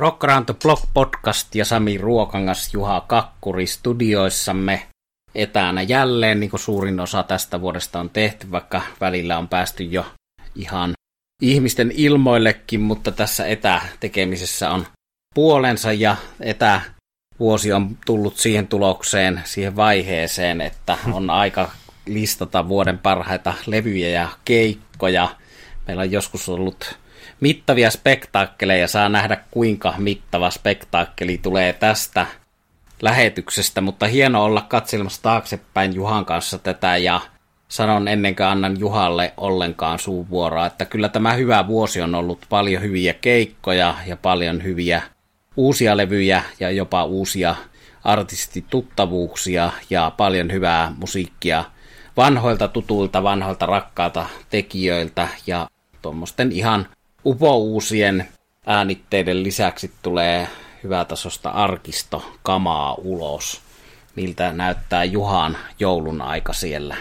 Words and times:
Rock 0.00 0.24
Around 0.24 0.44
the 0.44 0.54
Block 0.62 0.82
podcast 0.94 1.54
ja 1.54 1.64
Sami 1.64 1.98
Ruokangas 1.98 2.74
Juha 2.74 3.00
Kakkuri 3.00 3.66
studioissamme 3.66 4.86
etänä 5.34 5.82
jälleen, 5.82 6.40
niin 6.40 6.50
kuin 6.50 6.60
suurin 6.60 7.00
osa 7.00 7.22
tästä 7.22 7.60
vuodesta 7.60 8.00
on 8.00 8.10
tehty, 8.10 8.50
vaikka 8.50 8.82
välillä 9.00 9.38
on 9.38 9.48
päästy 9.48 9.82
jo 9.84 10.06
ihan 10.54 10.92
ihmisten 11.42 11.92
ilmoillekin, 11.94 12.80
mutta 12.80 13.12
tässä 13.12 13.46
etätekemisessä 13.46 14.70
on 14.70 14.86
puolensa 15.34 15.92
ja 15.92 16.16
etävuosi 16.40 17.72
on 17.72 17.98
tullut 18.06 18.36
siihen 18.36 18.66
tulokseen, 18.66 19.42
siihen 19.44 19.76
vaiheeseen, 19.76 20.60
että 20.60 20.98
on 21.12 21.30
aika 21.30 21.70
listata 22.06 22.68
vuoden 22.68 22.98
parhaita 22.98 23.54
levyjä 23.66 24.08
ja 24.08 24.28
keikkoja. 24.44 25.28
Meillä 25.86 26.00
on 26.00 26.12
joskus 26.12 26.48
ollut 26.48 26.99
mittavia 27.40 27.90
spektaakkeleja. 27.90 28.88
Saa 28.88 29.08
nähdä, 29.08 29.36
kuinka 29.50 29.94
mittava 29.98 30.50
spektaakkeli 30.50 31.38
tulee 31.38 31.72
tästä 31.72 32.26
lähetyksestä, 33.02 33.80
mutta 33.80 34.06
hieno 34.06 34.44
olla 34.44 34.60
katselemassa 34.60 35.22
taaksepäin 35.22 35.94
Juhan 35.94 36.24
kanssa 36.24 36.58
tätä 36.58 36.96
ja 36.96 37.20
sanon 37.68 38.08
ennen 38.08 38.36
kuin 38.36 38.46
annan 38.46 38.80
Juhalle 38.80 39.34
ollenkaan 39.36 39.98
suuvuoroa, 39.98 40.66
että 40.66 40.84
kyllä 40.84 41.08
tämä 41.08 41.32
hyvä 41.32 41.66
vuosi 41.66 42.00
on 42.00 42.14
ollut 42.14 42.46
paljon 42.48 42.82
hyviä 42.82 43.14
keikkoja 43.14 43.94
ja 44.06 44.16
paljon 44.16 44.64
hyviä 44.64 45.02
uusia 45.56 45.96
levyjä 45.96 46.42
ja 46.60 46.70
jopa 46.70 47.04
uusia 47.04 47.54
artistituttavuuksia 48.04 49.70
ja 49.90 50.12
paljon 50.16 50.52
hyvää 50.52 50.92
musiikkia 50.98 51.64
vanhoilta 52.16 52.68
tutuilta, 52.68 53.22
vanhoilta 53.22 53.66
rakkaalta 53.66 54.26
tekijöiltä 54.50 55.28
ja 55.46 55.68
tuommoisten 56.02 56.52
ihan 56.52 56.86
upouusien 57.24 58.28
äänitteiden 58.66 59.42
lisäksi 59.42 59.90
tulee 60.02 60.48
hyvätasosta 60.82 61.50
arkistokamaa 61.50 62.94
ulos. 62.94 63.60
Miltä 64.16 64.52
näyttää 64.52 65.04
Juhan 65.04 65.56
joulun 65.78 66.22
aika 66.22 66.52
siellä? 66.52 66.96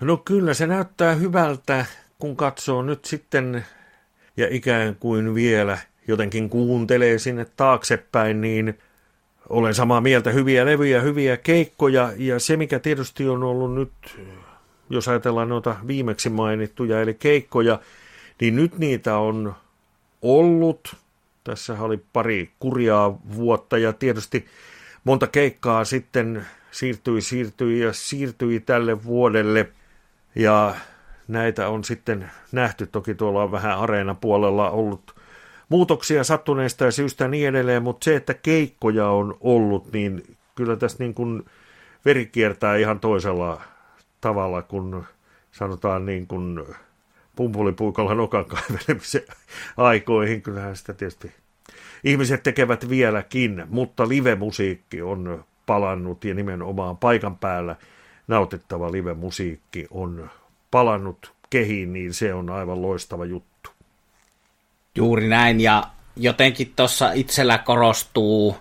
No 0.00 0.16
kyllä 0.16 0.54
se 0.54 0.66
näyttää 0.66 1.14
hyvältä, 1.14 1.86
kun 2.18 2.36
katsoo 2.36 2.82
nyt 2.82 3.04
sitten 3.04 3.64
ja 4.36 4.46
ikään 4.50 4.96
kuin 5.00 5.34
vielä 5.34 5.78
jotenkin 6.08 6.50
kuuntelee 6.50 7.18
sinne 7.18 7.46
taaksepäin, 7.56 8.40
niin 8.40 8.78
olen 9.48 9.74
samaa 9.74 10.00
mieltä, 10.00 10.30
hyviä 10.30 10.66
levyjä, 10.66 11.00
hyviä 11.00 11.36
keikkoja 11.36 12.12
ja 12.16 12.38
se 12.38 12.56
mikä 12.56 12.78
tietysti 12.78 13.28
on 13.28 13.42
ollut 13.42 13.74
nyt, 13.74 13.92
jos 14.90 15.08
ajatellaan 15.08 15.48
noita 15.48 15.76
viimeksi 15.86 16.28
mainittuja, 16.28 17.00
eli 17.00 17.14
keikkoja, 17.14 17.78
niin 18.40 18.56
nyt 18.56 18.78
niitä 18.78 19.16
on 19.16 19.54
ollut. 20.22 20.96
Tässä 21.44 21.76
oli 21.80 22.04
pari 22.12 22.50
kurjaa 22.58 23.18
vuotta 23.34 23.78
ja 23.78 23.92
tietysti 23.92 24.46
monta 25.04 25.26
keikkaa 25.26 25.84
sitten 25.84 26.46
siirtyi, 26.70 27.20
siirtyi 27.20 27.80
ja 27.80 27.92
siirtyi 27.92 28.60
tälle 28.60 29.04
vuodelle. 29.04 29.68
Ja 30.34 30.74
näitä 31.28 31.68
on 31.68 31.84
sitten 31.84 32.30
nähty, 32.52 32.86
toki 32.86 33.14
tuolla 33.14 33.42
on 33.42 33.52
vähän 33.52 33.78
areena 33.78 34.14
puolella 34.14 34.70
ollut 34.70 35.14
muutoksia 35.68 36.24
sattuneista 36.24 36.84
ja 36.84 36.90
syystä 36.90 37.28
niin 37.28 37.48
edelleen, 37.48 37.82
mutta 37.82 38.04
se, 38.04 38.16
että 38.16 38.34
keikkoja 38.34 39.08
on 39.08 39.36
ollut, 39.40 39.92
niin 39.92 40.36
kyllä 40.54 40.76
tässä 40.76 40.96
niin 41.00 41.14
kuin 41.14 41.44
veri 42.04 42.26
kiertää 42.26 42.76
ihan 42.76 43.00
toisella 43.00 43.62
tavalla 44.20 44.62
kuin 44.62 45.04
sanotaan 45.52 46.06
niin 46.06 46.26
kuin 46.26 46.64
pumpulipuikolla 47.40 48.14
nokan 48.14 48.44
kaivelemisen 48.44 49.22
aikoihin. 49.76 50.42
Kyllähän 50.42 50.76
sitä 50.76 50.92
tietysti 50.92 51.32
ihmiset 52.04 52.42
tekevät 52.42 52.88
vieläkin, 52.88 53.64
mutta 53.68 54.08
live-musiikki 54.08 55.02
on 55.02 55.44
palannut 55.66 56.24
ja 56.24 56.34
nimenomaan 56.34 56.96
paikan 56.96 57.36
päällä 57.36 57.76
nautittava 58.28 58.92
live-musiikki 58.92 59.86
on 59.90 60.30
palannut 60.70 61.32
kehiin, 61.50 61.92
niin 61.92 62.14
se 62.14 62.34
on 62.34 62.50
aivan 62.50 62.82
loistava 62.82 63.24
juttu. 63.24 63.70
Juuri 64.94 65.28
näin, 65.28 65.60
ja 65.60 65.82
jotenkin 66.16 66.72
tuossa 66.76 67.12
itsellä 67.12 67.58
korostuu, 67.58 68.56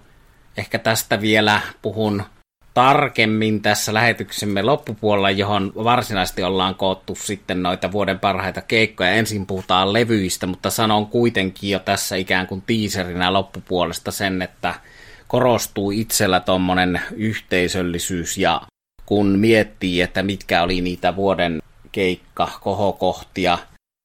ehkä 0.57 0.79
tästä 0.79 1.21
vielä 1.21 1.61
puhun 1.81 2.23
tarkemmin 2.79 3.61
tässä 3.61 3.93
lähetyksemme 3.93 4.61
loppupuolella, 4.61 5.29
johon 5.29 5.71
varsinaisesti 5.75 6.43
ollaan 6.43 6.75
koottu 6.75 7.15
sitten 7.15 7.63
noita 7.63 7.91
vuoden 7.91 8.19
parhaita 8.19 8.61
keikkoja. 8.61 9.11
Ensin 9.11 9.45
puhutaan 9.45 9.93
levyistä, 9.93 10.47
mutta 10.47 10.69
sanon 10.69 11.07
kuitenkin 11.07 11.69
jo 11.69 11.79
tässä 11.79 12.15
ikään 12.15 12.47
kuin 12.47 12.61
tiiserinä 12.61 13.33
loppupuolesta 13.33 14.11
sen, 14.11 14.41
että 14.41 14.75
korostuu 15.27 15.91
itsellä 15.91 16.39
tuommoinen 16.39 17.01
yhteisöllisyys 17.15 18.37
ja 18.37 18.61
kun 19.05 19.27
miettii, 19.27 20.01
että 20.01 20.23
mitkä 20.23 20.63
oli 20.63 20.81
niitä 20.81 21.15
vuoden 21.15 21.61
keikka 21.91 22.49
kohokohtia, 22.61 23.57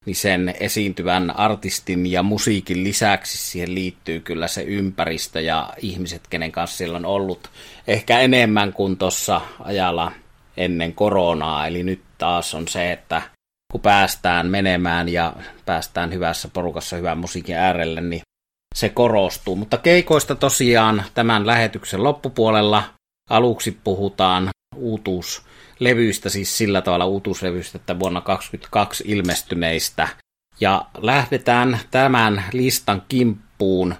niin 0.06 0.16
sen 0.16 0.54
esiintyvän 0.60 1.36
artistin 1.36 2.12
ja 2.12 2.22
musiikin 2.22 2.84
lisäksi 2.84 3.38
siihen 3.38 3.74
liittyy 3.74 4.20
kyllä 4.20 4.48
se 4.48 4.62
ympäristö 4.62 5.40
ja 5.40 5.72
ihmiset, 5.78 6.22
kenen 6.30 6.52
kanssa 6.52 6.76
siellä 6.76 6.96
on 6.96 7.06
ollut 7.06 7.50
ehkä 7.86 8.20
enemmän 8.20 8.72
kuin 8.72 8.96
tuossa 8.96 9.40
ajalla 9.60 10.12
ennen 10.56 10.92
koronaa. 10.92 11.66
Eli 11.66 11.82
nyt 11.82 12.02
taas 12.18 12.54
on 12.54 12.68
se, 12.68 12.92
että 12.92 13.22
kun 13.72 13.80
päästään 13.80 14.46
menemään 14.46 15.08
ja 15.08 15.32
päästään 15.66 16.12
hyvässä 16.12 16.48
porukassa 16.52 16.96
hyvän 16.96 17.18
musiikin 17.18 17.56
äärelle, 17.56 18.00
niin 18.00 18.22
se 18.74 18.88
korostuu. 18.88 19.56
Mutta 19.56 19.78
keikoista 19.78 20.34
tosiaan 20.34 21.04
tämän 21.14 21.46
lähetyksen 21.46 22.04
loppupuolella 22.04 22.82
aluksi 23.30 23.78
puhutaan 23.84 24.48
uutuus 24.76 25.42
levyistä, 25.78 26.28
siis 26.28 26.58
sillä 26.58 26.82
tavalla 26.82 27.06
uutuuslevyistä, 27.06 27.78
että 27.78 27.98
vuonna 27.98 28.20
2022 28.20 29.04
ilmestyneistä. 29.06 30.08
Ja 30.60 30.86
lähdetään 30.96 31.80
tämän 31.90 32.44
listan 32.52 33.02
kimppuun 33.08 33.94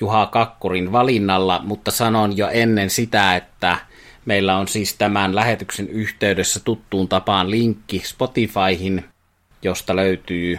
Juha 0.00 0.26
Kakkurin 0.26 0.92
valinnalla, 0.92 1.60
mutta 1.64 1.90
sanon 1.90 2.36
jo 2.36 2.48
ennen 2.48 2.90
sitä, 2.90 3.36
että 3.36 3.78
meillä 4.24 4.56
on 4.56 4.68
siis 4.68 4.94
tämän 4.94 5.34
lähetyksen 5.34 5.88
yhteydessä 5.88 6.60
tuttuun 6.60 7.08
tapaan 7.08 7.50
linkki 7.50 8.02
Spotifyhin, 8.04 9.04
josta 9.62 9.96
löytyy 9.96 10.58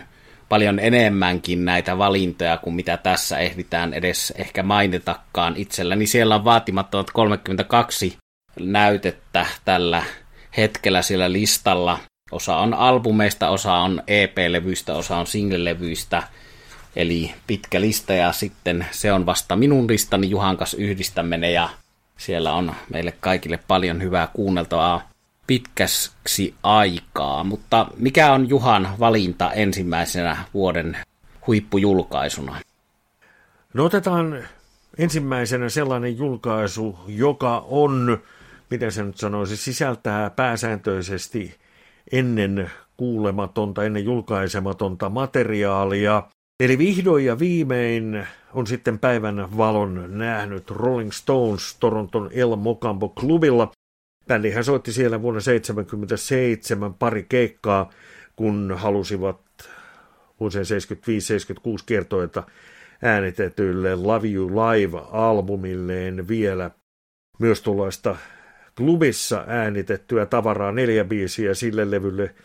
paljon 0.50 0.80
enemmänkin 0.80 1.66
näitä 1.66 1.98
valintoja 1.98 2.58
kuin 2.58 2.76
mitä 2.76 2.98
tässä 2.98 3.38
ehditään 3.38 3.94
edes 3.94 4.34
ehkä 4.38 4.64
mainitakaan 4.64 5.54
itselläni. 5.58 6.08
Siellä 6.08 6.36
on 6.36 6.46
vaatimattomat 6.46 7.12
32 7.12 8.18
näytettä 8.60 9.46
tällä 9.66 10.04
hetkellä 10.58 11.02
siellä 11.02 11.32
listalla. 11.32 12.00
Osa 12.32 12.58
on 12.58 12.74
albumeista, 12.74 13.50
osa 13.50 13.74
on 13.74 14.04
EP-levyistä, 14.08 14.94
osa 14.96 15.18
on 15.18 15.28
single-levyistä. 15.28 16.24
Eli 16.96 17.34
pitkä 17.48 17.82
lista 17.82 18.14
ja 18.14 18.32
sitten 18.32 18.86
se 18.92 19.14
on 19.14 19.26
vasta 19.26 19.56
minun 19.56 19.88
listani 19.88 20.30
Juhan 20.30 20.58
kanssa 20.58 20.78
yhdistäminen 20.78 21.54
ja 21.54 21.70
siellä 22.18 22.54
on 22.54 22.76
meille 22.90 23.14
kaikille 23.20 23.60
paljon 23.68 24.02
hyvää 24.02 24.28
kuunneltavaa 24.34 25.10
pitkäksi 25.48 26.54
aikaa. 26.64 27.44
Mutta 27.44 27.88
mikä 27.98 28.34
on 28.34 28.50
Juhan 28.50 28.90
valinta 29.00 29.52
ensimmäisenä 29.52 30.38
vuoden 30.54 30.98
huippujulkaisuna? 31.48 32.56
No 33.74 33.86
otetaan 33.86 34.44
ensimmäisenä 34.98 35.70
sellainen 35.70 36.18
julkaisu, 36.18 37.00
joka 37.08 37.66
on 37.68 38.22
miten 38.70 38.92
se 38.92 39.04
nyt 39.04 39.18
sanoisi, 39.18 39.58
sisältää 39.58 40.30
pääsääntöisesti 40.30 41.56
ennen 42.12 42.72
kuulematonta, 42.98 43.84
ennen 43.84 44.06
julkaisematonta 44.06 45.10
materiaalia. 45.10 46.24
Eli 46.60 46.78
vihdoin 46.78 47.26
ja 47.26 47.40
viimein 47.40 48.28
on 48.54 48.68
sitten 48.68 49.00
päivän 49.00 49.58
valon 49.58 50.06
nähnyt 50.08 50.72
Rolling 50.72 51.12
Stones 51.12 51.78
Toronton 51.80 52.30
El 52.34 52.56
Mocambo 52.56 53.10
klubilla. 53.10 53.72
Bändihän 54.28 54.64
soitti 54.64 54.94
siellä 54.94 55.22
vuonna 55.22 55.42
1977 55.42 56.94
pari 56.94 57.26
keikkaa, 57.30 57.90
kun 58.36 58.74
halusivat 58.78 59.40
vuosien 60.40 60.66
75-76 60.66 61.84
kertoilta 61.86 62.44
äänitetylle 63.02 63.96
Love 63.96 64.28
You 64.28 64.50
Live-albumilleen 64.50 66.28
vielä 66.28 66.72
myös 67.40 67.62
tuollaista 67.62 68.16
klubissa 68.78 69.44
äänitettyä 69.48 70.26
tavaraa, 70.26 70.72
neljä 70.72 71.06
biisiä 71.06 71.54
sille 71.54 71.92
levylle 71.92 72.36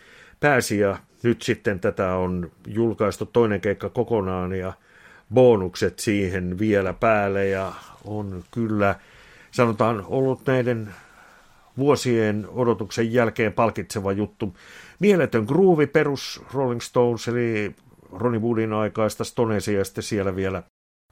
pääsi 0.40 0.78
ja 0.78 0.98
nyt 1.22 1.42
sitten 1.42 1.80
tätä 1.80 2.14
on 2.14 2.50
julkaistu 2.66 3.26
toinen 3.26 3.60
keikka 3.60 3.88
kokonaan 3.88 4.52
ja 4.52 4.72
bonukset 5.34 5.98
siihen 5.98 6.58
vielä 6.58 6.92
päälle 6.92 7.46
ja 7.46 7.72
on 8.04 8.44
kyllä 8.50 8.94
sanotaan 9.50 10.04
ollut 10.06 10.40
näiden 10.46 10.94
vuosien 11.78 12.46
odotuksen 12.48 13.12
jälkeen 13.12 13.52
palkitseva 13.52 14.12
juttu. 14.12 14.56
Mieletön 14.98 15.44
groove 15.44 15.86
perus 15.86 16.42
Rolling 16.54 16.80
Stones 16.80 17.28
eli 17.28 17.74
Ronnie 18.12 18.40
Woodin 18.40 18.72
aikaista 18.72 19.24
Stonesia 19.24 19.78
ja 19.78 19.84
sitten 19.84 20.04
siellä 20.04 20.36
vielä 20.36 20.62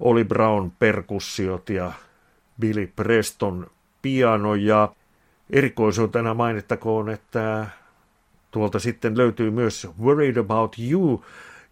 Oli 0.01 0.25
Brown 0.25 0.71
perkussiot 0.79 1.71
ja 1.71 1.93
Billy 2.61 2.93
Preston 2.97 3.67
piano 4.03 4.55
ja 4.55 4.95
erikoisuutena 5.51 6.35
mainittakoon, 6.35 7.11
että 7.11 7.67
tuolta 8.51 8.79
sitten 8.79 9.19
löytyy 9.19 9.51
myös 9.51 9.89
Worried 10.03 10.37
About 10.37 10.77
You, 10.91 11.25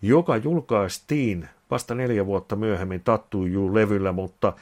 joka 0.02 0.36
julkaistiin 0.36 1.48
vasta 1.70 1.94
neljä 1.94 2.26
vuotta 2.26 2.56
myöhemmin 2.56 3.00
Tattoo 3.00 3.46
You-levyllä, 3.46 4.12
mutta 4.12 4.52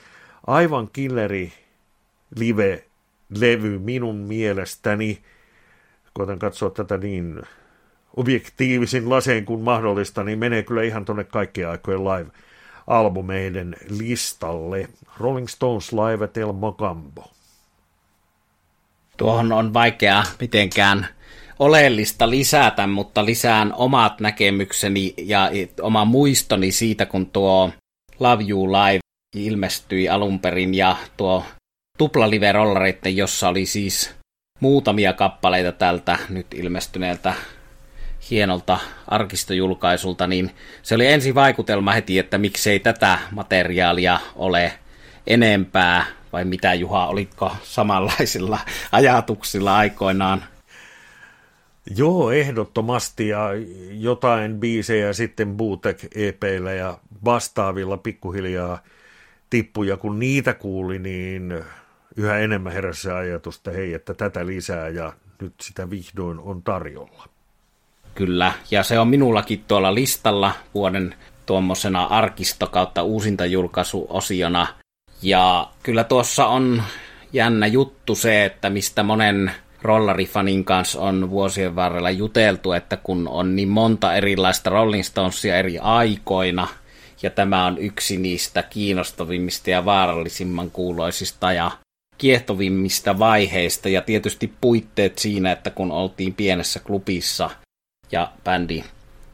aivan 0.47 0.88
killeri 0.93 1.53
live-levy 2.37 3.79
minun 3.79 4.17
mielestäni. 4.17 5.23
Koitan 6.12 6.38
katsoa 6.38 6.70
tätä 6.70 6.99
niin 6.99 7.43
objektiivisin 8.17 9.11
laseen 9.11 9.44
kuin 9.44 9.61
mahdollista, 9.61 10.25
niin 10.25 10.38
menee 10.38 10.62
kyllä 10.62 10.82
ihan 10.82 11.05
tuonne 11.05 11.25
kaikkien 11.25 11.69
aikojen 11.69 12.05
live-albumeiden 12.05 13.76
listalle. 13.88 14.88
Rolling 15.19 15.49
Stones 15.49 15.93
Live 15.93 16.25
at 16.25 16.37
El 16.37 16.53
Mocambo. 16.53 17.31
Tuohon 19.17 19.53
on 19.53 19.75
vaikea 19.75 20.23
mitenkään 20.41 21.06
oleellista 21.59 22.31
lisätä, 22.31 22.87
mutta 22.87 23.25
lisään 23.25 23.73
omat 23.76 24.20
näkemykseni 24.20 25.14
ja 25.19 25.50
oma 25.81 26.05
muistoni 26.05 26.73
siitä, 26.73 27.06
kun 27.06 27.26
tuo 27.26 27.70
Love 28.20 28.44
You 28.49 28.73
Live 28.73 29.00
ilmestyi 29.37 30.09
alun 30.09 30.38
perin 30.41 30.75
ja 30.75 30.97
tuo 31.17 31.44
tuplalive 31.99 32.53
rollareitten, 32.53 33.17
jossa 33.17 33.49
oli 33.49 33.67
siis 33.67 34.14
muutamia 34.61 35.12
kappaleita 35.12 35.73
tältä 35.73 36.19
nyt 36.29 36.47
ilmestyneeltä 36.55 37.35
hienolta 38.31 38.79
arkistojulkaisulta, 39.08 40.26
niin 40.26 40.50
se 40.82 40.94
oli 40.94 41.06
ensi 41.06 41.35
vaikutelma 41.35 41.93
heti, 41.93 42.19
että 42.19 42.38
miksei 42.38 42.81
tätä 42.81 43.19
materiaalia 43.31 44.20
ole 44.37 44.73
enempää, 45.26 46.05
vai 46.32 46.44
mitä 46.44 46.75
Juha, 46.75 47.06
olitko 47.06 47.52
samanlaisilla 47.62 48.58
ajatuksilla 48.93 49.76
aikoinaan? 49.76 50.44
Joo, 51.96 52.31
ehdottomasti 52.31 53.29
ja 53.29 53.49
jotain 53.90 54.61
biisejä 54.61 55.12
sitten 55.12 55.56
Bootek 55.56 56.06
EPillä 56.14 56.73
ja 56.73 56.99
vastaavilla 57.25 57.96
pikkuhiljaa 57.96 58.82
tippuja, 59.50 59.96
kun 59.96 60.19
niitä 60.19 60.55
kuuli, 60.55 60.99
niin 60.99 61.64
yhä 62.17 62.38
enemmän 62.38 62.73
heräsi 62.73 63.02
se 63.02 63.12
ajatus, 63.12 63.56
että 63.56 63.70
hei, 63.70 63.94
että 63.94 64.14
tätä 64.14 64.46
lisää 64.46 64.88
ja 64.88 65.12
nyt 65.40 65.55
sitä 65.61 65.90
vihdoin 65.90 66.38
on 66.38 66.62
tarjolla. 66.62 67.29
Kyllä, 68.14 68.52
ja 68.70 68.82
se 68.82 68.99
on 68.99 69.08
minullakin 69.08 69.64
tuolla 69.69 69.94
listalla 69.94 70.52
vuoden 70.75 71.14
tuommoisena 71.46 72.05
arkisto 72.05 72.67
kautta 72.67 73.02
uusintajulkaisuosiona. 73.02 74.81
Ja 75.23 75.69
kyllä 75.83 76.05
tuossa 76.05 76.47
on 76.47 76.83
jännä 77.33 77.67
juttu 77.67 78.15
se, 78.15 78.45
että 78.45 78.71
mistä 78.71 79.03
monen 79.03 79.53
rollarifanin 79.83 80.65
kanssa 80.65 81.01
on 81.01 81.31
vuosien 81.31 81.77
varrella 81.77 82.11
juteltu, 82.11 82.73
että 82.73 82.97
kun 82.97 83.29
on 83.29 83.57
niin 83.57 83.69
monta 83.69 84.15
erilaista 84.15 84.71
Rolling 84.71 85.05
Stonesia 85.05 85.57
eri 85.57 85.79
aikoina, 85.79 86.69
ja 87.23 87.31
tämä 87.31 87.67
on 87.67 87.79
yksi 87.79 88.17
niistä 88.17 88.63
kiinnostavimmista 88.63 89.71
ja 89.71 89.85
vaarallisimman 89.85 90.71
kuuloisista 90.71 91.53
ja 91.53 91.71
kiehtovimmista 92.19 93.19
vaiheista, 93.19 93.89
ja 93.89 94.03
tietysti 94.03 94.53
puitteet 94.61 95.19
siinä, 95.19 95.53
että 95.53 95.71
kun 95.71 95.93
oltiin 95.93 96.35
pienessä 96.35 96.81
klubissa 96.81 97.51
ja 98.13 98.33
bändi 98.45 98.85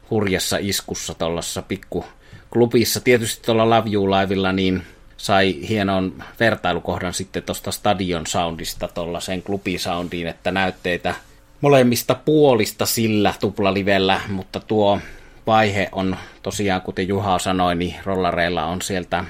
hurjassa 0.09 0.57
iskussa 0.59 1.13
tuollaisessa 1.13 1.61
pikku 1.61 2.05
klubissa, 2.53 2.99
tietysti 2.99 3.45
tuolla 3.45 3.69
Love 3.69 3.89
You 3.91 4.11
Livella, 4.11 4.51
niin 4.51 4.83
sai 5.19 5.55
hienon 5.69 6.23
vertailukohdan 6.39 7.13
sitten 7.13 7.43
tuosta 7.43 7.71
Stadion 7.71 8.27
Soundista 8.27 8.87
tuollaiseen 8.87 9.43
klubisoundiin, 9.43 10.27
että 10.27 10.51
näytteitä 10.51 11.15
molemmista 11.61 12.15
puolista 12.15 12.85
sillä 12.85 13.33
tuplalivellä, 13.39 14.21
mutta 14.27 14.59
tuo 14.59 14.99
vaihe 15.47 15.89
on 15.91 16.17
tosiaan, 16.43 16.81
kuten 16.81 17.07
Juha 17.07 17.39
sanoi, 17.39 17.75
niin 17.75 17.95
rollareilla 18.03 18.65
on 18.65 18.81
sieltä, 18.81 19.25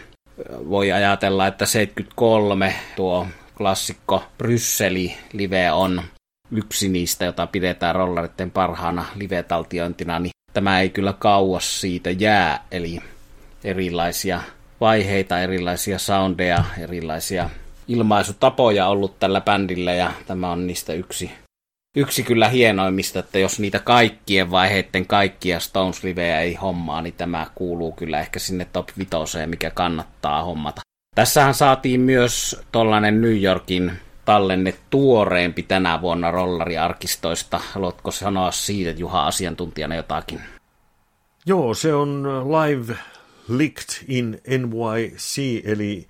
voi 0.50 0.92
ajatella, 0.92 1.48
että 1.48 1.66
73 1.66 2.76
tuo 2.96 3.28
klassikko 3.58 4.24
Brysseli 4.38 5.16
live 5.34 5.72
on 5.72 6.04
yksi 6.52 6.90
niistä, 6.90 7.26
jota 7.26 7.48
pidetään 7.48 7.96
rollaritten 7.96 8.52
parhaana 8.52 9.06
live-taltiointina, 9.16 10.20
niin 10.20 10.32
tämä 10.54 10.80
ei 10.80 10.90
kyllä 10.90 11.14
kauas 11.14 11.82
siitä 11.82 12.10
jää, 12.12 12.64
eli 12.72 13.00
erilaisia 13.64 14.42
vaiheita, 14.82 15.40
erilaisia 15.40 16.00
soundeja, 16.00 16.64
erilaisia 16.80 17.50
ilmaisutapoja 17.88 18.88
ollut 18.88 19.20
tällä 19.20 19.42
bändillä 19.42 19.94
ja 19.94 20.12
tämä 20.28 20.52
on 20.52 20.68
niistä 20.68 20.94
yksi, 20.94 21.32
yksi 21.96 22.24
kyllä 22.24 22.50
hienoimmista, 22.50 23.20
että 23.20 23.40
jos 23.40 23.60
niitä 23.60 23.80
kaikkien 23.80 24.52
vaiheiden 24.52 25.06
kaikkia 25.08 25.60
Stones 25.60 26.04
rivejä 26.04 26.40
ei 26.40 26.56
hommaa, 26.56 27.02
niin 27.02 27.14
tämä 27.18 27.48
kuuluu 27.56 27.92
kyllä 27.92 28.20
ehkä 28.20 28.40
sinne 28.40 28.68
top 28.74 28.90
5, 28.98 29.12
mikä 29.46 29.70
kannattaa 29.70 30.44
hommata. 30.44 30.82
Tässähän 31.16 31.54
saatiin 31.54 32.02
myös 32.02 32.62
tollanen 32.72 33.22
New 33.22 33.42
Yorkin 33.44 33.92
tallenne 34.26 34.74
tuoreempi 34.90 35.64
tänä 35.64 36.02
vuonna 36.02 36.32
rollariarkistoista. 36.32 37.60
Haluatko 37.74 38.12
sanoa 38.12 38.52
siitä, 38.52 39.00
Juha, 39.00 39.28
asiantuntijana 39.28 39.96
jotakin? 39.96 40.42
Joo, 41.46 41.74
se 41.74 41.94
on 41.94 42.28
live 42.48 42.96
Licked 43.50 44.06
in 44.08 44.42
NYC, 44.48 45.62
eli 45.66 46.08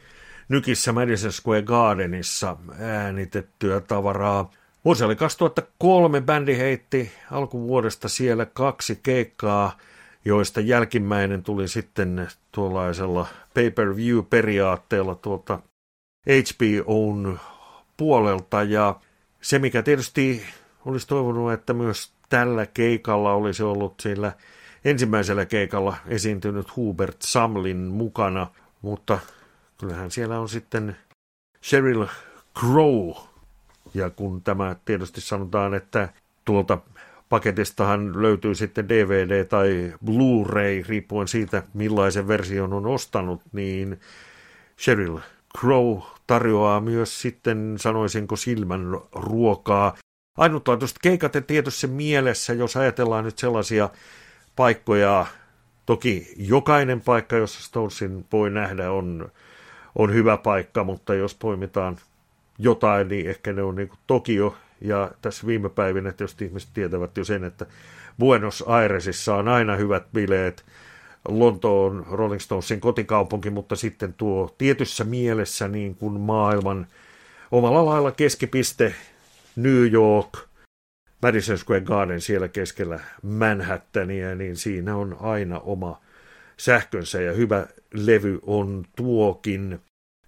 Nykissä 0.50 0.92
Madison 0.92 1.32
Square 1.32 1.62
Gardenissa 1.62 2.58
äänitettyä 2.80 3.82
tavaraa. 3.82 4.52
Vuosi 4.86 5.04
oli 5.04 5.16
2003, 5.16 6.22
bändi 6.22 6.58
heitti 6.58 7.12
alkuvuodesta 7.32 8.10
siellä 8.10 8.46
kaksi 8.46 9.00
keikkaa, 9.04 9.78
joista 10.26 10.62
jälkimmäinen 10.62 11.44
tuli 11.44 11.68
sitten 11.68 12.28
tuollaisella 12.52 13.28
pay-per-view-periaatteella 13.54 15.16
tuolta 15.16 15.60
HBOn 16.30 17.40
puolelta. 17.98 18.64
Ja 18.64 18.96
se, 19.42 19.60
mikä 19.60 19.84
tietysti 19.84 20.42
olisi 20.86 21.08
toivonut, 21.08 21.52
että 21.52 21.74
myös 21.74 22.12
tällä 22.30 22.66
keikalla 22.66 23.34
olisi 23.34 23.64
ollut 23.64 24.00
sillä 24.00 24.32
ensimmäisellä 24.86 25.46
keikalla 25.46 25.96
esiintynyt 26.08 26.76
Hubert 26.76 27.22
Samlin 27.22 27.78
mukana, 27.78 28.48
mutta 28.82 29.20
kyllähän 29.78 30.12
siellä 30.12 30.40
on 30.40 30.50
sitten 30.50 30.98
Sheryl 31.64 32.08
Crow. 32.60 33.12
Ja 33.94 34.10
kun 34.10 34.42
tämä 34.42 34.76
tietysti 34.86 35.22
sanotaan, 35.22 35.74
että 35.74 36.10
tuolta 36.46 36.78
paketistahan 37.30 38.22
löytyy 38.22 38.56
sitten 38.56 38.90
DVD 38.90 39.46
tai 39.46 39.94
Blu-ray, 40.06 40.84
riippuen 40.88 41.28
siitä 41.28 41.64
millaisen 41.74 42.28
version 42.28 42.74
on 42.74 42.86
ostanut, 42.86 43.42
niin 43.52 44.00
Sheryl 44.80 45.20
Crow 45.58 46.00
tarjoaa 46.28 46.82
myös 46.82 47.22
sitten, 47.22 47.76
sanoisinko, 47.80 48.36
silmän 48.36 48.82
ruokaa. 49.12 49.98
Ainutlaatuiset 50.38 50.98
keikat 51.02 51.36
ja 51.36 51.42
tietysti 51.42 51.88
mielessä, 51.88 52.54
jos 52.54 52.78
ajatellaan 52.78 53.24
nyt 53.24 53.38
sellaisia 53.38 53.90
paikkoja. 54.60 55.26
Toki 55.86 56.34
jokainen 56.38 57.02
paikka, 57.02 57.36
jossa 57.36 57.64
Stonesin 57.64 58.26
voi 58.32 58.50
nähdä, 58.50 58.92
on, 58.92 59.32
on 59.96 60.14
hyvä 60.14 60.38
paikka, 60.38 60.84
mutta 60.84 61.16
jos 61.16 61.36
poimitaan 61.36 61.98
jotain, 62.58 63.08
niin 63.08 63.30
ehkä 63.30 63.54
ne 63.54 63.62
on 63.64 63.76
niin 63.76 63.88
kuin 63.88 64.00
Tokio. 64.08 64.56
Ja 64.82 65.12
tässä 65.22 65.48
viime 65.48 65.70
päivinä 65.70 66.12
tietysti 66.12 66.46
ihmiset 66.46 66.70
tietävät 66.74 67.18
jo 67.18 67.26
sen, 67.26 67.44
että 67.44 67.66
Buenos 68.20 68.64
Airesissa 68.68 69.36
on 69.36 69.48
aina 69.48 69.76
hyvät 69.76 70.04
bileet. 70.14 70.66
Lonto 71.28 71.86
on 71.86 72.06
Rolling 72.12 72.42
Stonesin 72.42 72.82
kotikaupunki, 72.82 73.50
mutta 73.50 73.76
sitten 73.76 74.14
tuo 74.14 74.56
tietyssä 74.58 75.04
mielessä 75.04 75.68
niin 75.68 75.96
kuin 75.96 76.20
maailman 76.20 76.88
omalla 77.52 77.86
lailla 77.86 78.12
keskipiste 78.12 78.96
New 79.56 79.92
York– 79.92 80.30
Madison 81.22 81.58
Square 81.58 81.82
Garden 81.82 82.22
siellä 82.22 82.48
keskellä 82.48 83.00
Manhattania, 83.22 84.36
niin 84.36 84.56
siinä 84.56 84.96
on 84.96 85.18
aina 85.20 85.60
oma 85.60 86.02
sähkönsä 86.58 87.22
ja 87.22 87.34
hyvä 87.34 87.68
levy 87.94 88.40
on 88.42 88.86
tuokin. 88.96 89.80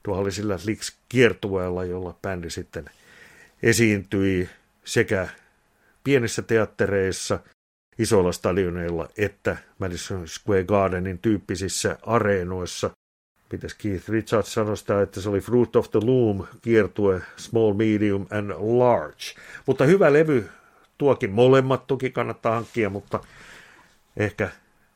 Tuo 0.03 0.17
oli 0.17 0.31
sillä 0.31 0.60
Lix 0.65 0.95
kiertueella, 1.10 1.86
jolla 1.86 2.15
bändi 2.21 2.50
sitten 2.50 2.86
esiintyi 3.63 4.50
sekä 4.83 5.27
pienissä 6.03 6.41
teattereissa, 6.41 7.39
isoilla 8.00 8.31
stadioneilla 8.31 9.07
että 9.17 9.57
Madison 9.79 10.27
Square 10.27 10.63
Gardenin 10.63 11.19
tyyppisissä 11.19 11.98
areenoissa. 12.01 12.89
Pitäisi 13.50 13.75
Keith 13.79 14.10
Richards 14.10 14.53
sanoa 14.53 15.01
että 15.03 15.21
se 15.21 15.29
oli 15.29 15.39
Fruit 15.39 15.75
of 15.75 15.91
the 15.91 16.00
Loom 16.03 16.48
kiertue 16.62 17.21
Small, 17.38 17.74
Medium 17.74 18.25
and 18.29 18.51
Large. 18.57 19.24
Mutta 19.65 19.86
hyvä 19.86 20.13
levy 20.13 20.50
tuokin 21.01 21.31
molemmat 21.31 21.88
toki 21.88 22.10
kannattaa 22.10 22.55
hankkia, 22.55 22.89
mutta 22.89 23.20
ehkä 24.17 24.50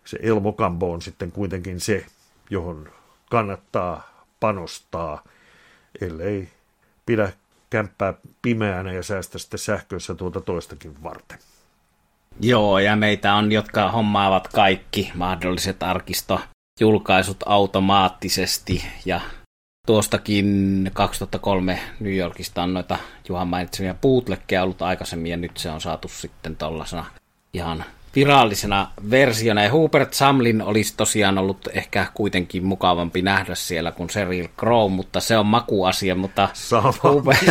se 0.06 0.20
Elmo 0.22 0.54
Kambo 0.54 0.92
on 0.92 1.02
sitten 1.02 1.32
kuitenkin 1.32 1.80
se, 1.80 2.06
johon 2.50 2.90
kannattaa 3.30 4.26
panostaa, 4.40 5.24
ellei 6.02 6.50
pidä 7.06 7.34
kämppää 7.70 8.14
pimeänä 8.42 8.94
ja 8.94 9.04
säästä 9.04 9.38
sitten 9.38 9.60
sähkössä 9.60 10.16
tuota 10.16 10.42
toistakin 10.42 11.04
varten. 11.04 11.40
Joo, 12.40 12.80
ja 12.80 12.96
meitä 12.96 13.34
on, 13.34 13.52
jotka 13.52 13.92
hommaavat 13.92 14.48
kaikki 14.48 15.12
mahdolliset 15.16 15.84
arkistojulkaisut 15.84 17.38
automaattisesti, 17.46 18.86
ja 19.06 19.22
tuostakin 19.86 20.92
2003 20.94 21.80
New 22.00 22.16
Yorkista 22.16 22.64
on 22.64 22.74
noita 22.74 22.98
Juhan 23.30 23.48
mainitsemia 23.48 23.94
bootleggeja 23.94 24.64
ollut 24.64 24.82
aikaisemmin, 24.82 25.32
ja 25.32 25.38
nyt 25.38 25.58
se 25.58 25.70
on 25.70 25.82
saatu 25.82 26.08
sitten 26.08 26.56
tuollaisena 26.56 27.06
ihan 27.54 27.86
virallisena 28.16 28.92
versiona. 29.12 29.64
Ja 29.64 29.72
Hubert 29.72 30.14
Samlin 30.14 30.62
olisi 30.62 30.94
tosiaan 30.98 31.38
ollut 31.38 31.68
ehkä 31.74 32.06
kuitenkin 32.14 32.66
mukavampi 32.66 33.22
nähdä 33.22 33.56
siellä 33.56 33.92
kuin 33.92 34.10
Sheryl 34.10 34.48
Crow, 34.60 34.92
mutta 34.92 35.20
se 35.20 35.38
on 35.38 35.46
makuasia. 35.46 36.16
Mutta 36.16 36.50
Hubert, 37.04 37.46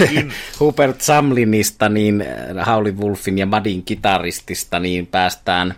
Hubert 0.60 1.00
Samlinista, 1.00 1.88
niin 1.88 2.24
Howlin 2.66 2.98
Wolfin 2.98 3.38
ja 3.38 3.46
Madin 3.46 3.82
kitaristista, 3.82 4.80
niin 4.80 5.06
päästään 5.06 5.74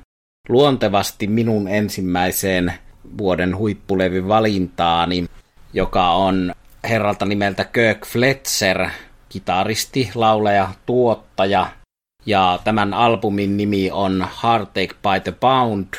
luontevasti 0.49 1.27
minun 1.27 1.69
ensimmäiseen 1.69 2.73
vuoden 3.19 3.57
huippulevy 3.57 4.29
valintaani, 4.29 5.27
joka 5.73 6.11
on 6.11 6.55
herralta 6.89 7.25
nimeltä 7.25 7.65
Kirk 7.65 8.07
Fletcher, 8.07 8.91
kitaristi, 9.29 10.11
lauleja, 10.15 10.69
tuottaja– 10.87 11.67
ja 12.27 12.59
tämän 12.65 12.95
albumin 12.95 13.57
nimi 13.57 13.91
on 13.91 14.29
Heartache 14.43 14.95
by 15.03 15.21
the 15.25 15.33
Pound, 15.33 15.95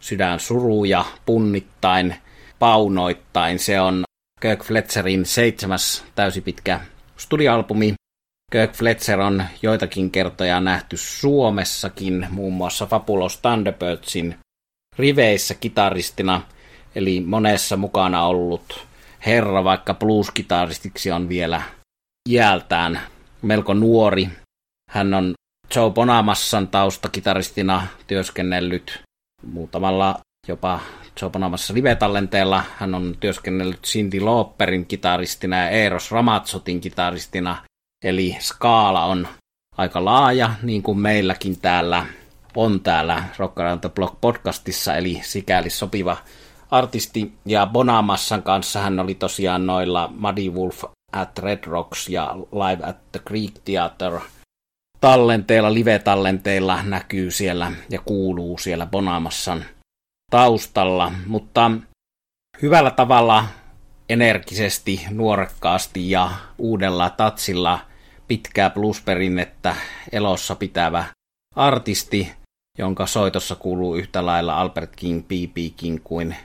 sydän 0.00 0.40
suruja 0.40 1.04
punnittain, 1.26 2.14
paunoittain. 2.58 3.58
Se 3.58 3.80
on 3.80 4.04
Kirk 4.40 4.64
Fletcherin 4.64 5.26
seitsemäs 5.26 6.04
täysipitkä 6.14 6.80
studioalbumi. 7.16 7.94
Kirk 8.52 8.74
Fletcher 8.74 9.20
on 9.20 9.44
joitakin 9.62 10.10
kertoja 10.10 10.60
nähty 10.60 10.96
Suomessakin, 10.96 12.26
muun 12.30 12.52
muassa 12.52 12.86
Fabulous 12.86 13.38
Thunderbirdsin 13.38 14.38
riveissä 14.98 15.54
kitaristina, 15.54 16.42
eli 16.94 17.20
monessa 17.20 17.76
mukana 17.76 18.26
ollut 18.26 18.87
herra, 19.26 19.64
vaikka 19.64 19.94
blues-kitaristiksi 19.94 21.12
on 21.12 21.28
vielä 21.28 21.62
iältään 22.28 23.00
melko 23.42 23.74
nuori. 23.74 24.28
Hän 24.90 25.14
on 25.14 25.34
Joe 25.76 25.90
Bonamassan 25.90 26.68
taustakitaristina 26.68 27.86
työskennellyt 28.06 29.02
muutamalla 29.46 30.18
jopa 30.48 30.80
Joe 31.22 31.30
Bonamassa 31.30 31.74
live-tallenteella. 31.74 32.62
Hän 32.76 32.94
on 32.94 33.16
työskennellyt 33.20 33.82
Cindy 33.82 34.20
Lauperin 34.20 34.86
kitaristina 34.86 35.56
ja 35.56 35.70
Eros 35.70 36.10
Ramazzotin 36.10 36.80
kitaristina. 36.80 37.64
Eli 38.04 38.36
skaala 38.40 39.04
on 39.04 39.28
aika 39.76 40.04
laaja, 40.04 40.50
niin 40.62 40.82
kuin 40.82 40.98
meilläkin 40.98 41.60
täällä 41.60 42.06
on 42.56 42.80
täällä 42.80 43.24
Rock 43.36 43.58
Around 43.58 43.80
the 43.80 43.88
Block 43.88 44.20
podcastissa, 44.20 44.94
eli 44.94 45.20
sikäli 45.24 45.70
sopiva 45.70 46.16
artisti. 46.70 47.32
Ja 47.44 47.66
Bonamassan 47.66 48.42
kanssa 48.42 48.80
hän 48.80 49.00
oli 49.00 49.14
tosiaan 49.14 49.66
noilla 49.66 50.12
Muddy 50.18 50.50
Wolf 50.50 50.84
at 51.12 51.38
Red 51.38 51.64
Rocks 51.66 52.08
ja 52.08 52.34
Live 52.36 52.86
at 52.86 52.96
the 53.12 53.20
Greek 53.26 53.52
Theater– 53.64 54.20
tallenteilla, 55.00 55.74
live-tallenteilla 55.74 56.82
näkyy 56.82 57.30
siellä 57.30 57.72
ja 57.90 58.00
kuuluu 58.04 58.58
siellä 58.58 58.86
Bonamassan 58.86 59.64
taustalla, 60.30 61.12
mutta 61.26 61.70
hyvällä 62.62 62.90
tavalla 62.90 63.44
energisesti, 64.08 65.06
nuorekkaasti 65.10 66.10
ja 66.10 66.30
uudella 66.58 67.10
tatsilla 67.10 67.78
pitkää 68.28 68.70
bluesperinnettä 68.70 69.76
elossa 70.12 70.54
pitävä 70.54 71.04
artisti, 71.56 72.32
jonka 72.78 73.06
soitossa 73.06 73.54
kuuluu 73.54 73.94
yhtä 73.94 74.26
lailla 74.26 74.60
Albert 74.60 74.96
King, 74.96 75.22
B.B. 75.22 75.56
King 75.76 75.98
kuin 76.04 76.36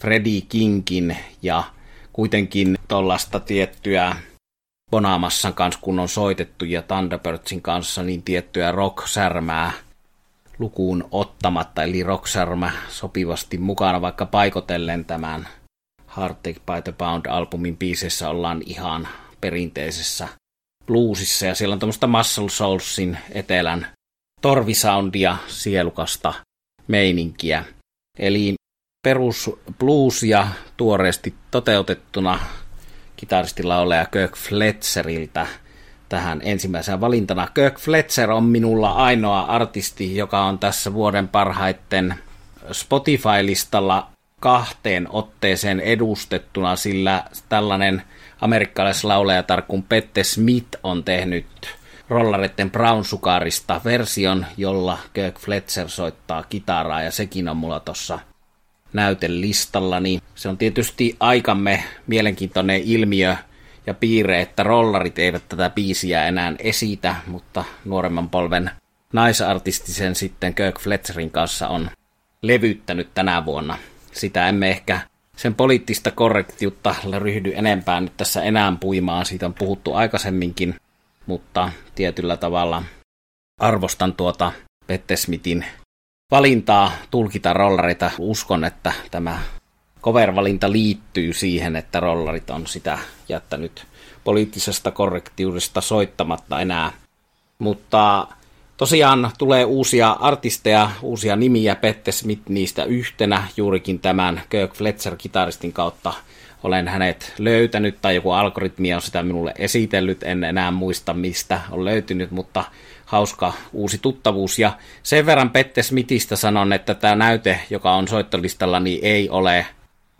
Freddie 0.00 0.40
Kingin 0.40 1.16
ja 1.42 1.64
kuitenkin 2.12 2.78
tuollaista 2.88 3.40
tiettyä 3.40 4.16
Bonamassan 4.90 5.54
kanssa, 5.54 5.80
kun 5.82 5.98
on 5.98 6.08
soitettu 6.08 6.64
ja 6.64 6.82
Thunderbirdsin 6.82 7.62
kanssa, 7.62 8.02
niin 8.02 8.22
tiettyä 8.22 8.72
rock-särmää 8.72 9.72
lukuun 10.58 11.08
ottamatta, 11.10 11.82
eli 11.82 12.02
rock-särmä 12.02 12.70
sopivasti 12.88 13.58
mukana, 13.58 14.00
vaikka 14.00 14.26
paikotellen 14.26 15.04
tämän 15.04 15.48
Heartache 16.16 16.60
by 16.66 16.82
the 16.84 16.92
Pound-albumin 16.92 17.76
biisessä 17.76 18.28
ollaan 18.28 18.62
ihan 18.66 19.08
perinteisessä 19.40 20.28
bluesissa, 20.86 21.46
ja 21.46 21.54
siellä 21.54 21.72
on 21.72 21.78
tämmöistä 21.78 22.06
Muscle 22.06 22.48
Soulsin 22.48 23.18
etelän 23.32 23.86
torvisoundia, 24.40 25.36
sielukasta 25.46 26.34
meininkiä. 26.88 27.64
Eli 28.18 28.54
perus 29.02 29.50
bluesia 29.78 30.48
tuoreesti 30.76 31.34
toteutettuna 31.50 32.38
kitaristilauleja 33.16 34.06
Kirk 34.06 34.36
Fletcheriltä 34.36 35.46
tähän 36.08 36.40
ensimmäiseen 36.44 37.00
valintana. 37.00 37.48
Kirk 37.54 37.78
Fletcher 37.78 38.30
on 38.30 38.44
minulla 38.44 38.92
ainoa 38.92 39.40
artisti, 39.40 40.16
joka 40.16 40.44
on 40.44 40.58
tässä 40.58 40.92
vuoden 40.92 41.28
parhaiten 41.28 42.14
Spotify-listalla 42.72 44.06
kahteen 44.40 45.06
otteeseen 45.10 45.80
edustettuna, 45.80 46.76
sillä 46.76 47.24
tällainen 47.48 48.02
amerikkalaislaulajatar 48.40 49.62
kuin 49.62 49.82
Pette 49.82 50.24
Smith 50.24 50.78
on 50.82 51.04
tehnyt 51.04 51.46
rollaretten 52.08 52.70
Brown 52.70 53.04
Sugarista 53.04 53.80
version, 53.84 54.46
jolla 54.56 54.98
Kirk 55.14 55.38
Fletcher 55.38 55.88
soittaa 55.88 56.42
kitaraa, 56.42 57.02
ja 57.02 57.10
sekin 57.10 57.48
on 57.48 57.56
mulla 57.56 57.80
tossa 57.80 58.18
näytelistalla, 58.92 60.00
niin 60.00 60.22
se 60.34 60.48
on 60.48 60.58
tietysti 60.58 61.16
aikamme 61.20 61.84
mielenkiintoinen 62.06 62.82
ilmiö 62.84 63.36
ja 63.86 63.94
piirre, 63.94 64.40
että 64.40 64.62
rollarit 64.62 65.18
eivät 65.18 65.42
tätä 65.48 65.70
biisiä 65.70 66.26
enää 66.26 66.52
esitä, 66.58 67.16
mutta 67.26 67.64
nuoremman 67.84 68.28
polven 68.28 68.70
naisartistisen 69.12 70.14
sitten 70.14 70.54
Kirk 70.54 70.80
Fletcherin 70.80 71.30
kanssa 71.30 71.68
on 71.68 71.90
levyttänyt 72.42 73.08
tänä 73.14 73.44
vuonna. 73.44 73.78
Sitä 74.12 74.48
emme 74.48 74.70
ehkä 74.70 75.00
sen 75.36 75.54
poliittista 75.54 76.10
korrektiutta 76.10 76.94
ryhdy 77.18 77.52
enempää 77.54 78.00
nyt 78.00 78.16
tässä 78.16 78.42
enää 78.42 78.76
puimaan, 78.80 79.26
siitä 79.26 79.46
on 79.46 79.54
puhuttu 79.54 79.94
aikaisemminkin, 79.94 80.74
mutta 81.26 81.72
tietyllä 81.94 82.36
tavalla 82.36 82.82
arvostan 83.60 84.14
tuota 84.14 84.52
Pette 84.86 85.16
Smithin 85.16 85.64
valintaa 86.30 86.92
tulkita 87.10 87.52
rollareita. 87.52 88.10
Uskon, 88.18 88.64
että 88.64 88.92
tämä 89.10 89.38
cover-valinta 90.02 90.72
liittyy 90.72 91.32
siihen, 91.32 91.76
että 91.76 92.00
rollarit 92.00 92.50
on 92.50 92.66
sitä 92.66 92.98
jättänyt 93.28 93.86
poliittisesta 94.24 94.90
korrektiudesta 94.90 95.80
soittamatta 95.80 96.60
enää. 96.60 96.92
Mutta 97.58 98.26
tosiaan 98.76 99.30
tulee 99.38 99.64
uusia 99.64 100.10
artisteja, 100.10 100.90
uusia 101.02 101.36
nimiä, 101.36 101.76
Pette 101.76 102.12
Smith 102.12 102.42
niistä 102.48 102.84
yhtenä, 102.84 103.48
juurikin 103.56 103.98
tämän 103.98 104.42
Kirk 104.50 104.74
Fletcher-kitaristin 104.74 105.72
kautta 105.72 106.12
olen 106.62 106.88
hänet 106.88 107.34
löytänyt, 107.38 107.98
tai 108.02 108.14
joku 108.14 108.30
algoritmi 108.30 108.94
on 108.94 109.02
sitä 109.02 109.22
minulle 109.22 109.54
esitellyt, 109.58 110.22
en 110.22 110.44
enää 110.44 110.70
muista 110.70 111.14
mistä 111.14 111.60
on 111.70 111.84
löytynyt, 111.84 112.30
mutta 112.30 112.64
hauska 113.06 113.52
uusi 113.72 113.98
tuttavuus. 113.98 114.58
Ja 114.58 114.72
sen 115.02 115.26
verran 115.26 115.50
Pette 115.50 115.82
Smithistä 115.82 116.36
sanon, 116.36 116.72
että 116.72 116.94
tämä 116.94 117.16
näyte, 117.16 117.60
joka 117.70 117.92
on 117.92 118.08
soittolistalla, 118.08 118.80
niin 118.80 118.98
ei 119.02 119.28
ole 119.28 119.66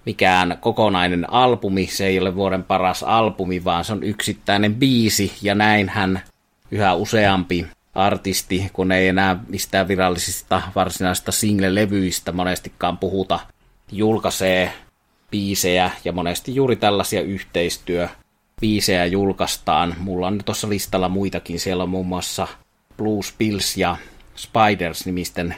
mikään 0.07 0.59
kokonainen 0.61 1.33
albumi, 1.33 1.87
se 1.87 2.07
ei 2.07 2.19
ole 2.19 2.35
vuoden 2.35 2.63
paras 2.63 3.03
albumi, 3.03 3.65
vaan 3.65 3.85
se 3.85 3.93
on 3.93 4.03
yksittäinen 4.03 4.75
biisi, 4.75 5.33
ja 5.43 5.55
näin 5.55 5.89
hän 5.89 6.21
yhä 6.71 6.95
useampi 6.95 7.67
artisti, 7.95 8.71
kun 8.73 8.93
ei 8.93 9.09
enää 9.09 9.45
mistään 9.49 9.89
virallisista 9.89 10.63
varsinaisista 10.75 11.33
single-levyistä 11.33 12.33
monestikaan 12.33 12.99
puhuta, 12.99 13.41
julkaisee 13.93 14.73
biisejä, 15.31 15.91
ja 16.05 16.13
monesti 16.13 16.55
juuri 16.55 16.77
tällaisia 16.77 17.21
yhteistyö 17.21 18.09
biisejä 18.61 19.07
julkaistaan. 19.07 19.95
Mulla 19.99 20.27
on 20.27 20.41
tuossa 20.45 20.69
listalla 20.69 21.09
muitakin, 21.09 21.61
siellä 21.61 21.83
on 21.83 21.89
muun 21.89 22.07
muassa 22.07 22.49
Blues 22.97 23.35
Bills 23.39 23.77
ja 23.77 23.97
Spiders 24.37 25.07
nimisten 25.07 25.55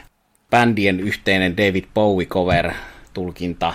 bändien 0.49 0.99
yhteinen 0.99 1.57
David 1.57 1.83
Bowie 1.93 2.25
cover 2.25 2.73
tulkinta 3.13 3.73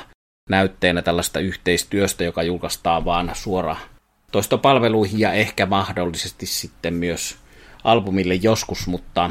näytteenä 0.48 1.02
tällaista 1.02 1.40
yhteistyöstä, 1.40 2.24
joka 2.24 2.42
julkaistaan 2.42 3.04
vaan 3.04 3.30
suora 3.34 3.76
toistopalveluihin 4.32 5.20
ja 5.20 5.32
ehkä 5.32 5.66
mahdollisesti 5.66 6.46
sitten 6.46 6.94
myös 6.94 7.36
albumille 7.84 8.34
joskus, 8.34 8.86
mutta 8.86 9.30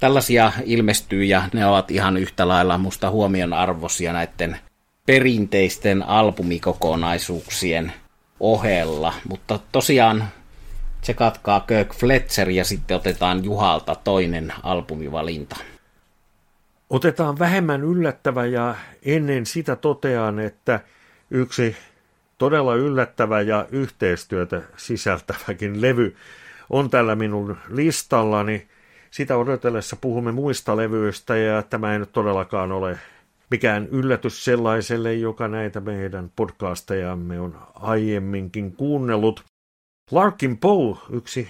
tällaisia 0.00 0.52
ilmestyy 0.64 1.24
ja 1.24 1.42
ne 1.52 1.66
ovat 1.66 1.90
ihan 1.90 2.16
yhtä 2.16 2.48
lailla 2.48 2.78
musta 2.78 3.10
huomion 3.10 3.52
arvoisia 3.52 4.12
näiden 4.12 4.58
perinteisten 5.10 6.02
albumikokonaisuuksien 6.02 7.92
ohella. 8.40 9.14
Mutta 9.28 9.58
tosiaan 9.72 10.24
se 11.02 11.14
katkaa 11.14 11.60
Kirk 11.60 11.94
Fletcher 11.94 12.50
ja 12.50 12.64
sitten 12.64 12.96
otetaan 12.96 13.44
Juhalta 13.44 13.94
toinen 13.94 14.52
albumivalinta. 14.62 15.56
Otetaan 16.90 17.38
vähemmän 17.38 17.84
yllättävä 17.84 18.46
ja 18.46 18.74
ennen 19.04 19.46
sitä 19.46 19.76
totean, 19.76 20.38
että 20.38 20.80
yksi 21.30 21.76
todella 22.38 22.74
yllättävä 22.74 23.40
ja 23.40 23.66
yhteistyötä 23.70 24.62
sisältäväkin 24.76 25.80
levy 25.80 26.16
on 26.70 26.90
tällä 26.90 27.16
minun 27.16 27.56
listallani. 27.68 28.68
Sitä 29.10 29.36
odotellessa 29.36 29.96
puhumme 29.96 30.32
muista 30.32 30.76
levyistä 30.76 31.36
ja 31.36 31.62
tämä 31.62 31.92
ei 31.92 31.98
nyt 31.98 32.12
todellakaan 32.12 32.72
ole 32.72 32.98
mikään 33.50 33.86
yllätys 33.86 34.44
sellaiselle, 34.44 35.14
joka 35.14 35.48
näitä 35.48 35.80
meidän 35.80 36.30
podcastejamme 36.36 37.40
on 37.40 37.58
aiemminkin 37.74 38.72
kuunnellut. 38.76 39.44
Larkin 40.10 40.58
Poe, 40.58 40.96
yksi 41.10 41.48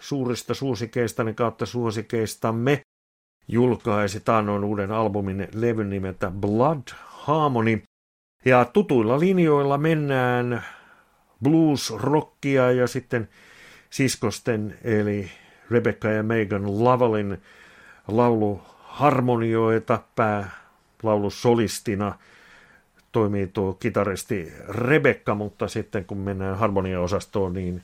suurista 0.00 0.54
suosikeistani 0.54 1.34
kautta 1.34 1.66
suosikeistamme, 1.66 2.80
julkaisi 3.48 4.20
taannoin 4.20 4.64
uuden 4.64 4.92
albumin 4.92 5.48
levyn 5.54 5.90
nimeltä 5.90 6.30
Blood 6.30 6.82
Harmony. 7.06 7.82
Ja 8.44 8.64
tutuilla 8.64 9.20
linjoilla 9.20 9.78
mennään 9.78 10.64
blues-rockia 11.44 12.72
ja 12.72 12.86
sitten 12.86 13.28
siskosten 13.90 14.78
eli 14.84 15.30
Rebecca 15.70 16.08
ja 16.08 16.22
Megan 16.22 16.84
Lavalin 16.84 17.38
lauluharmonioita 18.08 20.02
pää 20.16 20.50
laulusolistina 21.02 22.14
toimii 23.12 23.46
tuo 23.46 23.72
kitaristi 23.72 24.52
Rebecca, 24.68 25.34
mutta 25.34 25.68
sitten 25.68 26.04
kun 26.04 26.18
mennään 26.18 26.58
harmoniaosastoon, 26.58 27.52
niin 27.52 27.82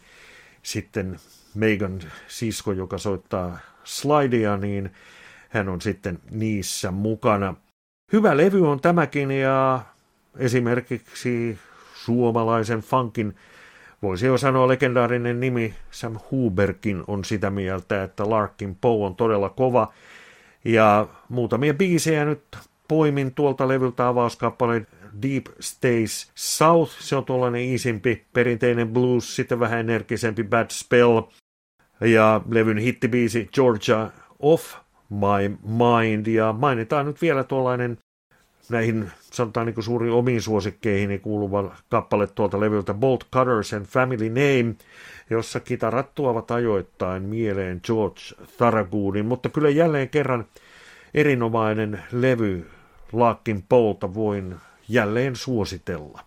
sitten 0.62 1.16
Megan 1.54 1.99
sisko, 2.28 2.73
joka 2.73 2.99
soittaa 2.99 3.58
slidea, 3.85 4.56
niin 4.56 4.90
hän 5.49 5.68
on 5.68 5.80
sitten 5.80 6.18
niissä 6.30 6.90
mukana. 6.90 7.54
Hyvä 8.12 8.37
levy 8.37 8.70
on 8.70 8.80
tämäkin 8.80 9.30
ja 9.30 9.80
esimerkiksi 10.38 11.58
suomalaisen 11.94 12.80
funkin, 12.80 13.37
voisi 14.02 14.26
jo 14.26 14.38
sanoa 14.38 14.68
legendaarinen 14.68 15.40
nimi, 15.40 15.75
Sam 15.90 16.18
Huberkin 16.30 17.04
on 17.06 17.25
sitä 17.25 17.50
mieltä, 17.50 18.02
että 18.02 18.30
Larkin 18.30 18.76
Poe 18.80 19.06
on 19.06 19.16
todella 19.16 19.49
kova. 19.49 19.92
Ja 20.64 21.06
muutamia 21.28 21.75
biisejä 21.75 22.25
nyt 22.25 22.42
poimin 22.88 23.35
tuolta 23.35 23.69
levyltä 23.69 24.09
avauskappaleen 24.09 24.87
Deep 25.23 25.47
Stays 25.61 26.31
South, 26.35 26.93
se 27.00 27.16
on 27.16 27.25
tuollainen 27.25 27.62
isimpi 27.62 28.25
perinteinen 28.33 28.88
blues, 28.88 29.37
sitten 29.37 29.61
vähän 29.61 29.78
energisempi 29.81 30.45
Bad 30.45 30.71
Spell. 30.71 31.21
Ja 32.00 32.40
levyn 32.50 32.78
hittibiisi 32.78 33.49
Georgia 33.52 34.11
Off 34.38 34.75
My 35.11 35.49
Mind. 35.49 36.26
Ja 36.26 36.52
mainitaan 36.52 37.07
nyt 37.07 37.23
vielä 37.23 37.45
tuollainen 37.45 37.99
näihin 38.69 39.11
sanotaan 39.21 39.66
niin 39.66 39.83
suuriin 39.83 40.12
omiin 40.12 40.43
suosikkeihin 40.43 41.21
kuuluva 41.21 41.76
kappale 41.88 42.26
tuolta 42.26 42.61
levyltä 42.61 42.95
Bolt 42.95 43.26
Cutters 43.33 43.73
and 43.73 43.87
Family 43.87 44.28
Name, 44.28 44.75
jossa 45.31 45.61
kitarat 45.61 46.14
tuovat 46.14 46.50
ajoittain 46.50 47.23
mieleen 47.23 47.81
George 47.85 48.21
Tharagoodin, 48.57 49.26
mutta 49.26 49.49
kyllä 49.49 49.71
jälleen 49.71 50.09
kerran 50.09 50.45
erinomainen 51.14 52.02
levy 52.12 52.66
Laakin 53.13 53.65
Polta 53.69 54.15
voin 54.15 54.57
jälleen 54.89 55.37
suositella. 55.37 56.21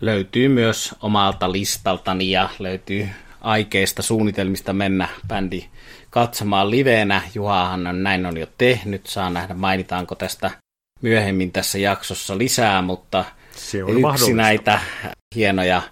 Löytyy 0.00 0.48
myös 0.48 0.94
omalta 1.00 1.52
listaltani 1.52 2.30
ja 2.30 2.48
löytyy 2.58 3.08
aikeista 3.40 4.02
suunnitelmista 4.02 4.72
mennä 4.72 5.08
bändi 5.28 5.64
katsomaan 6.10 6.70
liveenä. 6.70 7.22
Juhahan 7.34 7.86
on, 7.86 8.02
näin 8.02 8.26
on 8.26 8.36
jo 8.36 8.46
tehnyt. 8.58 9.06
Saa 9.06 9.30
nähdä, 9.30 9.54
mainitaanko 9.54 10.14
tästä 10.14 10.50
myöhemmin 11.02 11.52
tässä 11.52 11.78
jaksossa 11.78 12.38
lisää, 12.38 12.82
mutta 12.82 13.24
Se 13.56 13.84
on 13.84 13.90
yksi 13.98 14.32
näitä 14.32 14.80
hienoja 15.34 15.82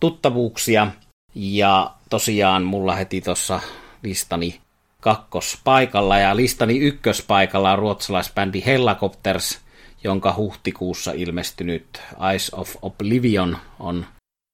tuttavuuksia. 0.00 0.86
Ja 1.34 1.94
tosiaan 2.10 2.62
mulla 2.62 2.94
heti 2.94 3.20
tuossa 3.20 3.60
listani 4.02 4.60
kakkospaikalla 5.06 6.18
ja 6.18 6.36
listani 6.36 6.78
ykköspaikalla 6.78 7.72
on 7.72 7.78
ruotsalaisbändi 7.78 8.62
Hellacopters, 8.66 9.60
jonka 10.04 10.34
huhtikuussa 10.36 11.12
ilmestynyt 11.12 12.02
Eyes 12.30 12.50
of 12.54 12.76
Oblivion 12.82 13.56
on 13.78 14.06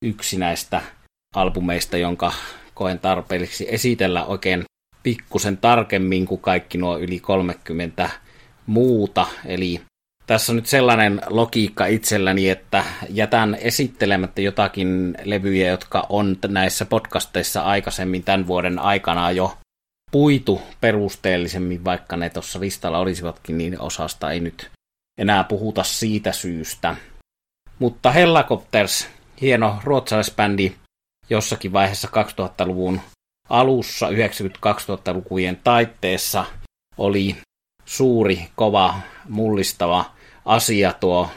yksi 0.05 0.39
näistä 0.39 0.83
albumeista, 1.35 1.97
jonka 1.97 2.33
koen 2.75 2.99
tarpeelliseksi 2.99 3.67
esitellä 3.71 4.25
oikein 4.25 4.65
pikkusen 5.03 5.57
tarkemmin 5.57 6.27
kuin 6.27 6.41
kaikki 6.41 6.79
nuo 6.79 6.99
yli 6.99 7.21
30 7.21 8.11
muuta. 8.67 9.27
Eli 9.47 9.81
tässä 10.27 10.53
on 10.53 10.57
nyt 10.57 10.67
sellainen 10.67 11.21
logiikka 11.27 11.87
itselläni, 11.87 12.49
että 12.49 12.85
jätän 13.09 13.57
esittelemättä 13.61 14.41
jotakin 14.41 15.15
levyjä, 15.25 15.71
jotka 15.71 16.07
on 16.09 16.37
näissä 16.49 16.85
podcasteissa 16.85 17.63
aikaisemmin 17.63 18.23
tämän 18.25 18.47
vuoden 18.47 18.79
aikana 18.79 19.31
jo 19.31 19.57
puitu 20.13 20.63
perusteellisemmin, 20.81 21.85
vaikka 21.85 22.17
ne 22.17 22.31
tuossa 22.31 22.61
listalla 22.61 22.99
olisivatkin, 22.99 23.59
niin 23.59 23.81
osasta 23.81 24.31
ei 24.31 24.41
nyt 24.41 24.71
enää 25.19 25.45
puhuta 25.45 25.83
siitä 25.83 26.33
syystä. 26.33 26.97
Mutta 27.79 28.11
Hellacopters, 28.11 29.09
hieno 29.41 29.79
ruotsalaisbändi, 29.85 30.73
jossakin 31.31 31.73
vaiheessa 31.73 32.09
2000-luvun 32.09 33.01
alussa, 33.49 34.09
90-2000-lukujen 34.09 35.61
taitteessa, 35.65 36.45
oli 36.99 37.37
suuri, 37.85 38.49
kova, 38.57 38.95
mullistava 39.29 40.05
asia 40.45 40.93
tuo 40.93 41.31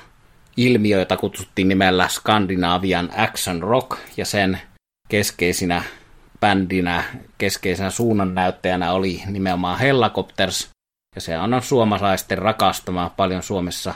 ilmiö, 0.57 0.99
jota 0.99 1.17
kutsuttiin 1.17 1.67
nimellä 1.67 2.07
Skandinavian 2.07 3.09
Action 3.17 3.63
Rock, 3.63 3.99
ja 4.17 4.25
sen 4.25 4.61
keskeisinä 5.09 5.83
bändinä, 6.45 7.03
keskeisenä 7.37 7.89
suunnannäyttäjänä 7.89 8.91
oli 8.91 9.21
nimenomaan 9.27 9.79
Hellacopters, 9.79 10.69
ja 11.15 11.21
se 11.21 11.37
on 11.37 11.61
suomalaisten 11.61 12.37
rakastama 12.37 13.13
paljon 13.17 13.43
Suomessa 13.43 13.93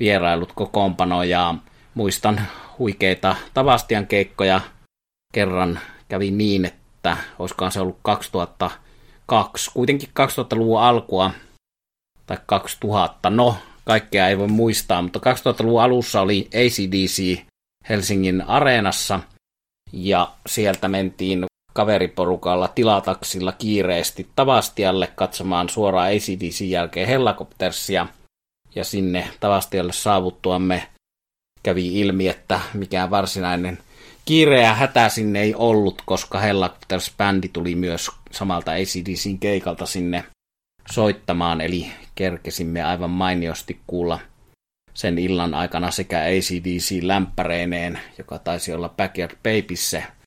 vierailut 0.00 0.52
kokoonpano, 0.52 1.22
ja 1.22 1.54
muistan 1.94 2.40
huikeita 2.78 3.36
Tavastian 3.54 4.06
keikkoja. 4.06 4.60
Kerran 5.34 5.80
kävi 6.08 6.30
niin, 6.30 6.64
että 6.64 7.16
olisikohan 7.38 7.72
se 7.72 7.80
ollut 7.80 7.98
2002, 8.02 9.70
kuitenkin 9.74 10.08
2000-luvun 10.08 10.80
alkua, 10.80 11.30
tai 12.26 12.38
2000, 12.46 13.30
no 13.30 13.56
kaikkea 13.84 14.28
ei 14.28 14.38
voi 14.38 14.48
muistaa, 14.48 15.02
mutta 15.02 15.18
2000-luvun 15.18 15.82
alussa 15.82 16.20
oli 16.20 16.48
ACDC 16.54 17.42
Helsingin 17.88 18.42
areenassa, 18.42 19.20
ja 19.92 20.32
sieltä 20.46 20.88
mentiin 20.88 21.44
kaveriporukalla 21.78 22.68
tilataksilla 22.68 23.52
kiireesti 23.52 24.28
Tavastialle 24.36 25.06
katsomaan 25.14 25.68
suoraan 25.68 26.08
ACDC 26.08 26.60
jälkeen 26.60 27.08
Hellacoptersia. 27.08 28.06
Ja 28.74 28.84
sinne 28.84 29.28
Tavastialle 29.40 29.92
saavuttuamme 29.92 30.88
kävi 31.62 32.00
ilmi, 32.00 32.28
että 32.28 32.60
mikään 32.74 33.10
varsinainen 33.10 33.78
kiireä 34.24 34.74
hätä 34.74 35.08
sinne 35.08 35.40
ei 35.40 35.54
ollut, 35.54 36.02
koska 36.06 36.38
Hellacopters-bändi 36.40 37.48
tuli 37.52 37.74
myös 37.74 38.10
samalta 38.30 38.70
ACDCin 38.70 39.38
keikalta 39.38 39.86
sinne 39.86 40.24
soittamaan, 40.90 41.60
eli 41.60 41.86
kerkesimme 42.14 42.82
aivan 42.82 43.10
mainiosti 43.10 43.80
kuulla 43.86 44.18
sen 44.94 45.18
illan 45.18 45.54
aikana 45.54 45.90
sekä 45.90 46.20
ACDC 46.20 47.02
lämpäreineen, 47.02 47.98
joka 48.18 48.38
taisi 48.38 48.72
olla 48.72 48.88
Backyard 48.88 49.36
Babyssä 49.42 50.17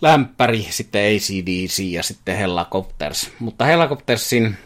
lämpäri, 0.00 0.66
sitten 0.70 1.02
ACDC 1.02 1.78
ja 1.78 2.02
sitten 2.02 2.36
Hellacopters. 2.36 3.30
Mutta 3.38 3.64
Hellacoptersin 3.64 4.56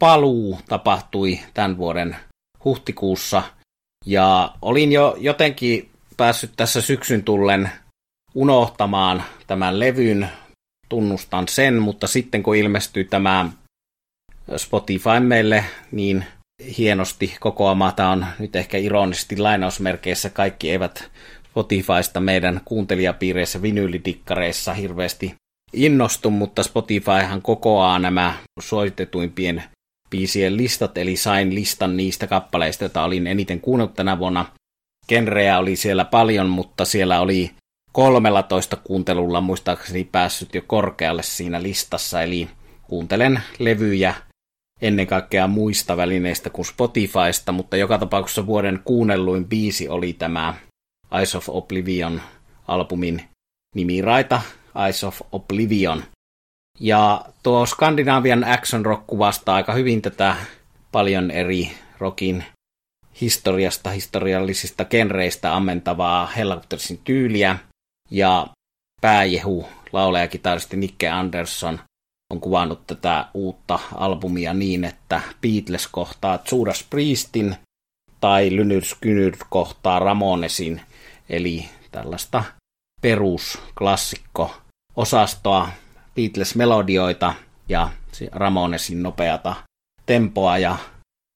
paluu 0.00 0.60
tapahtui 0.68 1.40
tämän 1.54 1.76
vuoden 1.76 2.16
huhtikuussa 2.64 3.42
ja 4.06 4.54
olin 4.62 4.92
jo 4.92 5.16
jotenkin 5.20 5.90
päässyt 6.16 6.52
tässä 6.56 6.80
syksyn 6.80 7.22
tullen 7.22 7.70
unohtamaan 8.34 9.22
tämän 9.46 9.80
levyn, 9.80 10.28
tunnustan 10.88 11.48
sen, 11.48 11.82
mutta 11.82 12.06
sitten 12.06 12.42
kun 12.42 12.56
ilmestyi 12.56 13.04
tämä 13.04 13.50
Spotify 14.56 15.20
meille 15.20 15.64
niin 15.92 16.24
hienosti 16.78 17.36
kokoama, 17.40 17.92
tämä 17.92 18.10
on 18.10 18.26
nyt 18.38 18.56
ehkä 18.56 18.78
ironisesti 18.78 19.36
lainausmerkeissä, 19.36 20.30
kaikki 20.30 20.70
eivät 20.70 21.10
Spotifysta 21.58 22.20
meidän 22.20 22.60
kuuntelijapiireissä 22.64 23.62
vinyylidikkareissa 23.62 24.74
hirveästi 24.74 25.34
innostu, 25.72 26.30
mutta 26.30 26.62
Spotifyhan 26.62 27.42
kokoaa 27.42 27.98
nämä 27.98 28.34
soitetuimpien 28.60 29.62
biisien 30.10 30.56
listat, 30.56 30.98
eli 30.98 31.16
sain 31.16 31.54
listan 31.54 31.96
niistä 31.96 32.26
kappaleista, 32.26 32.84
joita 32.84 33.04
olin 33.04 33.26
eniten 33.26 33.60
kuunnellut 33.60 33.94
tänä 33.94 34.18
vuonna. 34.18 34.46
genrejä 35.08 35.58
oli 35.58 35.76
siellä 35.76 36.04
paljon, 36.04 36.48
mutta 36.48 36.84
siellä 36.84 37.20
oli 37.20 37.50
13 37.92 38.76
kuuntelulla 38.76 39.40
muistaakseni 39.40 40.04
päässyt 40.04 40.54
jo 40.54 40.62
korkealle 40.66 41.22
siinä 41.22 41.62
listassa, 41.62 42.22
eli 42.22 42.48
kuuntelen 42.82 43.42
levyjä 43.58 44.14
ennen 44.80 45.06
kaikkea 45.06 45.46
muista 45.46 45.96
välineistä 45.96 46.50
kuin 46.50 46.66
Spotifysta, 46.66 47.52
mutta 47.52 47.76
joka 47.76 47.98
tapauksessa 47.98 48.46
vuoden 48.46 48.80
kuunnelluin 48.84 49.48
biisi 49.48 49.88
oli 49.88 50.12
tämä 50.12 50.54
Eyes 51.12 51.34
of 51.34 51.48
Oblivion 51.48 52.20
albumin 52.68 53.28
nimiraita 53.74 54.42
Eyes 54.84 55.04
of 55.04 55.22
Oblivion. 55.32 56.04
Ja 56.80 57.24
tuo 57.42 57.66
Skandinavian 57.66 58.44
action 58.44 58.86
rock 58.86 59.06
kuvastaa 59.06 59.54
aika 59.54 59.72
hyvin 59.72 60.02
tätä 60.02 60.36
paljon 60.92 61.30
eri 61.30 61.70
rockin 61.98 62.44
historiasta, 63.20 63.90
historiallisista 63.90 64.84
genreistä 64.84 65.56
ammentavaa 65.56 66.26
Hellacoptersin 66.26 67.00
tyyliä. 67.04 67.58
Ja 68.10 68.46
pääjehu, 69.00 69.68
laulaja 69.92 70.24
ja 70.24 70.28
kitaristi 70.28 70.76
Nikke 70.76 71.08
Andersson 71.08 71.80
on 72.32 72.40
kuvannut 72.40 72.86
tätä 72.86 73.26
uutta 73.34 73.78
albumia 73.94 74.54
niin, 74.54 74.84
että 74.84 75.20
Beatles 75.40 75.86
kohtaa 75.86 76.38
Judas 76.52 76.86
Priestin 76.90 77.56
tai 78.20 78.56
Lynyrd 78.56 78.84
Skynyrd 78.84 79.36
kohtaa 79.50 79.98
Ramonesin, 79.98 80.80
eli 81.28 81.68
tällaista 81.90 82.44
perusklassikko 83.02 84.56
osastoa 84.96 85.68
Beatles-melodioita 86.14 87.34
ja 87.68 87.90
Ramonesin 88.32 89.02
nopeata 89.02 89.54
tempoa 90.06 90.58
ja 90.58 90.76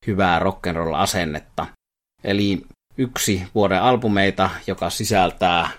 hyvää 0.07 0.39
rock'n'roll-asennetta. 0.39 1.67
Eli 2.25 2.67
yksi 2.99 3.43
vuoden 3.55 3.83
albumeita, 3.83 4.51
joka 4.67 4.91
sisältää 4.91 5.71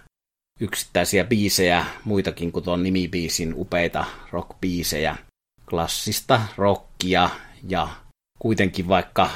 yksittäisiä 0.60 1.24
biisejä, 1.24 1.86
muitakin 2.04 2.52
kuin 2.52 2.66
tuon 2.66 2.84
nimibiisin 2.84 3.54
upeita 3.58 4.06
rockbiisejä, 4.32 5.16
klassista 5.70 6.42
rockia 6.58 7.30
ja 7.70 7.88
kuitenkin 8.40 8.88
vaikka 8.88 9.30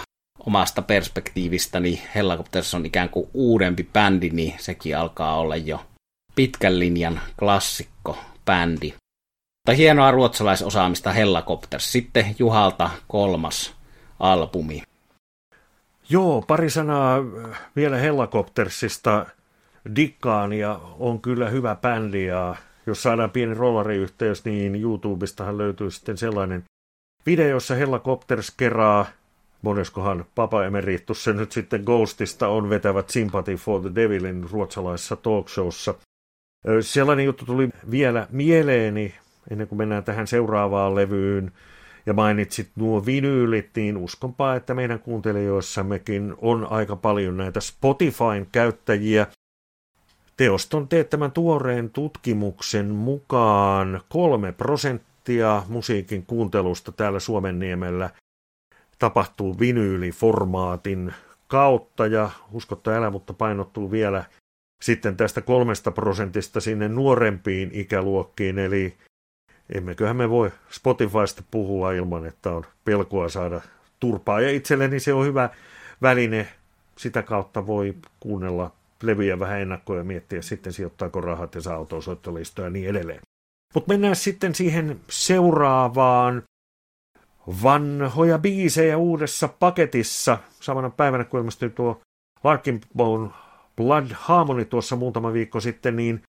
omasta 0.47 0.81
perspektiivistäni 0.81 2.01
Hellacopters 2.15 2.73
on 2.73 2.85
ikään 2.85 3.09
kuin 3.09 3.29
uudempi 3.33 3.83
bändi, 3.93 4.29
niin 4.29 4.53
sekin 4.59 4.97
alkaa 4.97 5.39
olla 5.39 5.55
jo 5.55 5.85
pitkän 6.35 6.79
linjan 6.79 7.19
klassikko 7.39 8.17
bändi. 8.45 8.93
Tai 9.65 9.77
hienoa 9.77 10.11
ruotsalaisosaamista 10.11 11.11
Hellacopters. 11.11 11.91
Sitten 11.91 12.35
Juhalta 12.39 12.89
kolmas 13.07 13.75
albumi. 14.19 14.83
Joo, 16.09 16.41
pari 16.41 16.69
sanaa 16.69 17.17
vielä 17.75 17.97
Hellacoptersista. 17.97 19.25
Dikkaan 19.95 20.53
ja 20.53 20.79
on 20.99 21.21
kyllä 21.21 21.49
hyvä 21.49 21.75
bändi 21.75 22.25
ja 22.25 22.55
jos 22.85 23.03
saadaan 23.03 23.31
pieni 23.31 23.53
rollariyhteys, 23.53 24.45
niin 24.45 24.75
YouTubestahan 24.75 25.57
löytyy 25.57 25.91
sitten 25.91 26.17
sellainen 26.17 26.63
video, 27.25 27.47
jossa 27.47 27.75
Hellacopters 27.75 28.51
kerää, 28.57 29.05
moneskohan 29.67 30.25
Papa 30.35 30.65
Emeritus 30.65 31.23
se 31.23 31.33
nyt 31.33 31.51
sitten 31.51 31.83
Ghostista 31.85 32.47
on 32.47 32.69
vetävät 32.69 33.09
Sympathy 33.09 33.55
for 33.55 33.81
the 33.81 33.91
Devilin 33.95 34.47
ruotsalaisessa 34.51 35.15
talkshowssa. 35.15 35.93
Sellainen 36.81 37.25
juttu 37.25 37.45
tuli 37.45 37.69
vielä 37.91 38.27
mieleeni, 38.31 39.15
ennen 39.51 39.67
kuin 39.67 39.77
mennään 39.77 40.03
tähän 40.03 40.27
seuraavaan 40.27 40.95
levyyn, 40.95 41.51
ja 42.05 42.13
mainitsit 42.13 42.69
nuo 42.75 43.05
vinyylit, 43.05 43.69
niin 43.75 43.97
uskonpa, 43.97 44.55
että 44.55 44.73
meidän 44.73 44.99
kuuntelijoissammekin 44.99 46.35
on 46.37 46.67
aika 46.69 46.95
paljon 46.95 47.37
näitä 47.37 47.59
Spotifyn 47.59 48.47
käyttäjiä. 48.51 49.27
Teoston 50.37 50.87
teettämän 50.87 51.31
tuoreen 51.31 51.89
tutkimuksen 51.89 52.85
mukaan 52.85 54.01
kolme 54.09 54.51
prosenttia 54.51 55.63
musiikin 55.67 56.25
kuuntelusta 56.25 56.91
täällä 56.91 57.19
Suomenniemellä 57.19 58.09
tapahtuu 58.99 59.59
vinyyliformaatin 59.59 61.13
kautta 61.47 62.07
ja 62.07 62.29
uskotta 62.51 62.91
älä, 62.91 63.09
mutta 63.09 63.33
painottuu 63.33 63.91
vielä 63.91 64.23
sitten 64.83 65.17
tästä 65.17 65.41
kolmesta 65.41 65.91
prosentista 65.91 66.61
sinne 66.61 66.87
nuorempiin 66.87 67.69
ikäluokkiin, 67.73 68.59
eli 68.59 68.97
emmeköhän 69.75 70.15
me 70.15 70.29
voi 70.29 70.51
Spotifysta 70.69 71.43
puhua 71.51 71.91
ilman, 71.91 72.25
että 72.25 72.51
on 72.51 72.63
pelkoa 72.85 73.29
saada 73.29 73.61
turpaa. 73.99 74.41
Ja 74.41 74.49
itselleni 74.51 74.99
se 74.99 75.13
on 75.13 75.25
hyvä 75.25 75.49
väline, 76.01 76.47
sitä 76.97 77.23
kautta 77.23 77.67
voi 77.67 77.95
kuunnella 78.19 78.71
levyjä 79.03 79.39
vähän 79.39 79.61
ennakkoja 79.61 79.99
ja 79.99 80.03
miettiä 80.03 80.41
sitten 80.41 80.73
sijoittaako 80.73 81.21
rahat 81.21 81.55
ja 81.55 81.61
saa 81.61 81.85
ja 82.63 82.69
niin 82.69 82.89
edelleen. 82.89 83.19
Mutta 83.73 83.93
mennään 83.93 84.15
sitten 84.15 84.55
siihen 84.55 84.99
seuraavaan 85.09 86.43
vanhoja 87.63 88.39
biisejä 88.39 88.97
uudessa 88.97 89.47
paketissa. 89.47 90.37
Samana 90.59 90.89
päivänä, 90.89 91.23
kun 91.23 91.39
ilmestyi 91.39 91.69
tuo 91.69 92.01
Larkin 92.43 92.81
Bone 92.97 93.29
Blood 93.75 94.07
Harmony 94.13 94.65
tuossa 94.65 94.95
muutama 94.95 95.33
viikko 95.33 95.59
sitten, 95.59 95.95
niin 95.95 96.21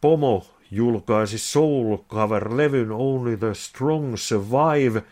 Pomo 0.00 0.46
julkaisi 0.70 1.38
Soul 1.38 1.96
Cover-levyn 1.96 2.92
Only 2.92 3.36
the 3.36 3.54
Strong 3.54 4.16
Survive, 4.16 5.02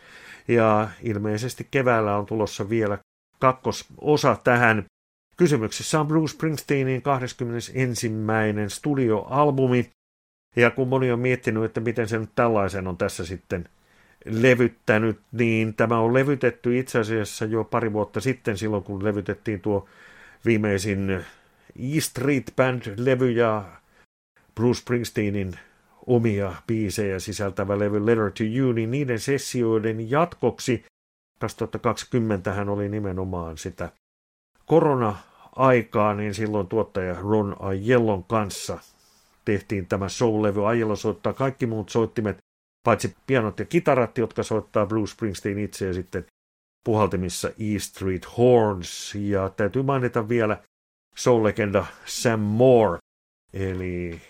ja 0.49 0.89
ilmeisesti 1.03 1.69
keväällä 1.71 2.17
on 2.17 2.27
tulossa 2.27 2.69
vielä 2.69 2.99
kakkososa 3.41 4.37
tähän. 4.45 4.85
Kysymyksessä 5.37 6.01
on 6.01 6.07
Bruce 6.07 6.33
Springsteenin 6.33 7.03
21. 7.03 8.11
studioalbumi, 8.69 9.91
ja 10.57 10.71
kun 10.71 10.89
moni 10.89 11.13
on 11.13 11.21
miettinyt, 11.21 11.65
että 11.65 11.81
miten 11.81 12.09
se 12.09 12.19
nyt 12.19 12.31
tällaisen 12.35 12.87
on 12.87 12.97
tässä 12.97 13.25
sitten 13.25 13.69
levyttänyt, 14.25 15.21
niin 15.33 15.75
tämä 15.75 15.99
on 15.99 16.15
levytetty 16.15 16.79
itse 16.79 16.99
asiassa 16.99 17.45
jo 17.45 17.65
pari 17.65 17.93
vuotta 17.93 18.21
sitten, 18.21 18.59
silloin 18.59 18.83
kun 18.83 19.05
levytettiin 19.05 19.61
tuo 19.61 19.89
viimeisin 20.45 21.11
E 21.77 22.01
Street 22.01 22.53
Band-levy 22.57 23.31
ja 23.31 23.65
Bruce 24.55 24.81
Springsteenin 24.81 25.53
omia 26.07 26.53
biisejä 26.67 27.19
sisältävä 27.19 27.79
levy 27.79 28.07
Letter 28.07 28.31
to 28.31 28.45
You, 28.45 28.73
niin 28.73 28.91
niiden 28.91 29.19
sessioiden 29.19 30.11
jatkoksi 30.11 30.85
2020 31.41 32.53
hän 32.53 32.69
oli 32.69 32.89
nimenomaan 32.89 33.59
sitä 33.59 33.89
korona-aikaa, 34.67 36.15
niin 36.15 36.35
silloin 36.35 36.67
tuottaja 36.67 37.15
Ron 37.21 37.57
Aiellon 37.59 38.25
kanssa 38.25 38.79
tehtiin 39.45 39.87
tämä 39.87 40.09
soul-levy. 40.09 40.67
Aiello 40.67 40.97
soittaa 40.97 41.33
kaikki 41.33 41.67
muut 41.67 41.89
soittimet, 41.89 42.44
paitsi 42.85 43.17
pianot 43.27 43.59
ja 43.59 43.65
kitarat, 43.65 44.19
jotka 44.19 44.43
soittaa 44.43 44.87
Bruce 44.87 45.13
Springsteen 45.13 45.59
itse 45.59 45.87
ja 45.87 45.95
sitten 45.95 46.27
puhaltimissa 46.85 47.49
E 47.49 47.79
Street 47.79 48.27
Horns. 48.39 49.15
Ja 49.15 49.49
täytyy 49.49 49.83
mainita 49.83 50.29
vielä 50.29 50.63
soul-legenda 51.17 51.87
Sam 52.05 52.41
Moore, 52.41 52.99
eli 53.53 54.21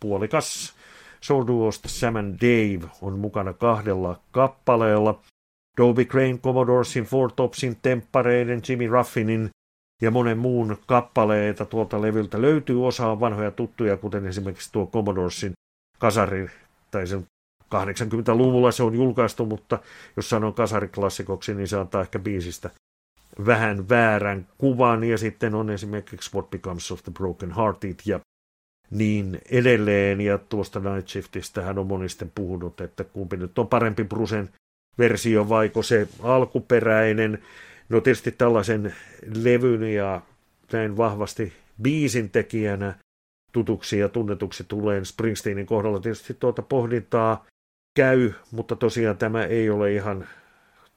puolikas 0.00 0.74
soul-duosta 1.20 1.88
Sam 1.88 2.16
and 2.16 2.38
Dave 2.40 2.90
on 3.02 3.18
mukana 3.18 3.52
kahdella 3.52 4.20
kappaleella. 4.30 5.20
Dobie 5.76 6.04
Crane, 6.04 6.38
Commodoresin, 6.38 7.04
Four 7.04 7.32
Topsin, 7.32 7.76
Temppareiden, 7.82 8.62
Jimmy 8.68 8.86
Ruffinin 8.86 9.50
ja 10.02 10.10
monen 10.10 10.38
muun 10.38 10.76
kappaleita 10.86 11.64
tuolta 11.64 12.02
levyltä 12.02 12.42
löytyy. 12.42 12.86
Osa 12.86 13.20
vanhoja 13.20 13.50
tuttuja, 13.50 13.96
kuten 13.96 14.26
esimerkiksi 14.26 14.72
tuo 14.72 14.86
Commodoresin 14.86 15.52
kasari, 15.98 16.50
tai 16.90 17.06
sen 17.06 17.26
80-luvulla 17.74 18.70
se 18.70 18.82
on 18.82 18.94
julkaistu, 18.94 19.46
mutta 19.46 19.78
jos 20.16 20.30
sanon 20.30 20.54
kasariklassikoksi, 20.54 21.54
niin 21.54 21.68
se 21.68 21.78
antaa 21.78 22.02
ehkä 22.02 22.18
biisistä 22.18 22.70
vähän 23.46 23.88
väärän 23.88 24.46
kuvan. 24.58 25.04
Ja 25.04 25.18
sitten 25.18 25.54
on 25.54 25.70
esimerkiksi 25.70 26.30
What 26.34 26.50
Becomes 26.50 26.92
of 26.92 27.02
the 27.02 27.12
Broken 27.12 27.52
Hearted 27.52 27.96
ja 28.06 28.20
niin 28.90 29.40
edelleen. 29.50 30.20
Ja 30.20 30.38
tuosta 30.38 30.80
Night 30.80 31.08
Shiftistä 31.08 31.62
hän 31.62 31.78
on 31.78 31.86
monisten 31.86 32.32
puhunut, 32.34 32.80
että 32.80 33.04
kumpi 33.04 33.36
nyt 33.36 33.58
on 33.58 33.68
parempi 33.68 34.04
Brusen 34.04 34.48
versio 34.98 35.48
vaiko 35.48 35.82
se 35.82 36.08
alkuperäinen. 36.22 37.38
No 37.88 38.00
tietysti 38.00 38.32
tällaisen 38.32 38.94
levyn 39.42 39.94
ja 39.94 40.20
näin 40.72 40.96
vahvasti 40.96 41.52
biisin 41.82 42.30
tekijänä 42.30 42.94
tutuksi 43.52 43.98
ja 43.98 44.08
tunnetuksi 44.08 44.64
tulee 44.64 45.04
Springsteenin 45.04 45.66
kohdalla 45.66 46.00
tietysti 46.00 46.34
tuota 46.34 46.62
pohdintaa 46.62 47.44
käy, 47.94 48.32
mutta 48.50 48.76
tosiaan 48.76 49.18
tämä 49.18 49.44
ei 49.44 49.70
ole 49.70 49.92
ihan 49.92 50.26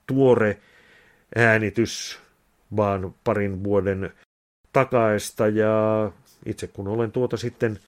tuore 0.08 0.58
äänitys, 1.36 2.20
vaan 2.76 3.16
parin 3.24 3.64
vuoden 3.64 4.14
takaista 4.74 5.48
ja 5.48 6.12
itse 6.46 6.68
kun 6.68 6.88
olen 6.88 7.12
tuota 7.12 7.38
sitten 7.38 7.80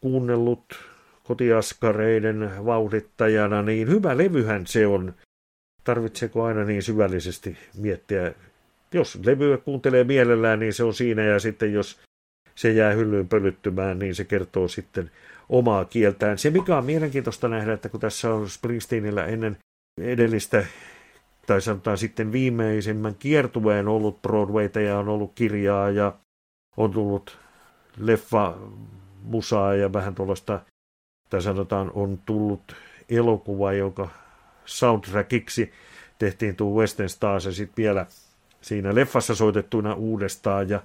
kuunnellut 0.00 0.64
kotiaskareiden 1.24 2.50
vauhdittajana, 2.64 3.62
niin 3.62 3.88
hyvä 3.88 4.16
levyhän 4.18 4.66
se 4.66 4.86
on. 4.86 5.14
Tarvitseeko 5.84 6.44
aina 6.44 6.64
niin 6.64 6.82
syvällisesti 6.82 7.58
miettiä? 7.78 8.32
Jos 8.92 9.20
levyä 9.24 9.58
kuuntelee 9.58 10.04
mielellään, 10.04 10.58
niin 10.58 10.72
se 10.72 10.84
on 10.84 10.94
siinä, 10.94 11.22
ja 11.22 11.38
sitten 11.38 11.72
jos 11.72 12.00
se 12.54 12.72
jää 12.72 12.92
hyllyyn 12.92 13.28
pölyttymään, 13.28 13.98
niin 13.98 14.14
se 14.14 14.24
kertoo 14.24 14.68
sitten 14.68 15.10
omaa 15.48 15.84
kieltään. 15.84 16.38
Se, 16.38 16.50
mikä 16.50 16.76
on 16.76 16.84
mielenkiintoista 16.84 17.48
nähdä, 17.48 17.72
että 17.72 17.88
kun 17.88 18.00
tässä 18.00 18.34
on 18.34 18.50
Springsteenillä 18.50 19.26
ennen 19.26 19.56
edellistä 20.00 20.64
tai 21.46 21.60
sanotaan 21.60 21.98
sitten 21.98 22.32
viimeisimmän 22.32 23.14
kiertueen 23.14 23.88
ollut 23.88 24.22
Broadwayta 24.22 24.80
ja 24.80 24.98
on 24.98 25.08
ollut 25.08 25.32
kirjaa 25.34 25.90
ja 25.90 26.12
on 26.76 26.90
tullut 26.90 27.38
leffa, 27.96 28.58
musaa 29.22 29.74
ja 29.74 29.92
vähän 29.92 30.14
tuollaista, 30.14 30.60
tai 31.30 31.42
sanotaan 31.42 31.90
on 31.94 32.18
tullut 32.26 32.76
elokuva, 33.08 33.72
joka 33.72 34.08
soundtrackiksi 34.64 35.72
tehtiin 36.18 36.56
tuo 36.56 36.80
Western 36.80 37.08
Stars 37.08 37.44
ja 37.44 37.52
sitten 37.52 37.82
vielä 37.82 38.06
siinä 38.60 38.94
leffassa 38.94 39.34
soitettuna 39.34 39.94
uudestaan 39.94 40.68
ja 40.68 40.82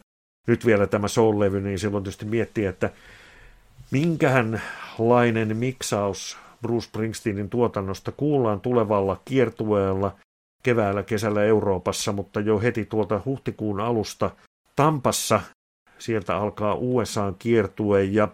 nyt 0.48 0.66
vielä 0.66 0.88
tämä 0.88 1.08
soul-levy, 1.08 1.62
niin 1.62 1.80
silloin 1.80 2.04
tietysti 2.04 2.26
miettii, 2.26 2.66
että 2.66 2.90
minkähänlainen 3.92 5.58
miksaus 5.58 6.38
Bruce 6.62 6.88
Springsteenin 6.88 7.50
tuotannosta 7.50 8.12
kuullaan 8.12 8.62
tulevalla 8.62 9.22
kiertueella 9.26 10.16
keväällä, 10.64 11.04
kesällä 11.04 11.44
Euroopassa, 11.44 12.12
mutta 12.12 12.40
jo 12.40 12.60
heti 12.60 12.86
tuolta 12.86 13.22
huhtikuun 13.26 13.80
alusta 13.80 14.32
Tampassa 14.76 15.42
sieltä 16.00 16.38
alkaa 16.38 16.76
USAn 16.76 17.36
kiertue 17.40 18.04
ja 18.04 18.28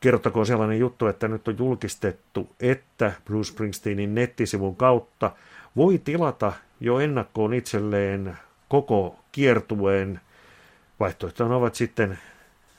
kertokoon 0.00 0.46
sellainen 0.46 0.78
juttu, 0.78 1.06
että 1.06 1.28
nyt 1.28 1.48
on 1.48 1.58
julkistettu, 1.58 2.48
että 2.60 3.12
Bruce 3.24 3.52
Springsteenin 3.52 4.14
nettisivun 4.14 4.76
kautta 4.76 5.30
voi 5.76 5.98
tilata 5.98 6.52
jo 6.80 7.00
ennakkoon 7.00 7.54
itselleen 7.54 8.38
koko 8.68 9.16
kiertueen. 9.32 10.20
Vaihtoehtoina 11.00 11.56
ovat 11.56 11.74
sitten 11.74 12.18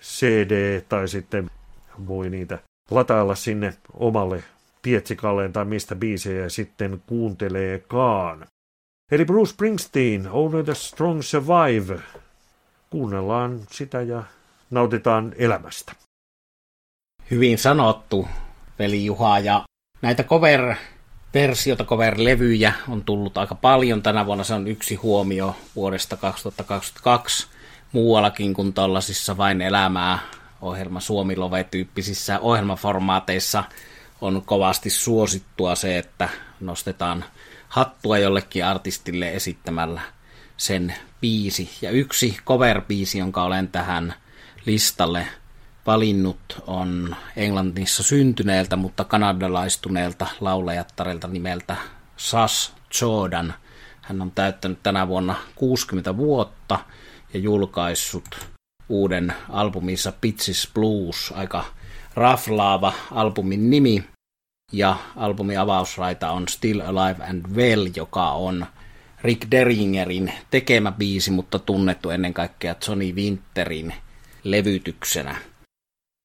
CD 0.01 0.81
tai 0.89 1.07
sitten 1.07 1.49
voi 2.07 2.29
niitä 2.29 2.59
latailla 2.91 3.35
sinne 3.35 3.73
omalle 3.93 4.43
pietsikalleen 4.81 5.53
tai 5.53 5.65
mistä 5.65 5.95
biisejä 5.95 6.49
sitten 6.49 7.03
kuunteleekaan. 7.05 8.47
Eli 9.11 9.25
Bruce 9.25 9.51
Springsteen, 9.51 10.31
Only 10.31 10.63
the 10.63 10.75
Strong 10.75 11.21
Survive. 11.21 11.99
Kuunnellaan 12.89 13.59
sitä 13.71 14.01
ja 14.01 14.23
nautitaan 14.69 15.33
elämästä. 15.37 15.93
Hyvin 17.31 17.57
sanottu, 17.57 18.27
veli 18.79 19.05
Juha, 19.05 19.39
ja 19.39 19.63
näitä 20.01 20.23
cover 20.23 20.75
versiota, 21.33 21.83
cover-levyjä 21.83 22.73
on 22.89 23.03
tullut 23.03 23.37
aika 23.37 23.55
paljon. 23.55 24.01
Tänä 24.01 24.25
vuonna 24.25 24.43
se 24.43 24.53
on 24.53 24.67
yksi 24.67 24.95
huomio 24.95 25.55
vuodesta 25.75 26.17
2022 26.17 27.47
muuallakin 27.91 28.53
kuin 28.53 28.73
tuollaisissa 28.73 29.37
vain 29.37 29.61
elämää 29.61 30.19
ohjelma 30.61 30.99
Suomi-love-tyyppisissä 30.99 32.39
ohjelmaformaateissa 32.39 33.63
on 34.21 34.41
kovasti 34.45 34.89
suosittua 34.89 35.75
se, 35.75 35.97
että 35.97 36.29
nostetaan 36.59 37.25
hattua 37.69 38.17
jollekin 38.17 38.65
artistille 38.65 39.33
esittämällä 39.33 40.01
sen 40.57 40.95
biisi. 41.21 41.69
Ja 41.81 41.91
yksi 41.91 42.37
cover-biisi, 42.45 43.17
jonka 43.17 43.43
olen 43.43 43.67
tähän 43.67 44.13
listalle 44.65 45.27
valinnut, 45.87 46.63
on 46.67 47.15
Englannissa 47.35 48.03
syntyneeltä, 48.03 48.75
mutta 48.75 49.03
kanadalaistuneelta 49.03 50.27
laulajattarilta 50.39 51.27
nimeltä 51.27 51.75
Sas 52.17 52.73
Jordan. 53.01 53.53
Hän 54.01 54.21
on 54.21 54.31
täyttänyt 54.31 54.83
tänä 54.83 55.07
vuonna 55.07 55.35
60 55.55 56.17
vuotta 56.17 56.79
ja 57.33 57.39
julkaissut 57.39 58.50
uuden 58.91 59.33
albuminsa 59.49 60.13
Pitches 60.21 60.69
Blues, 60.73 61.33
aika 61.35 61.65
raflaava 62.15 62.93
albumin 63.11 63.69
nimi. 63.69 64.03
Ja 64.71 64.95
albumin 65.15 65.59
avausraita 65.59 66.31
on 66.31 66.47
Still 66.47 66.81
Alive 66.81 67.23
and 67.23 67.45
Well, 67.55 67.87
joka 67.95 68.31
on 68.31 68.65
Rick 69.21 69.51
Deringerin 69.51 70.33
tekemä 70.51 70.91
biisi, 70.91 71.31
mutta 71.31 71.59
tunnettu 71.59 72.09
ennen 72.09 72.33
kaikkea 72.33 72.75
Johnny 72.87 73.11
Winterin 73.11 73.93
levytyksenä. 74.43 75.35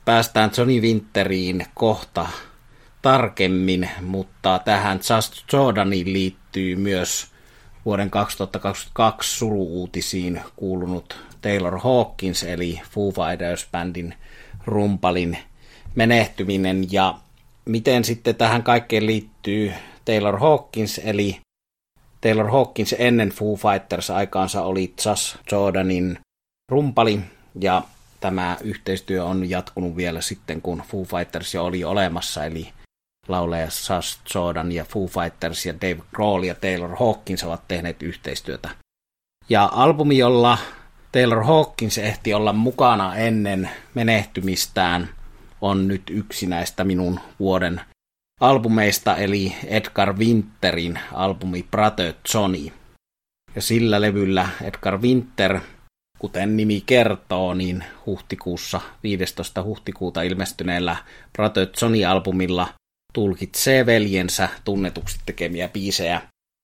Päästään 0.05 0.50
Johnny 0.57 0.81
Winteriin 0.81 1.66
kohta 1.74 2.29
tarkemmin, 3.02 3.90
mutta 4.02 4.61
tähän 4.64 5.00
Just 5.16 5.52
Jordaniin 5.52 6.12
liittyy 6.12 6.76
myös 6.76 7.26
vuoden 7.85 8.11
2022 8.11 9.37
suru-uutisiin 9.37 10.40
kuulunut 10.57 11.18
Taylor 11.46 11.78
Hawkins, 11.78 12.42
eli 12.42 12.80
Foo 12.90 13.11
Fighters-bändin 13.11 14.14
rumpalin 14.64 15.38
menehtyminen. 15.94 16.92
Ja 16.92 17.18
miten 17.64 18.04
sitten 18.04 18.35
tähän 18.35 18.62
kaikkeen 18.62 19.06
liittyy 19.06 19.72
Taylor 20.04 20.38
Hawkins, 20.38 21.00
eli 21.04 21.40
Taylor 22.20 22.50
Hawkins 22.50 22.94
ennen 22.98 23.30
Foo 23.30 23.56
Fighters 23.56 24.11
aikaansa 24.11 24.62
oli 24.62 24.94
Josh 25.06 25.38
Jordanin 25.52 26.18
rumpali, 26.68 27.20
ja 27.61 27.82
tämä 28.20 28.56
yhteistyö 28.64 29.24
on 29.24 29.50
jatkunut 29.50 29.96
vielä 29.96 30.20
sitten, 30.20 30.62
kun 30.62 30.82
Foo 30.88 31.04
Fighters 31.04 31.54
jo 31.54 31.64
oli 31.64 31.85
olemassa, 31.85 32.44
eli 32.44 32.68
lauleja 33.28 33.70
Sash 33.70 34.18
Jordan 34.35 34.72
ja 34.72 34.85
Foo 34.85 35.06
Fighters 35.06 35.66
ja 35.66 35.74
Dave 35.74 36.02
Grohl 36.14 36.42
ja 36.42 36.54
Taylor 36.54 36.96
Hawkins 36.96 37.44
ovat 37.44 37.68
tehneet 37.68 38.02
yhteistyötä. 38.02 38.70
Ja 39.48 39.70
albumi, 39.72 40.18
jolla 40.18 40.59
Taylor 41.16 41.44
Hawkins 41.44 41.98
ehti 41.98 42.35
olla 42.35 42.52
mukana 42.52 43.16
ennen 43.16 43.70
menehtymistään, 43.94 45.09
on 45.61 45.88
nyt 45.88 46.02
yksi 46.11 46.46
näistä 46.46 46.85
minun 46.85 47.20
vuoden 47.38 47.81
albumeista, 48.40 49.16
eli 49.16 49.57
Edgar 49.66 50.16
Winterin 50.16 50.98
albumi 51.12 51.66
Brother 51.70 52.14
Johnny. 52.35 52.72
Ja 53.55 53.62
sillä 53.62 54.00
levyllä 54.00 54.48
Edgar 54.62 55.00
Winter, 55.00 55.61
kuten 56.18 56.57
nimi 56.57 56.83
kertoo, 56.87 57.55
niin 57.55 57.85
huhtikuussa 58.07 58.81
15. 59.02 59.62
huhtikuuta 59.62 60.22
ilmestyneellä 60.22 60.96
Brother 61.33 61.66
Johnny-albumilla 61.83 62.68
tulkitsee 63.12 63.87
veljensä 63.87 64.48
tunnetuksi 64.64 65.18
tekemiä 65.26 65.68
biisejä. 65.68 66.22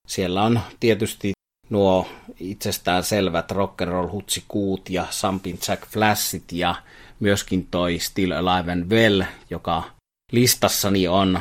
Siellä 0.08 0.42
on 0.42 0.60
tietysti 0.80 1.32
nuo 1.72 2.08
itsestään 2.40 3.04
selvät 3.04 3.52
rock'n'roll 3.52 4.12
hutsikuut 4.12 4.90
ja 4.90 5.06
Sampin 5.10 5.58
Jack 5.68 5.86
Flashit 5.86 6.52
ja 6.52 6.74
myöskin 7.20 7.66
toi 7.70 7.98
Still 7.98 8.32
Alive 8.32 8.72
and 8.72 8.90
Well, 8.90 9.22
joka 9.50 9.82
listassani 10.32 11.08
on 11.08 11.40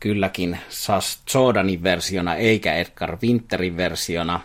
kylläkin 0.00 0.58
Sas 0.68 1.22
Jordanin 1.34 1.82
versiona 1.82 2.34
eikä 2.34 2.74
Edgar 2.74 3.18
Winterin 3.22 3.76
versiona, 3.76 4.40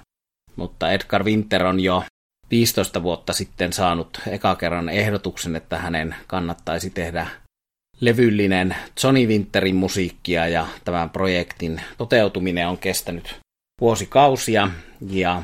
mutta 0.56 0.92
Edgar 0.92 1.24
Winter 1.24 1.65
on 1.65 1.80
jo 1.80 2.04
15 2.52 3.04
vuotta 3.04 3.34
sitten 3.34 3.74
saanut 3.74 4.22
eka 4.28 4.56
kerran 4.56 4.89
ehdotuksen, 4.89 5.56
että 5.56 5.78
hänen 5.78 6.15
kannattaisi 6.28 6.89
tehdä 6.89 7.28
levyllinen 8.02 8.76
Johnny 9.04 9.28
Winterin 9.28 9.76
musiikkia 9.76 10.48
ja 10.48 10.68
tämän 10.86 11.10
projektin 11.10 11.82
toteutuminen 11.98 12.68
on 12.68 12.78
kestänyt 12.78 13.39
vuosikausia 13.82 14.70
ja 15.10 15.44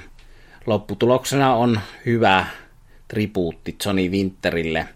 lopputuloksena 0.66 1.54
on 1.54 1.80
hyvä 2.06 2.46
tribuutti 3.08 3.76
Johnny 3.86 4.10
Winterille. 4.10 4.88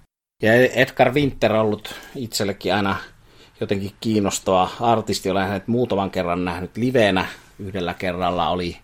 Ja 0.43 0.53
Edgar 0.53 1.13
Winter 1.13 1.53
on 1.53 1.59
ollut 1.59 1.95
itsellekin 2.15 2.75
aina 2.75 2.95
jotenkin 3.59 3.91
kiinnostava 3.99 4.69
artisti. 4.79 5.29
Olen 5.29 5.47
hänet 5.47 5.67
muutaman 5.67 6.11
kerran 6.11 6.45
nähnyt 6.45 6.77
liveenä. 6.77 7.25
Yhdellä 7.59 7.93
kerralla 7.93 8.49
oli 8.49 8.77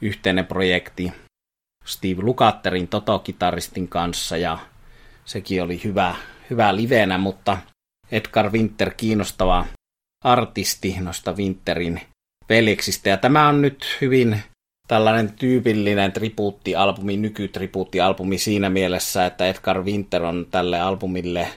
yhteinen 0.00 0.46
projekti 0.46 1.12
Steve 1.84 2.22
Lukatterin 2.22 2.88
Toto-kitaristin 2.88 3.88
kanssa 3.88 4.36
ja 4.36 4.58
sekin 5.24 5.62
oli 5.62 5.80
hyvä, 5.84 6.14
hyvä 6.50 6.76
liveenä, 6.76 7.18
mutta 7.18 7.58
Edgar 8.10 8.52
Winter 8.52 8.90
kiinnostava 8.96 9.66
artisti 10.24 10.96
noista 11.00 11.32
Winterin 11.32 12.00
veljeksistä. 12.50 13.10
Ja 13.10 13.16
tämä 13.16 13.48
on 13.48 13.62
nyt 13.62 13.98
hyvin 14.00 14.42
tällainen 14.88 15.32
tyypillinen 15.32 16.12
tribuuttialbumi, 16.12 17.16
nykytribuuttialbumi 17.16 18.38
siinä 18.38 18.70
mielessä, 18.70 19.26
että 19.26 19.46
Edgar 19.46 19.84
Winter 19.84 20.22
on 20.22 20.46
tälle 20.50 20.80
albumille 20.80 21.48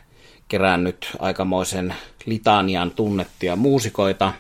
kerännyt 0.47 1.11
aikamoisen 1.19 1.95
litanian 2.25 2.91
tunnettuja 2.91 3.55
muusikoita, 3.55 4.33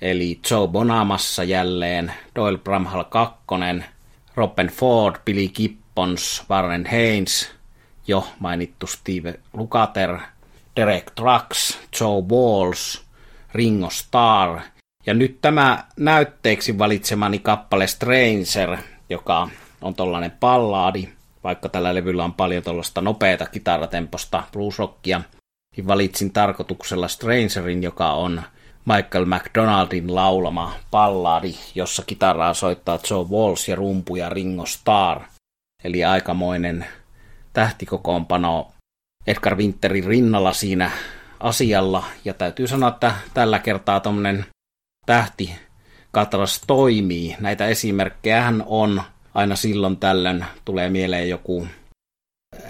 eli 0.00 0.40
Joe 0.50 0.68
Bonamassa 0.68 1.44
jälleen, 1.44 2.12
Doyle 2.36 2.58
Bramhall 2.58 3.04
2, 3.04 3.38
Robin 4.34 4.66
Ford, 4.66 5.16
Billy 5.24 5.48
Gibbons, 5.48 6.44
Warren 6.50 6.88
Haynes, 6.90 7.50
jo 8.06 8.26
mainittu 8.38 8.86
Steve 8.86 9.40
Lukather, 9.52 10.18
Derek 10.76 11.10
Trucks, 11.10 11.78
Joe 12.00 12.22
Walls, 12.22 13.02
Ringo 13.54 13.90
Starr 13.90 14.60
ja 15.06 15.14
nyt 15.14 15.38
tämä 15.40 15.84
näytteeksi 15.96 16.78
valitsemani 16.78 17.38
kappale 17.38 17.86
Stranger, 17.86 18.78
joka 19.10 19.48
on 19.80 19.94
tollainen 19.94 20.32
pallaadi, 20.40 21.08
vaikka 21.44 21.68
tällä 21.68 21.94
levyllä 21.94 22.24
on 22.24 22.34
paljon 22.34 22.62
tuollaista 22.62 23.00
nopeata 23.00 23.46
kitaratemposta 23.46 24.42
bluesrockia, 24.52 25.20
niin 25.76 25.86
valitsin 25.86 26.32
tarkoituksella 26.32 27.08
Strangerin, 27.08 27.82
joka 27.82 28.12
on 28.12 28.42
Michael 28.84 29.24
McDonaldin 29.24 30.14
laulama 30.14 30.74
palladi, 30.90 31.54
jossa 31.74 32.02
kitaraa 32.06 32.54
soittaa 32.54 32.98
Joe 33.10 33.26
Walsh 33.30 33.70
ja 33.70 33.76
rumpuja 33.76 34.28
Ringo 34.28 34.66
Starr. 34.66 35.20
Eli 35.84 36.04
aikamoinen 36.04 36.86
tähtikokoonpano 37.52 38.70
Edgar 39.26 39.56
Winterin 39.56 40.04
rinnalla 40.04 40.52
siinä 40.52 40.90
asialla. 41.40 42.04
Ja 42.24 42.34
täytyy 42.34 42.66
sanoa, 42.66 42.88
että 42.88 43.14
tällä 43.34 43.58
kertaa 43.58 44.00
tuommoinen 44.00 44.46
tähti 45.10 45.54
katras 46.10 46.60
toimii. 46.66 47.36
Näitä 47.40 47.66
esimerkkejä 47.66 48.52
on 48.66 49.02
aina 49.34 49.56
silloin 49.56 49.96
tällöin. 49.96 50.44
Tulee 50.64 50.90
mieleen 50.90 51.28
joku 51.28 51.66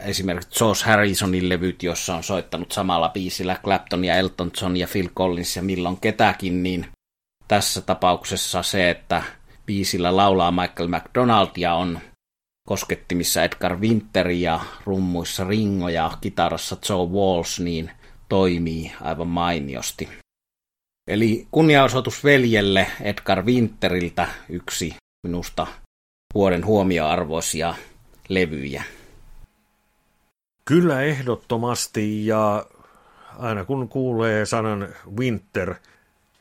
esimerkiksi 0.04 0.58
George 0.58 0.80
Harrisonin 0.84 1.48
levyt, 1.48 1.82
jossa 1.82 2.14
on 2.14 2.22
soittanut 2.22 2.72
samalla 2.72 3.08
biisillä 3.08 3.56
Clapton 3.64 4.04
ja 4.04 4.14
Elton 4.14 4.50
John 4.62 4.76
ja 4.76 4.88
Phil 4.92 5.08
Collins 5.16 5.56
ja 5.56 5.62
milloin 5.62 6.00
ketäkin, 6.00 6.62
niin 6.62 6.86
tässä 7.48 7.80
tapauksessa 7.80 8.62
se, 8.62 8.90
että 8.90 9.22
biisillä 9.66 10.16
laulaa 10.16 10.52
Michael 10.52 10.88
McDonald 10.88 11.50
ja 11.56 11.74
on 11.74 12.00
koskettimissa 12.68 13.44
Edgar 13.44 13.80
Winter 13.80 14.30
ja 14.30 14.60
rummuissa 14.84 15.44
Ringo 15.44 15.88
ja 15.88 16.10
kitarassa 16.20 16.76
Joe 16.88 17.06
Walsh, 17.06 17.60
niin 17.60 17.90
toimii 18.28 18.92
aivan 19.00 19.28
mainiosti. 19.28 20.08
Eli 21.10 21.46
kunniaosoitus 21.50 22.24
veljelle 22.24 22.86
Edgar 23.00 23.44
Winteriltä 23.44 24.28
yksi 24.48 24.94
minusta 25.22 25.66
vuoden 26.34 26.66
huomioarvoisia 26.66 27.74
levyjä. 28.28 28.82
Kyllä 30.64 31.02
ehdottomasti 31.02 32.26
ja 32.26 32.66
aina 33.38 33.64
kun 33.64 33.88
kuulee 33.88 34.46
sanan 34.46 34.88
winter, 35.18 35.74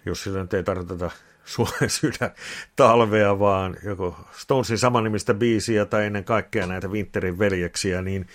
jos 0.06 0.24
sillä 0.24 0.46
ei 0.54 0.64
tarkoiteta 0.64 1.12
Suomen 1.46 1.90
sydän 2.00 2.32
talvea, 2.76 3.40
vaan 3.40 3.78
joko 3.84 4.18
Stonesin 4.32 4.78
samanimistä 4.78 5.34
biisiä 5.34 5.86
tai 5.86 6.06
ennen 6.06 6.24
kaikkea 6.24 6.68
näitä 6.68 6.88
Winterin 6.88 7.40
veljeksiä, 7.40 8.02
niin 8.02 8.28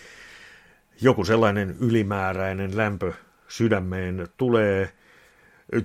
joku 1.00 1.24
sellainen 1.24 1.76
ylimääräinen 1.80 2.76
lämpö 2.76 3.12
sydämeen 3.48 4.28
tulee. 4.36 4.92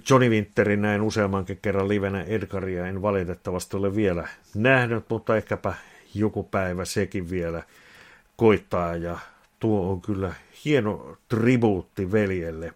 Johnny 0.09 0.29
Winterin 0.29 0.81
näin 0.81 1.01
useammankin 1.01 1.59
kerran 1.61 1.87
livenä 1.87 2.23
Edgaria 2.23 2.87
en 2.87 3.01
valitettavasti 3.01 3.77
ole 3.77 3.95
vielä 3.95 4.27
nähnyt, 4.55 5.05
mutta 5.09 5.37
ehkäpä 5.37 5.73
joku 6.15 6.43
päivä 6.43 6.85
sekin 6.85 7.29
vielä 7.29 7.63
koittaa 8.35 8.95
ja 8.95 9.17
tuo 9.59 9.91
on 9.91 10.01
kyllä 10.01 10.33
hieno 10.65 11.17
tribuutti 11.29 12.11
veljelle. 12.11 12.73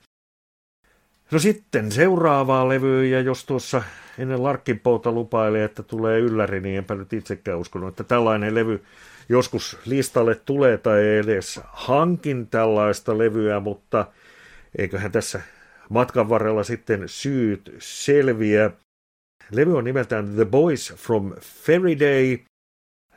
No 1.31 1.39
sitten 1.39 1.91
seuraavaa 1.91 2.69
levyä, 2.69 3.03
ja 3.03 3.21
jos 3.21 3.45
tuossa 3.45 3.83
ennen 4.17 4.43
Larkkinpouta 4.43 5.11
lupaili, 5.11 5.61
että 5.61 5.83
tulee 5.83 6.19
ylläri, 6.19 6.59
niin 6.61 6.77
enpä 6.77 6.95
nyt 6.95 7.13
itsekään 7.13 7.59
uskonut, 7.59 7.89
että 7.89 8.03
tällainen 8.03 8.55
levy 8.55 8.83
joskus 9.29 9.77
listalle 9.85 10.35
tulee 10.35 10.77
tai 10.77 11.17
edes 11.17 11.59
hankin 11.63 12.47
tällaista 12.47 13.17
levyä, 13.17 13.59
mutta 13.59 14.05
eiköhän 14.77 15.11
tässä 15.11 15.41
matkan 15.89 16.29
varrella 16.29 16.63
sitten 16.63 17.03
syyt 17.05 17.75
selviä. 17.79 18.71
Levy 19.51 19.77
on 19.77 19.83
nimeltään 19.83 20.35
The 20.35 20.45
Boys 20.45 20.93
from 20.97 21.33
Fairy 21.41 21.99
Day, 21.99 22.39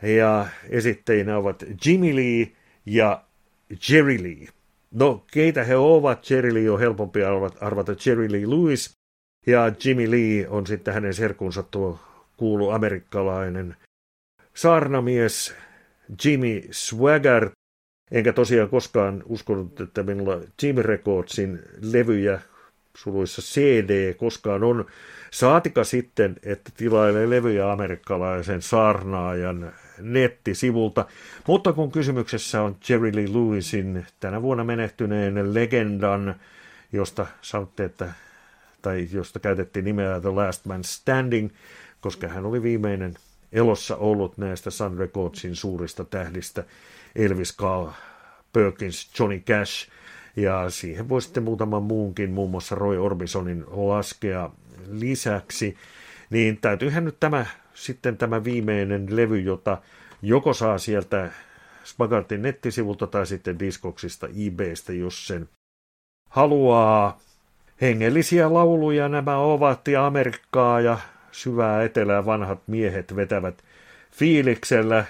ja 0.03 0.47
esittäjinä 0.69 1.37
ovat 1.37 1.65
Jimmy 1.87 2.17
Lee 2.17 2.53
ja 2.87 3.25
Jerry 3.91 4.23
Lee. 4.23 4.49
No, 4.91 5.25
keitä 5.33 5.65
he 5.65 5.77
ovat? 5.77 6.31
Jerry 6.31 6.55
Lee 6.55 6.71
on 6.71 6.81
helpompi 6.81 7.21
arvata 7.61 7.93
Jerry 8.07 8.33
Lee 8.33 8.51
Lewis, 8.51 8.91
ja 9.47 9.73
Jimmy 9.85 10.11
Lee 10.11 10.49
on 10.49 10.67
sitten 10.67 10.95
hänen 10.95 11.15
serkunsa 11.15 11.63
tuo 11.63 12.01
kuulu 12.37 12.71
amerikkalainen 12.71 13.77
saarnamies 14.55 15.55
Jimmy 16.25 16.63
Swaggart. 16.71 17.53
Enkä 18.11 18.33
tosiaan 18.33 18.69
koskaan 18.69 19.23
uskonut, 19.27 19.81
että 19.81 20.03
minulla 20.03 20.41
Jimmy 20.63 20.83
Recordsin 20.83 21.63
levyjä 21.81 22.41
suluissa 22.97 23.43
CD 23.43 24.15
koskaan 24.15 24.65
on. 24.65 24.87
Saatika 25.31 25.85
sitten, 25.85 26.37
että 26.43 26.71
tilailee 26.77 27.31
levyjä 27.31 27.73
amerikkalaisen 27.73 28.63
saarnaajan 28.63 29.73
nettisivulta. 29.99 31.07
Mutta 31.47 31.73
kun 31.73 31.93
kysymyksessä 31.93 32.63
on 32.63 32.77
Jerry 32.89 33.15
Lee 33.15 33.27
Lewisin 33.29 34.07
tänä 34.21 34.43
vuonna 34.43 34.65
menehtyneen 34.65 35.55
legendan, 35.55 36.35
josta 36.93 37.27
sanotte, 37.43 37.85
että, 37.85 38.13
tai 38.83 39.09
josta 39.13 39.39
käytettiin 39.39 39.85
nimeä 39.85 40.21
The 40.21 40.29
Last 40.29 40.65
Man 40.65 40.85
Standing, 40.85 41.51
koska 42.01 42.29
hän 42.29 42.47
oli 42.47 42.63
viimeinen 42.63 43.15
elossa 43.53 43.97
ollut 43.97 44.39
näistä 44.39 44.71
Sun 44.71 44.99
Recordsin 44.99 45.57
suurista 45.57 46.05
tähdistä, 46.05 46.65
Elvis 47.17 47.57
Carl 47.57 47.89
Perkins, 48.53 49.11
Johnny 49.19 49.41
Cash, 49.41 49.89
ja 50.37 50.71
siihen 50.71 51.09
voi 51.09 51.23
sitten 51.23 51.43
muutaman 51.43 51.83
muunkin, 51.83 52.31
muun 52.31 52.51
muassa 52.51 52.75
Roy 52.75 52.99
Orbisonin 52.99 53.65
laskea 53.69 54.51
lisäksi, 54.91 55.77
niin 56.31 56.59
täytyyhän 56.61 57.05
nyt 57.05 57.21
tämä 57.21 57.47
sitten 57.75 58.17
tämä 58.17 58.45
viimeinen 58.45 59.17
levy, 59.17 59.41
jota 59.41 59.79
joko 60.23 60.53
saa 60.53 60.79
sieltä 60.79 61.31
Spagartin 61.85 62.43
nettisivulta 62.43 63.07
tai 63.07 63.27
sitten 63.27 63.59
Diskoksista 63.59 64.27
eBaystä, 64.47 64.93
jos 64.93 65.27
sen 65.27 65.49
haluaa. 66.31 67.21
Hengellisiä 67.81 68.53
lauluja 68.53 69.09
nämä 69.09 69.39
ovat 69.39 69.89
ja 69.89 70.07
Amerikkaa 70.07 70.81
ja 70.81 70.99
syvää 71.33 71.83
etelää 71.83 72.27
vanhat 72.27 72.59
miehet 72.67 73.17
vetävät 73.17 73.63
fiiliksellä. 74.13 75.05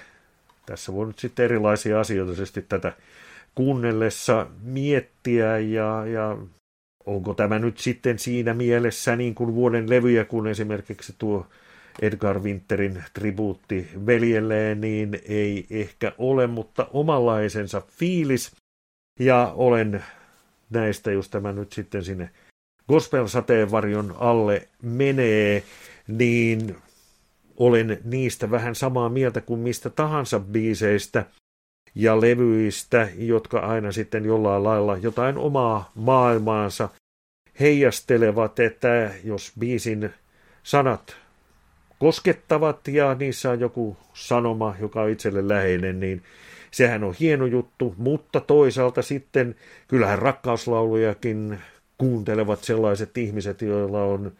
Tässä 0.65 0.93
voi 0.93 1.07
nyt 1.07 1.19
sitten 1.19 1.45
erilaisia 1.45 1.99
asioita 1.99 2.33
tätä 2.69 2.93
kuunnellessa 3.57 4.47
miettiä 4.61 5.57
ja, 5.57 6.05
ja 6.05 6.37
onko 7.05 7.33
tämä 7.33 7.59
nyt 7.59 7.77
sitten 7.77 8.19
siinä 8.19 8.53
mielessä 8.53 9.15
niin 9.15 9.35
kuin 9.35 9.55
vuoden 9.55 9.89
levyjä, 9.89 10.25
kun 10.25 10.47
esimerkiksi 10.47 11.15
tuo 11.17 11.47
Edgar 12.01 12.39
Winterin 12.39 13.03
tribuutti 13.13 13.87
veljelleen, 14.05 14.81
niin 14.81 15.19
ei 15.29 15.65
ehkä 15.69 16.11
ole, 16.17 16.47
mutta 16.47 16.87
omanlaisensa 16.93 17.81
fiilis. 17.81 18.55
Ja 19.19 19.53
olen 19.55 20.03
näistä, 20.69 21.11
jos 21.11 21.29
tämä 21.29 21.53
nyt 21.53 21.73
sitten 21.73 22.03
sinne 22.03 22.29
gospel-sateenvarjon 22.87 24.15
alle 24.19 24.67
menee, 24.81 25.63
niin 26.07 26.75
olen 27.57 27.99
niistä 28.03 28.51
vähän 28.51 28.75
samaa 28.75 29.09
mieltä 29.09 29.41
kuin 29.41 29.59
mistä 29.59 29.89
tahansa 29.89 30.39
biiseistä 30.39 31.25
ja 31.95 32.21
levyistä, 32.21 33.07
jotka 33.17 33.59
aina 33.59 33.91
sitten 33.91 34.25
jollain 34.25 34.63
lailla 34.63 34.97
jotain 34.97 35.37
omaa 35.37 35.91
maailmaansa 35.95 36.89
heijastelevat, 37.59 38.59
että 38.59 39.11
jos 39.23 39.51
biisin 39.59 40.09
sanat 40.63 41.15
koskettavat 41.99 42.87
ja 42.87 43.15
niissä 43.15 43.49
on 43.49 43.59
joku 43.59 43.97
sanoma, 44.13 44.75
joka 44.79 45.01
on 45.01 45.09
itselle 45.09 45.47
läheinen, 45.47 45.99
niin 45.99 46.23
sehän 46.71 47.03
on 47.03 47.15
hieno 47.19 47.45
juttu, 47.45 47.95
mutta 47.97 48.39
toisaalta 48.39 49.01
sitten 49.01 49.55
kyllähän 49.87 50.19
rakkauslaulujakin 50.19 51.59
kuuntelevat 51.97 52.63
sellaiset 52.63 53.17
ihmiset, 53.17 53.61
joilla 53.61 54.03
on 54.03 54.31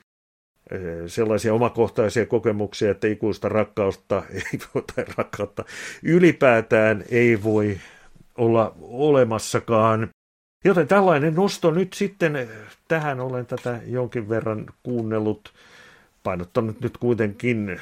sellaisia 1.08 1.54
omakohtaisia 1.54 2.26
kokemuksia, 2.26 2.92
että 2.92 3.08
ikuista 3.08 3.50
rakkausta 3.50 4.24
ei 4.34 4.60
voi, 4.74 4.84
tai 4.96 5.06
rakkautta 5.18 5.66
ylipäätään 6.04 7.04
ei 7.10 7.44
voi 7.44 7.78
olla 8.38 8.76
olemassakaan. 8.82 10.10
Joten 10.66 10.88
tällainen 10.88 11.36
nosto 11.36 11.72
nyt 11.72 11.94
sitten, 11.94 12.50
tähän 12.88 13.20
olen 13.20 13.46
tätä 13.46 13.80
jonkin 13.86 14.30
verran 14.30 14.66
kuunnellut 14.84 15.54
painottanut 16.24 16.82
nyt 16.82 16.98
kuitenkin 16.98 17.82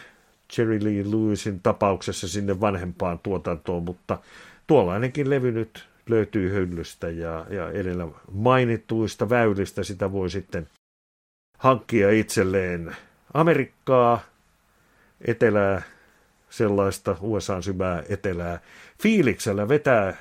Jerry 0.57 0.84
Lee 0.84 1.03
Lewisin 1.03 1.60
tapauksessa 1.64 2.28
sinne 2.28 2.60
vanhempaan 2.60 3.20
tuotantoon, 3.20 3.84
mutta 3.84 4.18
tuollainenkin 4.68 5.30
levy 5.30 5.51
nyt 5.51 5.88
löytyy 6.10 6.51
hyllystä 6.51 7.10
ja, 7.10 7.45
ja 7.49 7.72
edellä 7.72 8.07
mainittuista 8.32 9.30
väylistä 9.30 9.84
sitä 9.84 10.12
voi 10.12 10.30
sitten 10.30 10.68
hankkia 11.58 12.12
itselleen 12.12 12.95
Amerikkaa, 13.34 14.20
etelää, 15.28 15.82
sellaista 16.49 17.16
USAn 17.22 17.64
syvää 17.64 18.03
etelää. 18.10 18.60
Fiiliksellä 19.01 19.68
vetää 19.68 20.18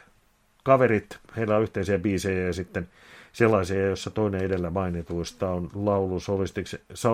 kaverit, 0.64 1.18
heillä 1.36 1.56
on 1.56 1.62
yhteisiä 1.62 1.98
biisejä 1.98 2.46
ja 2.46 2.52
sitten 2.52 2.88
sellaisia, 3.32 3.86
joissa 3.86 4.10
toinen 4.10 4.44
edellä 4.44 4.70
mainituista 4.70 5.50
on 5.50 5.70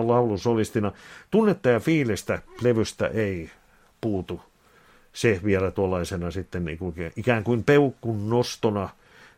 laulusolistina. 0.07 0.91
Tunnetta 1.31 1.69
ja 1.69 1.79
fiilistä 1.79 2.41
levystä 2.61 3.07
ei 3.07 3.51
puutu 4.01 4.41
se 5.13 5.39
vielä 5.43 5.71
tuollaisena 5.71 6.31
sitten 6.31 6.65
ikään 7.15 7.43
kuin 7.43 7.63
peukun 7.63 8.29
nostona 8.29 8.89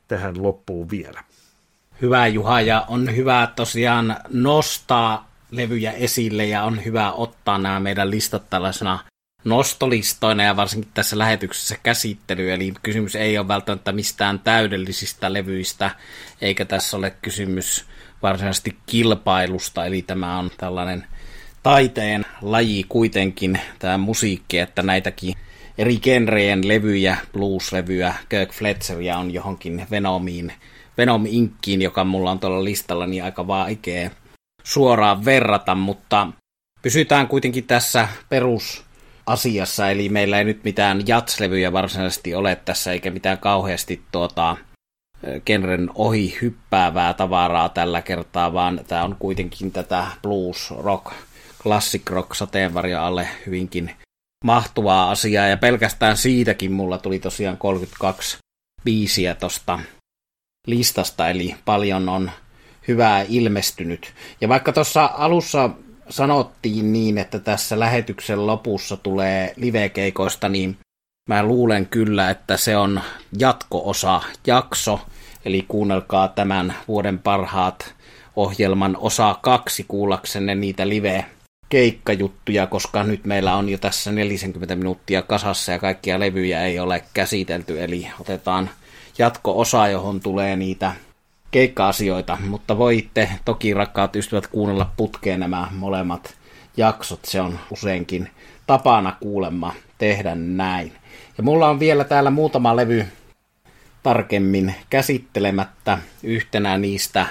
tähän 0.08 0.44
loppuun 0.44 0.90
vielä. 0.90 1.24
Hyvä 2.04 2.28
Juha, 2.28 2.62
ja 2.62 2.86
on 2.88 3.16
hyvä 3.16 3.50
tosiaan 3.56 4.16
nostaa 4.30 5.30
levyjä 5.52 5.92
esille 5.92 6.46
ja 6.46 6.64
on 6.64 6.86
hyvä 6.86 7.12
ottaa 7.12 7.58
nämä 7.58 7.80
meidän 7.80 8.12
listat 8.12 8.50
tällaisena 8.50 9.00
nostolistoina 9.44 10.44
ja 10.44 10.56
varsinkin 10.56 10.92
tässä 10.94 11.18
lähetyksessä 11.18 11.76
käsittely, 11.84 12.52
eli 12.52 12.74
kysymys 12.84 13.16
ei 13.16 13.38
ole 13.38 13.48
välttämättä 13.48 13.92
mistään 13.92 14.40
täydellisistä 14.40 15.34
levyistä, 15.34 15.92
eikä 16.42 16.66
tässä 16.66 16.98
ole 16.98 17.14
kysymys 17.22 17.86
varsinaisesti 18.22 18.78
kilpailusta, 18.86 19.86
eli 19.86 20.02
tämä 20.02 20.40
on 20.40 20.52
tällainen 20.58 21.06
taiteen 21.64 22.26
laji 22.42 22.86
kuitenkin, 22.90 23.60
tämä 23.80 23.98
musiikki, 23.98 24.60
että 24.60 24.84
näitäkin 24.84 25.36
eri 25.78 25.98
genrejen 25.98 26.68
levyjä, 26.68 27.18
blues-levyjä, 27.34 28.14
Kirk 28.30 28.54
Fletcheria 28.54 29.18
on 29.18 29.34
johonkin 29.34 29.88
Venomiin, 29.92 30.54
Venom 30.98 31.26
Inkkiin, 31.26 31.82
joka 31.82 32.04
mulla 32.04 32.32
on 32.32 32.40
tuolla 32.40 32.64
listalla, 32.64 33.08
niin 33.08 33.24
aika 33.24 33.48
vaikea 33.48 34.10
suoraan 34.64 35.26
verrata, 35.26 35.76
mutta 35.76 36.28
pysytään 36.82 37.28
kuitenkin 37.28 37.68
tässä 37.68 38.08
perusasiassa, 38.30 39.90
eli 39.90 40.10
meillä 40.10 40.38
ei 40.38 40.44
nyt 40.44 40.64
mitään 40.64 41.08
jatslevyjä 41.08 41.72
varsinaisesti 41.72 42.36
ole 42.36 42.56
tässä, 42.56 42.92
eikä 42.92 43.12
mitään 43.12 43.38
kauheasti 43.38 44.02
tuota, 44.12 44.58
genren 45.46 45.90
ohi 45.96 46.38
hyppäävää 46.42 47.14
tavaraa 47.14 47.70
tällä 47.70 48.02
kertaa, 48.02 48.54
vaan 48.54 48.80
tämä 48.88 49.04
on 49.04 49.16
kuitenkin 49.20 49.72
tätä 49.72 50.08
blues, 50.22 50.74
rock, 50.78 51.14
classic 51.64 52.10
rock 52.10 52.36
sateenvarjo 52.36 53.02
alle 53.02 53.28
hyvinkin 53.46 53.92
mahtuvaa 54.46 55.12
asiaa, 55.12 55.48
ja 55.48 55.58
pelkästään 55.58 56.18
siitäkin 56.18 56.72
mulla 56.72 56.98
tuli 56.98 57.20
tosiaan 57.20 57.58
32 57.58 58.38
biisiä 58.84 59.36
tosta 59.36 59.80
listasta, 60.68 61.30
eli 61.30 61.56
paljon 61.66 62.10
on 62.10 62.32
hyvää 62.88 63.26
ilmestynyt. 63.30 64.14
Ja 64.42 64.50
vaikka 64.50 64.74
tuossa 64.74 65.10
alussa 65.14 65.70
sanottiin 66.10 66.94
niin, 66.94 67.18
että 67.18 67.40
tässä 67.40 67.80
lähetyksen 67.80 68.48
lopussa 68.48 68.98
tulee 68.98 69.54
livekeikoista, 69.56 70.50
niin 70.50 70.78
mä 71.30 71.44
luulen 71.44 71.86
kyllä, 71.86 72.30
että 72.30 72.58
se 72.58 72.78
on 72.78 73.02
jatko-osa, 73.40 74.22
jakso, 74.48 75.00
eli 75.46 75.66
kuunnelkaa 75.68 76.28
tämän 76.28 76.76
vuoden 76.88 77.20
parhaat 77.20 77.96
ohjelman 78.36 78.98
osa 79.00 79.40
kaksi 79.42 79.86
kuullaksenne 79.88 80.56
niitä 80.56 80.90
live 80.90 81.26
keikkajuttuja, 81.70 82.68
koska 82.68 83.04
nyt 83.04 83.26
meillä 83.26 83.56
on 83.56 83.70
jo 83.70 83.78
tässä 83.78 84.12
40 84.12 84.76
minuuttia 84.76 85.22
kasassa 85.22 85.72
ja 85.72 85.80
kaikkia 85.80 86.20
levyjä 86.20 86.66
ei 86.66 86.80
ole 86.80 87.04
käsitelty, 87.14 87.84
eli 87.84 88.08
otetaan 88.20 88.70
jatko-osa, 89.18 89.88
johon 89.88 90.20
tulee 90.20 90.56
niitä 90.56 90.92
keikka-asioita, 91.52 92.38
mutta 92.48 92.78
voitte 92.78 93.30
toki 93.46 93.74
rakkaat 93.74 94.16
ystävät 94.16 94.48
kuunnella 94.48 94.92
putkeen 94.98 95.40
nämä 95.40 95.68
molemmat 95.72 96.34
jaksot, 96.78 97.20
se 97.26 97.42
on 97.42 97.60
useinkin 97.72 98.30
tapana 98.68 99.16
kuulemma 99.20 99.74
tehdä 99.98 100.36
näin. 100.36 100.92
Ja 101.38 101.44
mulla 101.44 101.70
on 101.70 101.80
vielä 101.80 102.04
täällä 102.04 102.30
muutama 102.30 102.76
levy 102.76 103.06
tarkemmin 104.04 104.76
käsittelemättä 104.90 105.98
yhtenä 106.24 106.78
niistä, 106.78 107.26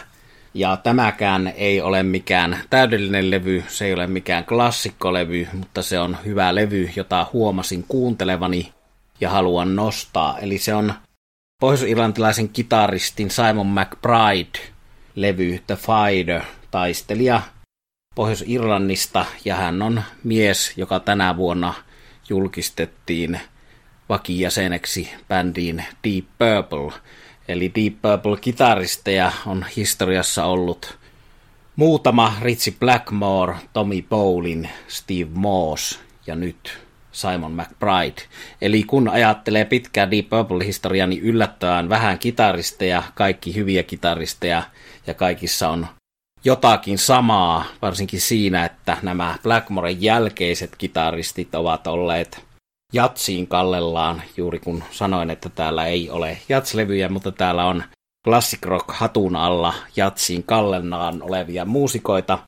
ja 0.55 0.76
tämäkään 0.76 1.53
ei 1.57 1.80
ole 1.80 2.03
mikään 2.03 2.59
täydellinen 2.70 3.30
levy, 3.30 3.64
se 3.68 3.85
ei 3.85 3.95
ole 3.95 4.07
mikään 4.07 4.45
klassikkolevy, 4.45 5.49
mutta 5.53 5.83
se 5.83 5.99
on 5.99 6.16
hyvä 6.24 6.55
levy, 6.55 6.91
jota 6.97 7.26
huomasin 7.33 7.85
kuuntelevani 7.89 8.72
ja 9.20 9.30
haluan 9.30 9.76
nostaa. 9.76 10.39
Eli 10.39 10.59
se 10.59 10.74
on 10.74 10.95
pohjois-irlantilaisen 11.62 12.48
kitaristin 12.48 13.30
Simon 13.30 13.66
McBride 13.66 14.58
levy 15.14 15.58
The 15.66 15.76
Fighter, 15.76 16.42
taistelija 16.70 17.42
Pohjois-Irlannista, 18.14 19.24
ja 19.44 19.56
hän 19.56 19.82
on 19.82 20.02
mies, 20.24 20.72
joka 20.76 21.00
tänä 21.00 21.36
vuonna 21.36 21.74
julkistettiin 22.28 23.40
vakijäseneksi 24.08 25.10
bändiin 25.28 25.84
Deep 26.04 26.24
Purple. 26.38 27.00
Eli 27.48 27.72
Deep 27.74 27.94
Purple-kitaristeja 28.02 29.32
on 29.46 29.66
historiassa 29.76 30.44
ollut 30.44 30.98
muutama 31.76 32.34
Ritchie 32.40 32.74
Blackmore, 32.80 33.56
Tommy 33.72 34.02
Bowlin, 34.02 34.68
Steve 34.88 35.30
Moss 35.34 36.00
ja 36.26 36.34
nyt 36.34 36.78
Simon 37.12 37.52
McBride. 37.52 38.22
Eli 38.60 38.82
kun 38.82 39.08
ajattelee 39.08 39.64
pitkää 39.64 40.10
Deep 40.10 40.28
Purple-historiaa, 40.28 41.06
niin 41.06 41.22
yllättävän 41.22 41.88
vähän 41.88 42.18
kitaristeja, 42.18 43.02
kaikki 43.14 43.54
hyviä 43.54 43.82
kitaristeja, 43.82 44.62
ja 45.06 45.14
kaikissa 45.14 45.68
on 45.68 45.86
jotakin 46.44 46.98
samaa, 46.98 47.64
varsinkin 47.82 48.20
siinä, 48.20 48.64
että 48.64 48.96
nämä 49.02 49.38
Blackmoren 49.42 50.02
jälkeiset 50.02 50.76
kitaristit 50.78 51.54
ovat 51.54 51.86
olleet 51.86 52.44
jatsiin 52.92 53.46
kallellaan, 53.46 54.22
juuri 54.36 54.58
kun 54.58 54.84
sanoin, 54.90 55.30
että 55.30 55.48
täällä 55.48 55.86
ei 55.86 56.10
ole 56.10 56.38
jatslevyjä, 56.48 57.08
mutta 57.08 57.32
täällä 57.32 57.64
on 57.64 57.84
classic 58.24 58.64
rock 58.64 58.90
hatun 58.90 59.36
alla 59.36 59.74
jatsiin 59.96 60.42
kallellaan 60.42 61.22
olevia 61.22 61.64
muusikoita, 61.64 62.38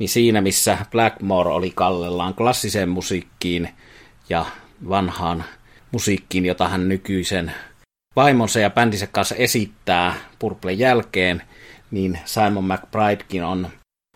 niin 0.00 0.08
siinä 0.08 0.40
missä 0.40 0.78
Blackmore 0.90 1.50
oli 1.50 1.72
kallellaan 1.74 2.34
klassiseen 2.34 2.88
musiikkiin, 2.88 3.68
ja 4.28 4.46
vanhaan 4.88 5.44
musiikkiin, 5.92 6.46
jota 6.46 6.68
hän 6.68 6.88
nykyisen 6.88 7.52
vaimonsa 8.16 8.60
ja 8.60 8.70
bändinsä 8.70 9.06
kanssa 9.06 9.34
esittää 9.34 10.14
Purplen 10.38 10.78
jälkeen, 10.78 11.42
niin 11.90 12.18
Simon 12.24 12.64
McBridekin 12.64 13.44
on 13.44 13.68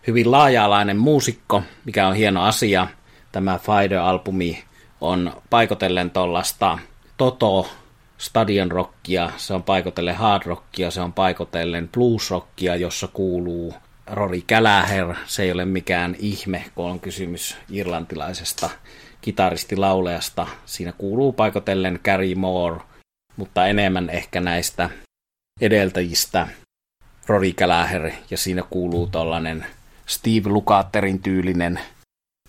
hyvin 0.07 0.31
laaja-alainen 0.31 0.97
muusikko, 0.97 1.63
mikä 1.85 2.07
on 2.07 2.15
hieno 2.15 2.43
asia. 2.43 2.87
Tämä 3.31 3.59
Fider-albumi 3.59 4.63
on 5.01 5.33
paikotellen 5.49 6.11
tuollaista 6.11 6.79
Toto 7.17 7.69
stadion 8.17 8.71
rockia, 8.71 9.31
se 9.37 9.53
on 9.53 9.63
paikotellen 9.63 10.15
hard 10.15 10.45
rockia, 10.45 10.91
se 10.91 11.01
on 11.01 11.13
paikotellen 11.13 11.89
blues 11.89 12.31
rockia, 12.31 12.75
jossa 12.75 13.07
kuuluu 13.07 13.73
Rory 14.07 14.41
Gallagher. 14.41 15.15
Se 15.25 15.43
ei 15.43 15.51
ole 15.51 15.65
mikään 15.65 16.15
ihme, 16.19 16.65
kun 16.75 16.85
on 16.85 16.99
kysymys 16.99 17.57
irlantilaisesta 17.69 18.69
kitaristilaulajasta. 19.21 20.47
Siinä 20.65 20.91
kuuluu 20.91 21.33
paikotellen 21.33 21.99
Gary 22.03 22.35
Moore, 22.35 22.81
mutta 23.37 23.67
enemmän 23.67 24.09
ehkä 24.09 24.41
näistä 24.41 24.89
edeltäjistä 25.61 26.47
Rory 27.27 27.53
Gallagher, 27.53 28.11
ja 28.29 28.37
siinä 28.37 28.63
kuuluu 28.69 29.07
tollanen 29.07 29.65
Steve 30.05 30.49
Lukatterin 30.49 31.19
tyylinen 31.19 31.79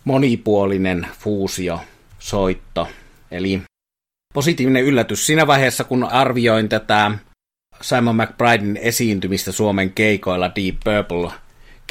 monipuolinen 0.04 1.06
fuusio, 1.18 1.80
soitto. 2.18 2.88
Eli 3.30 3.62
positiivinen 4.34 4.84
yllätys 4.84 5.26
siinä 5.26 5.46
vaiheessa, 5.46 5.84
kun 5.84 6.04
arvioin 6.04 6.68
tätä 6.68 7.10
Simon 7.80 8.16
McBridein 8.16 8.76
esiintymistä 8.76 9.52
Suomen 9.52 9.92
keikoilla 9.92 10.50
Deep 10.56 10.76
Purple 10.84 11.41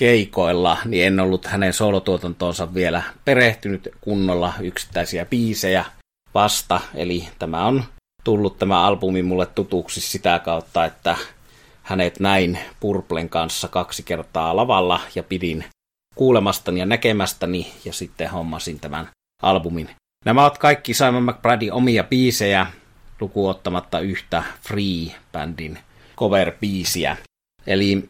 keikoilla, 0.02 0.78
niin 0.86 1.08
en 1.08 1.20
ollut 1.20 1.46
hänen 1.46 1.74
solotuotantoonsa 1.74 2.74
vielä 2.74 3.04
perehtynyt 3.26 3.90
kunnolla 4.02 4.54
yksittäisiä 4.62 5.26
biisejä 5.26 5.86
vasta. 6.34 6.82
Eli 6.96 7.28
tämä 7.40 7.66
on 7.66 7.84
tullut 8.24 8.60
tämä 8.60 8.86
albumi 8.86 9.24
mulle 9.24 9.46
tutuksi 9.46 10.02
sitä 10.02 10.40
kautta, 10.40 10.86
että 10.86 11.18
hänet 11.84 12.20
näin 12.20 12.60
Purplen 12.80 13.30
kanssa 13.30 13.68
kaksi 13.68 14.04
kertaa 14.04 14.56
lavalla 14.56 15.00
ja 15.16 15.24
pidin 15.24 15.66
kuulemastani 16.16 16.80
ja 16.80 16.86
näkemästäni 16.86 17.74
ja 17.86 17.94
sitten 17.94 18.30
hommasin 18.30 18.80
tämän 18.80 19.10
albumin. 19.42 19.90
Nämä 20.26 20.42
ovat 20.42 20.58
kaikki 20.58 20.94
Simon 20.94 21.24
McBridein 21.24 21.74
omia 21.74 22.04
biisejä, 22.04 22.68
lukuottamatta 23.20 24.00
yhtä 24.00 24.44
Free-bändin 24.68 25.80
cover-biisiä. 26.18 27.18
Eli 27.68 28.10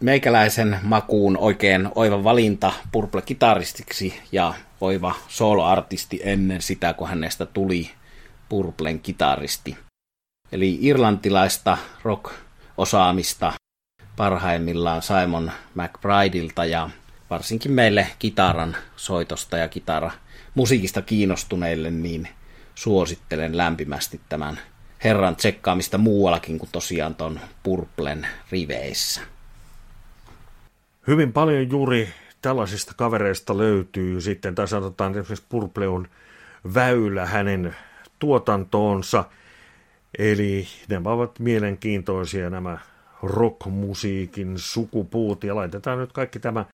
meikäläisen 0.00 0.78
makuun 0.82 1.38
oikein 1.38 1.88
oiva 1.94 2.24
valinta 2.24 2.72
Purple-kitaristiksi 2.92 4.14
ja 4.32 4.54
oiva 4.80 5.14
soloartisti 5.28 6.20
ennen 6.24 6.62
sitä, 6.62 6.92
kun 6.92 7.08
hänestä 7.08 7.46
tuli 7.46 7.90
Purplen 8.48 9.00
kitaristi. 9.00 9.76
Eli 10.52 10.78
irlantilaista 10.80 11.78
rock-osaamista 12.02 13.52
parhaimmillaan 14.16 15.02
Simon 15.02 15.52
McBrideilta 15.74 16.64
ja 16.64 16.90
varsinkin 17.30 17.72
meille 17.72 18.06
kitaran 18.18 18.76
soitosta 18.96 19.56
ja 19.56 19.68
kitara 19.68 20.10
musiikista 20.54 21.02
kiinnostuneille, 21.02 21.90
niin 21.90 22.28
suosittelen 22.74 23.56
lämpimästi 23.56 24.20
tämän 24.28 24.58
herran 25.04 25.36
tsekkaamista 25.36 25.98
muuallakin 25.98 26.58
kuin 26.58 26.70
tosiaan 26.72 27.14
ton 27.14 27.40
Purplen 27.62 28.26
riveissä 28.50 29.35
hyvin 31.06 31.32
paljon 31.32 31.70
juuri 31.70 32.08
tällaisista 32.42 32.92
kavereista 32.96 33.58
löytyy 33.58 34.20
sitten, 34.20 34.54
tai 34.54 34.68
sanotaan 34.68 35.10
esimerkiksi 35.10 35.46
Purple 35.48 35.88
on 35.88 36.08
väylä 36.74 37.26
hänen 37.26 37.76
tuotantoonsa. 38.18 39.24
Eli 40.18 40.66
nämä 40.88 41.10
ovat 41.10 41.38
mielenkiintoisia 41.38 42.50
nämä 42.50 42.78
rockmusiikin 43.22 44.52
sukupuut 44.56 45.44
ja 45.44 45.54
laitetaan 45.54 45.98
nyt 45.98 46.12
kaikki 46.12 46.38
tämä 46.38 46.64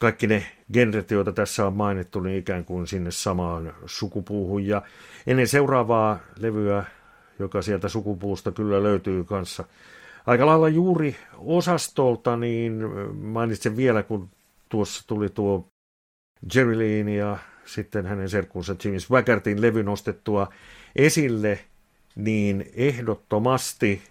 kaikki 0.00 0.26
ne 0.26 0.46
genret, 0.72 1.10
joita 1.10 1.32
tässä 1.32 1.66
on 1.66 1.72
mainittu, 1.72 2.20
niin 2.20 2.38
ikään 2.38 2.64
kuin 2.64 2.86
sinne 2.86 3.10
samaan 3.10 3.74
sukupuuhun. 3.86 4.66
Ja 4.66 4.82
ennen 5.26 5.48
seuraavaa 5.48 6.18
levyä, 6.38 6.84
joka 7.38 7.62
sieltä 7.62 7.88
sukupuusta 7.88 8.52
kyllä 8.52 8.82
löytyy 8.82 9.24
kanssa 9.24 9.64
aika 10.26 10.46
lailla 10.46 10.68
juuri 10.68 11.16
osastolta, 11.38 12.36
niin 12.36 12.82
mainitsen 13.14 13.76
vielä, 13.76 14.02
kun 14.02 14.28
tuossa 14.68 15.04
tuli 15.06 15.28
tuo 15.28 15.68
Jerry 16.54 16.78
Leen 16.78 17.08
ja 17.08 17.38
sitten 17.64 18.06
hänen 18.06 18.28
serkkunsa 18.28 18.76
Jimmy 18.84 19.00
Swaggertin 19.00 19.62
levy 19.62 19.82
nostettua 19.82 20.52
esille, 20.96 21.58
niin 22.16 22.70
ehdottomasti 22.74 24.02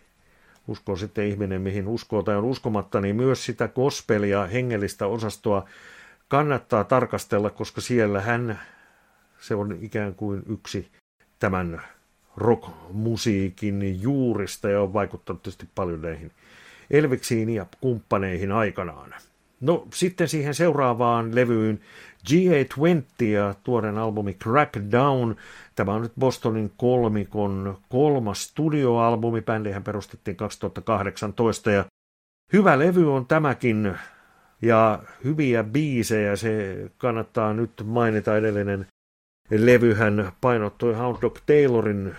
uskoo 0.68 0.96
sitten 0.96 1.28
ihminen, 1.28 1.62
mihin 1.62 1.88
uskoo 1.88 2.24
tai 2.24 2.36
on 2.36 2.44
uskomatta, 2.44 3.02
niin 3.02 3.16
myös 3.16 3.46
sitä 3.46 3.68
gospelia, 3.68 4.46
hengellistä 4.48 5.08
osastoa 5.08 5.70
kannattaa 6.28 6.84
tarkastella, 6.84 7.50
koska 7.50 7.82
siellä 7.82 8.22
hän, 8.22 8.60
se 9.40 9.56
on 9.56 9.78
ikään 9.82 10.16
kuin 10.16 10.44
yksi 10.50 10.92
tämän 11.40 11.82
rockmusiikin 12.38 14.02
juurista 14.02 14.70
ja 14.70 14.82
on 14.82 14.94
vaikuttanut 14.94 15.44
tietysti 15.44 15.70
paljon 15.76 16.02
näihin 16.02 16.32
Elviksiin 16.92 17.50
ja 17.50 17.66
kumppaneihin 17.82 18.52
aikanaan. 18.52 19.14
No 19.62 19.88
sitten 19.94 20.28
siihen 20.28 20.54
seuraavaan 20.54 21.36
levyyn 21.36 21.80
GA20 22.30 23.26
ja 23.26 23.56
tuoren 23.64 23.98
albumi 23.98 24.34
Crackdown. 24.34 25.36
Tämä 25.76 25.94
on 25.94 26.02
nyt 26.02 26.12
Bostonin 26.20 26.72
kolmikon 26.78 27.78
kolmas 27.90 28.44
studioalbumi. 28.44 29.42
Bändihän 29.42 29.84
perustettiin 29.84 30.38
2018 30.38 31.72
ja 31.72 31.86
hyvä 32.54 32.80
levy 32.80 33.16
on 33.16 33.26
tämäkin 33.26 33.94
ja 34.62 35.00
hyviä 35.24 35.64
biisejä. 35.64 36.36
Se 36.36 36.76
kannattaa 36.98 37.54
nyt 37.54 37.72
mainita 37.86 38.38
edellinen 38.38 38.88
levyhän 39.52 40.32
painottui 40.42 40.94
Hound 40.94 41.18
Taylorin 41.46 42.16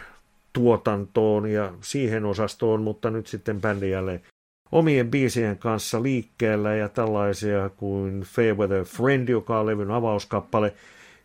tuotantoon 0.53 1.51
ja 1.51 1.73
siihen 1.81 2.25
osastoon, 2.25 2.83
mutta 2.83 3.11
nyt 3.11 3.27
sitten 3.27 3.61
bändi 3.61 3.91
jälleen 3.91 4.23
omien 4.73 5.11
biisien 5.11 5.59
kanssa 5.59 6.03
liikkeellä 6.03 6.75
ja 6.75 6.89
tällaisia 6.89 7.69
kuin 7.69 8.21
Fairweather 8.21 8.85
Friend, 8.85 9.29
joka 9.29 9.61
on 9.61 9.67
levyn 9.67 9.91
avauskappale, 9.91 10.75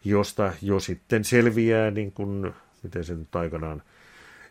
josta 0.06 0.54
jo 0.62 0.80
sitten 0.80 1.24
selviää, 1.24 1.92
niin 1.92 2.12
kuin, 2.12 2.54
miten 2.84 3.04
se 3.04 3.16
nyt 3.16 3.36
aikanaan 3.36 3.82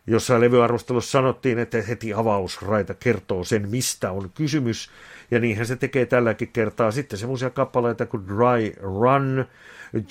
jossain 0.07 0.41
levyarvostelussa 0.41 1.11
sanottiin, 1.11 1.59
että 1.59 1.83
heti 1.83 2.15
avausraita 2.15 2.95
kertoo 2.95 3.45
sen, 3.45 3.69
mistä 3.69 4.11
on 4.13 4.31
kysymys, 4.35 4.91
ja 5.31 5.41
niinhän 5.41 5.67
se 5.67 5.77
tekee 5.77 6.07
tälläkin 6.07 6.51
kertaa. 6.53 6.91
Sitten 6.91 7.19
semmoisia 7.19 7.51
kappaleita 7.51 8.07
kuin 8.07 8.27
Dry 8.27 8.73
Run, 8.81 9.45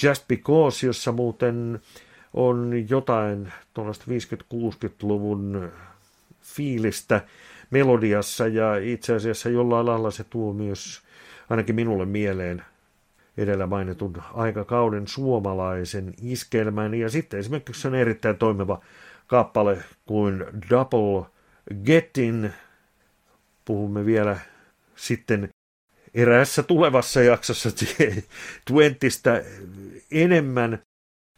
Just 0.04 0.28
Because, 0.28 0.88
jossa 0.88 1.12
muuten 1.12 1.80
on 2.34 2.74
jotain 2.90 3.54
tuollaista 3.74 4.06
50-60-luvun 4.08 5.72
fiilistä, 6.42 7.22
melodiassa 7.72 8.48
ja 8.48 8.76
itse 8.76 9.16
asiassa 9.16 9.50
jollain 9.50 9.86
lailla 9.86 10.12
se 10.12 10.24
tuo 10.24 10.54
myös 10.54 11.02
ainakin 11.50 11.76
minulle 11.76 12.06
mieleen 12.06 12.64
edellä 13.38 13.68
mainitun 13.68 14.14
aikakauden 14.34 15.08
suomalaisen 15.08 16.14
iskelmän. 16.22 16.94
Ja 16.94 17.10
sitten 17.10 17.40
esimerkiksi 17.40 17.88
on 17.88 17.96
erittäin 17.96 18.38
toimiva 18.38 18.82
kappale 19.28 19.78
kuin 20.06 20.46
Double 20.70 21.26
Gettin. 21.86 22.54
Puhumme 23.66 24.06
vielä 24.06 24.38
sitten 25.00 25.50
eräässä 26.14 26.64
tulevassa 26.64 27.22
jaksossa 27.22 27.70
Twentistä 28.68 29.44
enemmän. 30.12 30.80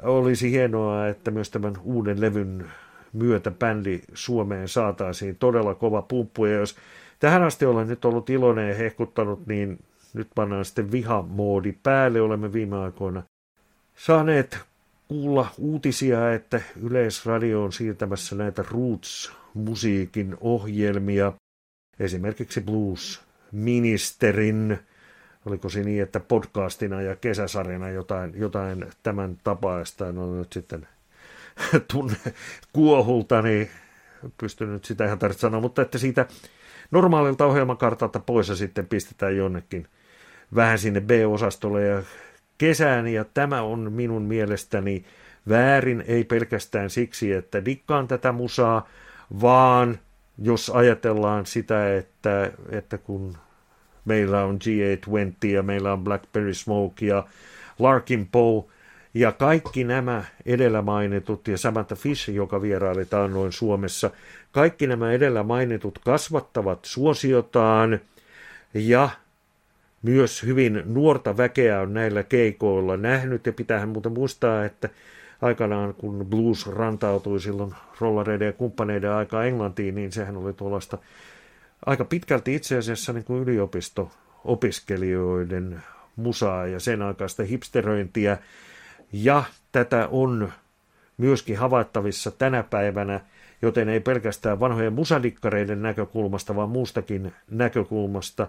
Olisi 0.01 0.51
hienoa, 0.51 1.07
että 1.07 1.32
myös 1.32 1.49
tämän 1.49 1.74
uuden 1.84 2.22
levyn 2.22 2.72
myötä 3.14 3.51
bändi 3.51 4.01
Suomeen 4.14 4.68
saataisiin 4.68 5.36
todella 5.36 5.76
kova 5.76 6.01
pumppu. 6.01 6.45
Ja 6.45 6.57
jos 6.57 6.76
tähän 7.20 7.43
asti 7.43 7.66
olen 7.66 7.88
nyt 7.88 8.05
ollut 8.05 8.30
iloinen 8.30 8.70
ja 8.70 8.76
hehkuttanut, 8.76 9.47
niin 9.47 9.80
nyt 10.14 10.28
pannaan 10.36 10.66
sitten 10.66 10.91
vihamoodi 10.91 11.74
päälle. 11.84 12.22
Olemme 12.22 12.53
viime 12.53 12.78
aikoina 12.78 13.24
saaneet 13.95 14.59
kuulla 15.07 15.47
uutisia, 15.57 16.34
että 16.34 16.62
Yleisradio 16.82 17.64
on 17.64 17.72
siirtämässä 17.74 18.36
näitä 18.36 18.64
Roots-musiikin 18.72 20.38
ohjelmia, 20.41 21.34
esimerkiksi 21.99 22.62
Blues-ministerin, 23.51 24.79
oliko 25.45 25.69
se 25.69 25.83
niin, 25.83 26.03
että 26.03 26.19
podcastina 26.19 27.01
ja 27.01 27.15
kesäsarjana 27.15 27.89
jotain, 27.89 28.33
jotain 28.35 28.85
tämän 29.03 29.37
tapaista, 29.43 30.11
no 30.11 30.35
nyt 30.35 30.53
sitten 30.53 30.87
tunne 31.93 32.15
kuohulta, 32.73 33.41
niin 33.41 33.69
pystynyt 34.37 34.85
sitä 34.85 35.05
ihan 35.05 35.19
tarvitse 35.19 35.41
sanoa, 35.41 35.61
mutta 35.61 35.81
että 35.81 35.97
siitä 35.97 36.25
normaalilta 36.91 37.45
ohjelmakartalta 37.45 38.19
pois 38.19 38.49
ja 38.49 38.55
sitten 38.55 38.87
pistetään 38.87 39.37
jonnekin 39.37 39.87
vähän 40.55 40.79
sinne 40.79 41.01
B-osastolle. 41.01 41.85
Ja 41.85 42.03
kesään, 42.57 43.07
ja 43.07 43.25
tämä 43.25 43.61
on 43.61 43.91
minun 43.91 44.21
mielestäni 44.21 45.05
väärin, 45.49 46.03
ei 46.07 46.23
pelkästään 46.23 46.89
siksi, 46.89 47.31
että 47.33 47.65
dikkaan 47.65 48.07
tätä 48.07 48.31
musaa, 48.31 48.87
vaan 49.41 49.99
jos 50.38 50.69
ajatellaan 50.69 51.45
sitä, 51.45 51.97
että, 51.97 52.51
että 52.69 52.97
kun 52.97 53.38
meillä 54.05 54.43
on 54.43 54.59
G820 54.63 55.47
ja 55.47 55.63
meillä 55.63 55.93
on 55.93 56.03
Blackberry 56.03 56.53
Smoke 56.53 57.05
ja 57.05 57.27
Larkin 57.79 58.27
Poe, 58.32 58.63
ja 59.13 59.32
kaikki 59.32 59.84
nämä 59.84 60.23
edellä 60.45 60.82
mainitut 60.82 61.47
ja 61.47 61.57
Samantha 61.57 61.95
Fish, 61.95 62.29
joka 62.29 62.61
vieraili 62.61 63.05
taannoin 63.05 63.51
Suomessa, 63.51 64.11
kaikki 64.51 64.88
nämä 64.88 65.11
edellä 65.11 65.43
mainitut 65.43 65.99
kasvattavat 65.99 66.79
suosiotaan 66.86 67.99
ja 68.73 69.09
myös 70.01 70.43
hyvin 70.43 70.84
nuorta 70.86 71.38
väkeä 71.38 71.82
on 71.82 71.93
näillä 71.93 72.23
keikoilla 72.23 72.97
nähnyt. 72.97 73.45
Ja 73.45 73.53
pitäähän 73.53 73.89
muuten 73.89 74.11
muistaa, 74.11 74.65
että 74.65 74.89
aikanaan 75.41 75.93
kun 75.93 76.25
blues 76.29 76.67
rantautui 76.67 77.39
silloin 77.39 77.75
rollareiden 77.99 78.45
ja 78.45 78.53
kumppaneiden 78.53 79.11
aikaa 79.11 79.45
Englantiin, 79.45 79.95
niin 79.95 80.11
sehän 80.11 80.37
oli 80.37 80.53
tuollaista 80.53 80.97
aika 81.85 82.05
pitkälti 82.05 82.55
itse 82.55 82.77
asiassa 82.77 83.13
niin 83.13 83.23
kuin 83.23 83.43
yliopisto-opiskelijoiden 83.43 85.81
musaa 86.15 86.67
ja 86.67 86.79
sen 86.79 87.01
aikaista 87.01 87.43
hipsteröintiä, 87.43 88.37
ja 89.13 89.43
tätä 89.71 90.07
on 90.11 90.51
myöskin 91.17 91.57
havaittavissa 91.57 92.31
tänä 92.31 92.63
päivänä, 92.63 93.19
joten 93.61 93.89
ei 93.89 93.99
pelkästään 93.99 94.59
vanhojen 94.59 94.93
musadikkareiden 94.93 95.81
näkökulmasta, 95.81 96.55
vaan 96.55 96.69
muustakin 96.69 97.33
näkökulmasta 97.51 98.47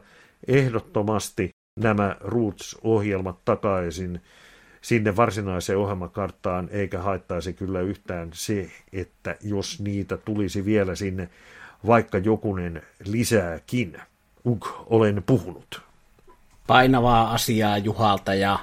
ehdottomasti 0.49 1.51
nämä 1.81 2.17
Roots-ohjelmat 2.21 3.45
takaisin 3.45 4.21
sinne 4.83 5.17
varsinaiseen 5.17 5.79
ohjelmakarttaan, 5.79 6.69
eikä 6.73 7.03
haittaisi 7.03 7.53
kyllä 7.53 7.81
yhtään 7.81 8.31
se, 8.35 8.71
että 8.93 9.37
jos 9.41 9.81
niitä 9.81 10.17
tulisi 10.17 10.65
vielä 10.65 10.95
sinne 10.95 11.29
vaikka 11.87 12.19
jokunen 12.19 12.83
lisääkin. 13.05 14.01
Uk, 14.47 14.69
olen 14.87 15.23
puhunut. 15.27 15.83
Painavaa 16.67 17.33
asiaa 17.33 17.79
Juhalta 17.79 18.35
ja 18.35 18.59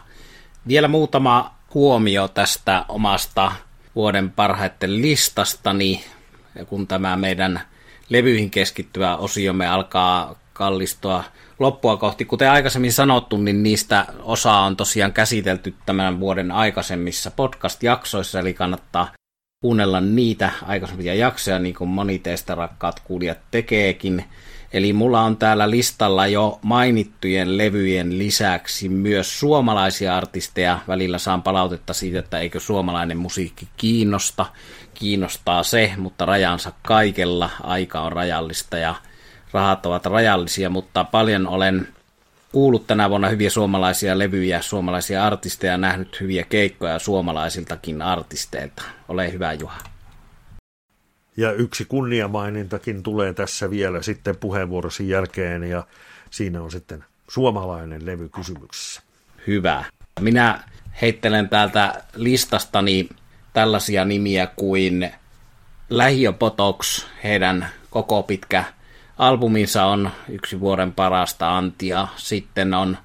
vielä 0.68 0.88
muutama 0.88 1.56
huomio 1.74 2.28
tästä 2.28 2.86
omasta 2.88 3.52
vuoden 3.96 4.32
parhaiten 4.32 5.02
listastani, 5.02 6.06
kun 6.68 6.88
tämä 6.88 7.16
meidän 7.16 7.62
levyihin 8.10 8.50
keskittyvä 8.50 9.16
osiomme 9.16 9.68
alkaa 9.68 10.36
kallistua 10.54 11.24
loppua 11.60 11.98
kohti. 11.98 12.26
Kuten 12.26 12.52
aikaisemmin 12.52 12.94
sanottu, 12.94 13.38
niin 13.38 13.64
niistä 13.64 14.06
osa 14.24 14.54
on 14.54 14.76
tosiaan 14.78 15.14
käsitelty 15.14 15.74
tämän 15.86 16.20
vuoden 16.20 16.52
aikaisemmissa 16.52 17.32
podcast-jaksoissa, 17.32 18.40
eli 18.40 18.54
kannattaa 18.54 19.12
kuunnella 19.62 20.02
niitä 20.02 20.52
aikaisempia 20.66 21.16
jaksoja, 21.16 21.60
niin 21.60 21.76
kuin 21.76 21.90
moni 21.90 22.20
teistä 22.20 22.56
rakkaat 22.56 23.00
kuulijat 23.00 23.40
tekeekin. 23.52 24.26
Eli 24.74 24.94
mulla 24.94 25.22
on 25.22 25.38
täällä 25.38 25.70
listalla 25.70 26.28
jo 26.28 26.60
mainittujen 26.62 27.58
levyjen 27.58 28.18
lisäksi 28.18 28.90
myös 28.90 29.40
suomalaisia 29.40 30.18
artisteja. 30.18 30.80
Välillä 30.88 31.18
saan 31.18 31.44
palautetta 31.44 31.94
siitä, 31.94 32.20
että 32.20 32.40
eikö 32.40 32.60
suomalainen 32.60 33.18
musiikki 33.18 33.68
kiinnosta. 33.78 34.46
Kiinnostaa 34.94 35.64
se, 35.64 35.94
mutta 35.98 36.26
rajansa 36.26 36.72
kaikella. 36.82 37.50
Aika 37.64 38.02
on 38.02 38.12
rajallista 38.12 38.78
ja 38.78 38.96
rahat 39.52 39.86
ovat 39.86 40.06
rajallisia, 40.06 40.70
mutta 40.70 41.04
paljon 41.04 41.48
olen 41.48 41.88
kuullut 42.52 42.88
tänä 42.88 43.10
vuonna 43.10 43.30
hyviä 43.30 43.50
suomalaisia 43.50 44.20
levyjä, 44.20 44.62
suomalaisia 44.62 45.26
artisteja, 45.26 45.78
nähnyt 45.78 46.20
hyviä 46.22 46.44
keikkoja 46.44 47.00
suomalaisiltakin 47.00 48.02
artisteilta. 48.02 48.84
Ole 49.08 49.34
hyvä 49.34 49.54
Juha. 49.54 49.78
Ja 51.38 51.52
yksi 51.52 51.86
kunniamainintakin 51.86 53.04
tulee 53.04 53.34
tässä 53.34 53.70
vielä 53.70 54.02
sitten 54.02 54.38
puheenvuorosi 54.38 55.10
jälkeen 55.10 55.64
ja 55.64 55.84
siinä 56.30 56.62
on 56.62 56.72
sitten 56.72 57.04
suomalainen 57.30 58.06
levy 58.06 58.30
kysymyksessä. 58.30 59.02
Hyvä. 59.48 59.84
Minä 60.20 60.64
heittelen 61.02 61.50
täältä 61.50 62.04
listastani 62.16 63.10
tällaisia 63.54 64.06
nimiä 64.06 64.48
kuin 64.56 65.12
Lähiöpotox, 65.90 67.06
heidän 67.24 67.68
koko 67.90 68.24
pitkä 68.24 68.64
albuminsa 69.20 69.86
on 69.86 70.10
yksi 70.30 70.60
vuoden 70.60 70.94
parasta 70.94 71.58
antia. 71.58 72.08
Sitten 72.16 72.74
on 72.74 72.98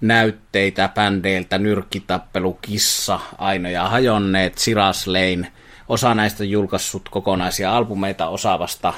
näytteitä 0.00 0.88
bändeiltä 0.94 1.58
Nyrkkitappelu, 1.58 2.58
Kissa, 2.62 3.20
Aino 3.38 3.68
ja 3.68 3.88
Hajonneet, 3.88 4.58
Siras 4.58 5.06
Lane. 5.06 5.52
Osa 5.88 6.14
näistä 6.14 6.44
julkaissut 6.44 7.08
kokonaisia 7.08 7.76
albumeita 7.76 8.28
osaavasta 8.28 8.94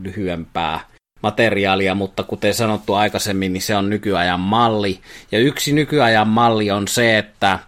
lyhyempää 0.00 0.80
materiaalia, 1.22 1.94
mutta 1.94 2.22
kuten 2.22 2.54
sanottu 2.54 2.94
aikaisemmin, 2.94 3.52
niin 3.52 3.62
se 3.62 3.76
on 3.76 3.90
nykyajan 3.90 4.40
malli. 4.40 5.00
Ja 5.32 5.38
yksi 5.38 5.72
nykyajan 5.72 6.28
malli 6.28 6.70
on 6.70 6.88
se, 6.88 7.18
että 7.18 7.58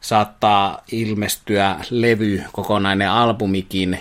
saattaa 0.00 0.82
ilmestyä 0.92 1.76
levy, 1.90 2.42
kokonainen 2.52 3.10
albumikin 3.10 4.00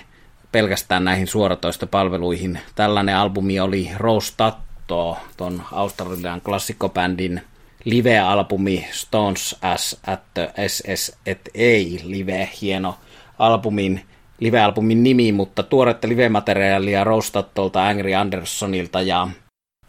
pelkästään 0.53 1.03
näihin 1.03 1.27
suoratoistopalveluihin. 1.27 2.59
Tällainen 2.75 3.15
albumi 3.15 3.59
oli 3.59 3.91
Rose 3.97 4.33
Tatto, 4.37 5.17
ton 5.37 5.63
australian 5.71 6.41
klassikkobändin 6.41 7.41
live-albumi 7.85 8.87
Stones 8.91 9.55
as 9.61 9.97
at 10.07 10.21
the 10.33 10.53
SS 10.67 11.17
et 11.25 11.49
ei 11.53 12.01
live, 12.03 12.49
hieno 12.61 12.95
albumin 13.39 14.01
live-albumin 14.39 15.03
nimi, 15.03 15.31
mutta 15.31 15.63
tuoretta 15.63 16.07
live-materiaalia 16.07 17.03
Rostattolta, 17.03 17.87
Angry 17.87 18.13
Andersonilta 18.13 19.01
ja 19.01 19.27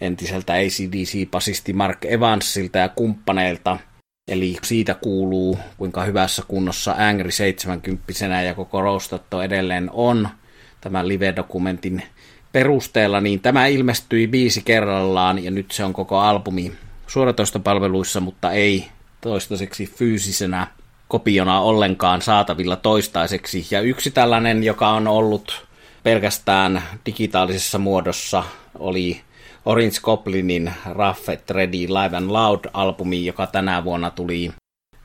entiseltä 0.00 0.52
ACDC-pasisti 0.52 1.72
Mark 1.72 2.04
Evansilta 2.04 2.78
ja 2.78 2.88
kumppaneilta. 2.88 3.78
Eli 4.28 4.56
siitä 4.62 4.94
kuuluu, 4.94 5.58
kuinka 5.76 6.04
hyvässä 6.04 6.42
kunnossa 6.48 6.94
Angry 6.98 7.30
70 7.30 8.12
ja 8.44 8.54
koko 8.54 8.80
Rostatto 8.80 9.42
edelleen 9.42 9.90
on 9.92 10.28
tämän 10.84 11.08
live-dokumentin 11.08 12.02
perusteella, 12.52 13.20
niin 13.20 13.40
tämä 13.40 13.66
ilmestyi 13.66 14.26
biisi 14.26 14.62
kerrallaan 14.62 15.44
ja 15.44 15.50
nyt 15.50 15.70
se 15.70 15.84
on 15.84 15.92
koko 15.92 16.18
albumi 16.18 16.72
suoratoistopalveluissa, 17.06 18.20
mutta 18.20 18.52
ei 18.52 18.86
toistaiseksi 19.20 19.86
fyysisenä 19.86 20.66
kopiona 21.08 21.60
ollenkaan 21.60 22.22
saatavilla 22.22 22.76
toistaiseksi. 22.76 23.66
Ja 23.70 23.80
yksi 23.80 24.10
tällainen, 24.10 24.64
joka 24.64 24.88
on 24.88 25.08
ollut 25.08 25.66
pelkästään 26.02 26.82
digitaalisessa 27.06 27.78
muodossa, 27.78 28.44
oli 28.78 29.20
Orange 29.64 30.00
Goblinin 30.02 30.72
Raffet 30.90 31.50
Ready 31.50 31.86
Live 31.88 32.16
and 32.16 32.30
Loud-albumi, 32.30 33.26
joka 33.26 33.46
tänä 33.46 33.84
vuonna 33.84 34.10
tuli 34.10 34.50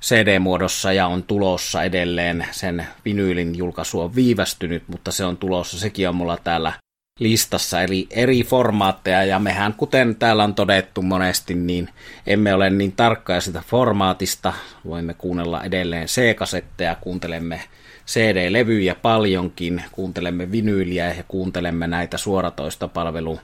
CD-muodossa 0.01 0.93
ja 0.93 1.07
on 1.07 1.23
tulossa 1.23 1.83
edelleen. 1.83 2.47
Sen 2.51 2.87
vinyylin 3.05 3.57
julkaisu 3.57 4.01
on 4.01 4.15
viivästynyt, 4.15 4.83
mutta 4.87 5.11
se 5.11 5.25
on 5.25 5.37
tulossa. 5.37 5.79
Sekin 5.79 6.09
on 6.09 6.15
mulla 6.15 6.37
täällä 6.37 6.73
listassa, 7.19 7.81
eli 7.81 8.07
eri 8.09 8.43
formaatteja, 8.43 9.25
ja 9.25 9.39
mehän, 9.39 9.73
kuten 9.73 10.15
täällä 10.15 10.43
on 10.43 10.55
todettu 10.55 11.01
monesti, 11.01 11.53
niin 11.53 11.89
emme 12.27 12.53
ole 12.53 12.69
niin 12.69 12.91
tarkkoja 12.91 13.41
sitä 13.41 13.63
formaatista. 13.67 14.53
Voimme 14.85 15.13
kuunnella 15.13 15.63
edelleen 15.63 16.07
C-kasetteja, 16.07 16.95
kuuntelemme 17.01 17.61
CD-levyjä 18.07 18.95
paljonkin, 18.95 19.83
kuuntelemme 19.91 20.51
vinyyliä 20.51 21.13
ja 21.13 21.23
kuuntelemme 21.27 21.87
näitä 21.87 22.17
suoratoistopalvelu 22.17 23.39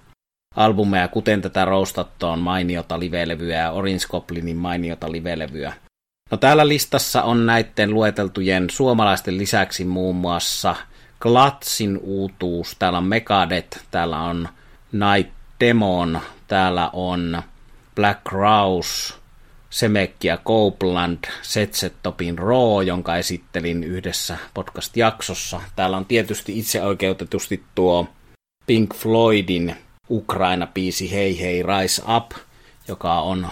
albumeja, 0.56 1.08
kuten 1.08 1.42
tätä 1.42 1.66
on 2.24 2.40
mainiota 2.40 3.00
livelevyä 3.00 3.58
ja 3.58 3.72
Orange 3.72 4.06
Goblinin 4.10 4.58
mainiota 4.58 5.12
livelevyä. 5.12 5.74
No 6.32 6.38
täällä 6.38 6.68
listassa 6.68 7.24
on 7.24 7.46
näiden 7.46 7.94
lueteltujen 7.94 8.70
suomalaisten 8.70 9.38
lisäksi 9.38 9.86
muun 9.86 10.16
muassa– 10.16 10.76
Glatsin 11.26 11.98
uutuus, 11.98 12.76
täällä 12.80 12.98
on 12.98 13.04
Megadet, 13.04 13.80
täällä 13.92 14.22
on 14.22 14.50
Night 14.92 15.34
Demon, 15.60 16.22
täällä 16.48 16.90
on 16.94 17.42
Black 17.96 18.32
Rouse, 18.32 19.14
ja 20.24 20.38
Copeland, 20.38 21.24
Setsetopin 21.42 22.38
Raw, 22.38 22.86
jonka 22.86 23.16
esittelin 23.16 23.84
yhdessä 23.84 24.38
podcast-jaksossa. 24.54 25.62
Täällä 25.76 25.98
on 25.98 26.06
tietysti 26.06 26.60
itse 26.60 26.84
oikeutetusti 26.84 27.64
tuo 27.76 28.08
Pink 28.68 28.96
Floydin 28.96 29.76
Ukraina-biisi 30.10 31.12
Hei 31.12 31.42
Hei 31.42 31.64
Rise 31.64 32.02
Up, 32.16 32.32
joka 32.88 33.22
on 33.22 33.48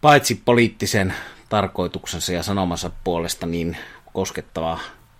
paitsi 0.00 0.42
poliittisen 0.44 1.14
tarkoituksensa 1.50 2.32
ja 2.32 2.42
sanomansa 2.42 2.90
puolesta 3.04 3.46
niin 3.46 3.76
koskettava 4.12 4.78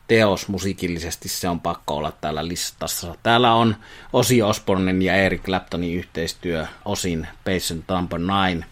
teos 0.09 0.49
musiikillisesti, 0.49 1.29
se 1.29 1.49
on 1.49 1.61
pakko 1.61 1.97
olla 1.97 2.13
täällä 2.13 2.49
listassa. 2.49 3.15
Täällä 3.23 3.55
on 3.55 3.77
Osi 4.13 4.43
Osbornen 4.43 5.03
ja 5.03 5.15
Eric 5.15 5.43
Claptonin 5.43 5.99
yhteistyö 5.99 6.67
osin 6.85 7.29
Patient 7.45 7.85
Number 7.89 8.21
9 8.21 8.71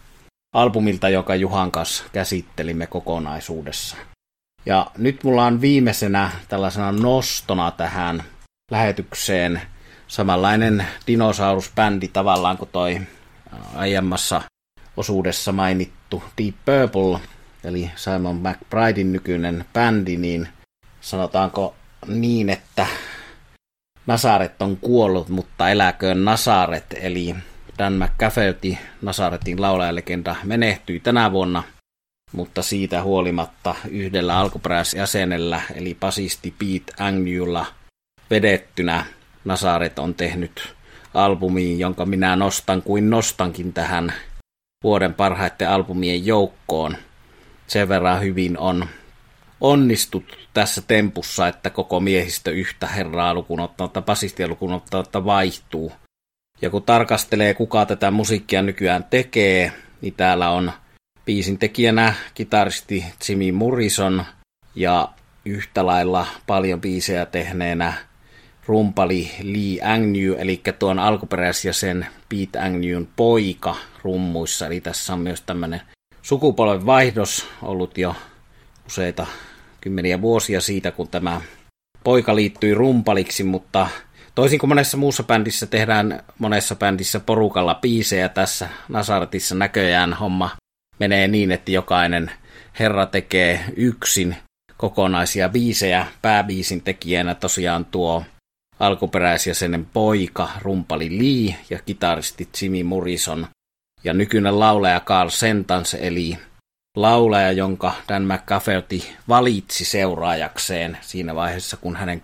albumilta, 0.53 1.09
joka 1.09 1.35
Juhan 1.35 1.71
kanssa 1.71 2.03
käsittelimme 2.11 2.87
kokonaisuudessa. 2.87 3.97
Ja 4.65 4.91
nyt 4.97 5.23
mulla 5.23 5.45
on 5.45 5.61
viimeisenä 5.61 6.31
tällaisena 6.47 6.91
nostona 6.91 7.71
tähän 7.71 8.23
lähetykseen 8.71 9.61
samanlainen 10.07 10.85
dinosaurusbändi 11.07 12.07
tavallaan 12.07 12.57
kuin 12.57 12.69
toi 12.71 13.01
aiemmassa 13.75 14.41
osuudessa 14.97 15.51
mainittu 15.51 16.23
Deep 16.37 16.55
Purple, 16.65 17.19
eli 17.63 17.91
Simon 17.95 18.35
McBridein 18.35 19.11
nykyinen 19.11 19.65
bändi, 19.73 20.17
niin 20.17 20.47
sanotaanko 21.01 21.75
niin, 22.07 22.49
että 22.49 22.87
Nasaret 24.07 24.61
on 24.61 24.77
kuollut, 24.77 25.29
mutta 25.29 25.69
eläköön 25.69 26.25
Nasaret, 26.25 26.85
eli 27.01 27.35
Dan 27.77 27.93
McCafferty, 27.93 28.77
Nasaretin 29.01 29.61
laulajalegenda, 29.61 30.35
menehtyi 30.43 30.99
tänä 30.99 31.31
vuonna, 31.31 31.63
mutta 32.31 32.61
siitä 32.61 33.03
huolimatta 33.03 33.75
yhdellä 33.89 34.37
alkuperäisjäsenellä, 34.37 35.61
eli 35.75 35.97
basisti 35.99 36.53
Pete 36.59 37.03
Agnewlla 37.03 37.65
vedettynä 38.29 39.05
Nasaret 39.45 39.99
on 39.99 40.15
tehnyt 40.15 40.75
albumiin, 41.13 41.79
jonka 41.79 42.05
minä 42.05 42.35
nostan 42.35 42.81
kuin 42.81 43.09
nostankin 43.09 43.73
tähän 43.73 44.13
vuoden 44.83 45.13
parhaiten 45.13 45.69
albumien 45.69 46.25
joukkoon. 46.25 46.97
Sen 47.69 47.89
verran 47.89 48.21
hyvin 48.21 48.57
on 48.57 48.87
onnistut 49.61 50.37
tässä 50.53 50.81
tempussa, 50.81 51.47
että 51.47 51.69
koko 51.69 51.99
miehistö 51.99 52.51
yhtä 52.51 52.87
herraa 52.87 53.33
lukuun 53.33 53.59
ottamatta, 53.59 54.01
basistia 54.01 54.47
lukuun 54.47 54.73
ottamatta 54.73 55.25
vaihtuu. 55.25 55.91
Ja 56.61 56.69
kun 56.69 56.83
tarkastelee, 56.83 57.53
kuka 57.53 57.85
tätä 57.85 58.11
musiikkia 58.11 58.61
nykyään 58.61 59.03
tekee, 59.03 59.71
niin 60.01 60.13
täällä 60.13 60.49
on 60.49 60.71
biisin 61.25 61.57
tekijänä 61.57 62.13
kitaristi 62.33 63.05
Jimmy 63.29 63.51
Morrison 63.51 64.25
ja 64.75 65.09
yhtä 65.45 65.85
lailla 65.85 66.27
paljon 66.47 66.81
biisejä 66.81 67.25
tehneenä 67.25 67.93
rumpali 68.65 69.31
Lee 69.43 69.93
Agnew, 69.93 70.35
eli 70.37 70.61
tuon 70.79 70.99
alkuperäisjäsen 70.99 72.07
Pete 72.29 72.59
Agnewn 72.59 73.07
poika 73.15 73.75
rummuissa. 74.03 74.67
Eli 74.67 74.81
tässä 74.81 75.13
on 75.13 75.19
myös 75.19 75.41
tämmöinen 75.41 75.81
sukupolven 76.29 76.85
vaihdos 76.85 77.47
ollut 77.61 77.97
jo 77.97 78.15
useita 78.87 79.27
kymmeniä 79.81 80.21
vuosia 80.21 80.61
siitä, 80.61 80.91
kun 80.91 81.07
tämä 81.07 81.41
poika 82.03 82.35
liittyi 82.35 82.73
rumpaliksi, 82.73 83.43
mutta 83.43 83.87
toisin 84.35 84.59
kuin 84.59 84.69
monessa 84.69 84.97
muussa 84.97 85.23
bändissä 85.23 85.65
tehdään 85.65 86.23
monessa 86.39 86.75
bändissä 86.75 87.19
porukalla 87.19 87.75
biisejä 87.75 88.29
tässä 88.29 88.69
Nasaretissa 88.89 89.55
näköjään 89.55 90.13
homma 90.13 90.49
menee 90.99 91.27
niin, 91.27 91.51
että 91.51 91.71
jokainen 91.71 92.31
herra 92.79 93.05
tekee 93.05 93.63
yksin 93.75 94.35
kokonaisia 94.77 95.49
biisejä. 95.49 96.07
Pääbiisin 96.21 96.81
tekijänä 96.81 97.35
tosiaan 97.35 97.85
tuo 97.85 98.23
alkuperäisjäsenen 98.79 99.85
poika 99.85 100.49
Rumpali 100.61 101.17
Lee 101.17 101.55
ja 101.69 101.79
kitaristi 101.85 102.49
Jimmy 102.61 102.83
Morrison 102.83 103.47
ja 104.03 104.13
nykyinen 104.13 104.59
laulaja 104.59 104.99
Carl 104.99 105.29
Sentans 105.29 105.93
eli 105.93 106.37
laulaja, 106.95 107.51
jonka 107.51 107.93
Dan 108.09 108.23
McCafferty 108.23 109.01
valitsi 109.27 109.85
seuraajakseen 109.85 110.97
siinä 111.01 111.35
vaiheessa, 111.35 111.77
kun 111.77 111.95
hänen 111.95 112.23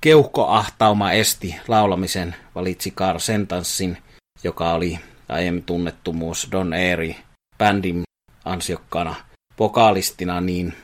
keuhkoahtauma 0.00 1.12
esti 1.12 1.56
laulamisen, 1.68 2.36
valitsi 2.54 2.90
Carl 2.90 3.18
Sentanssin, 3.18 3.98
joka 4.44 4.72
oli 4.72 4.98
aiemmin 5.28 5.64
tunnettu 5.64 6.12
myös 6.12 6.48
Don 6.52 6.72
Airy 6.72 7.14
bändin 7.58 8.02
ansiokkaana 8.44 9.14
vokaalistina, 9.58 10.40
niin 10.40 10.74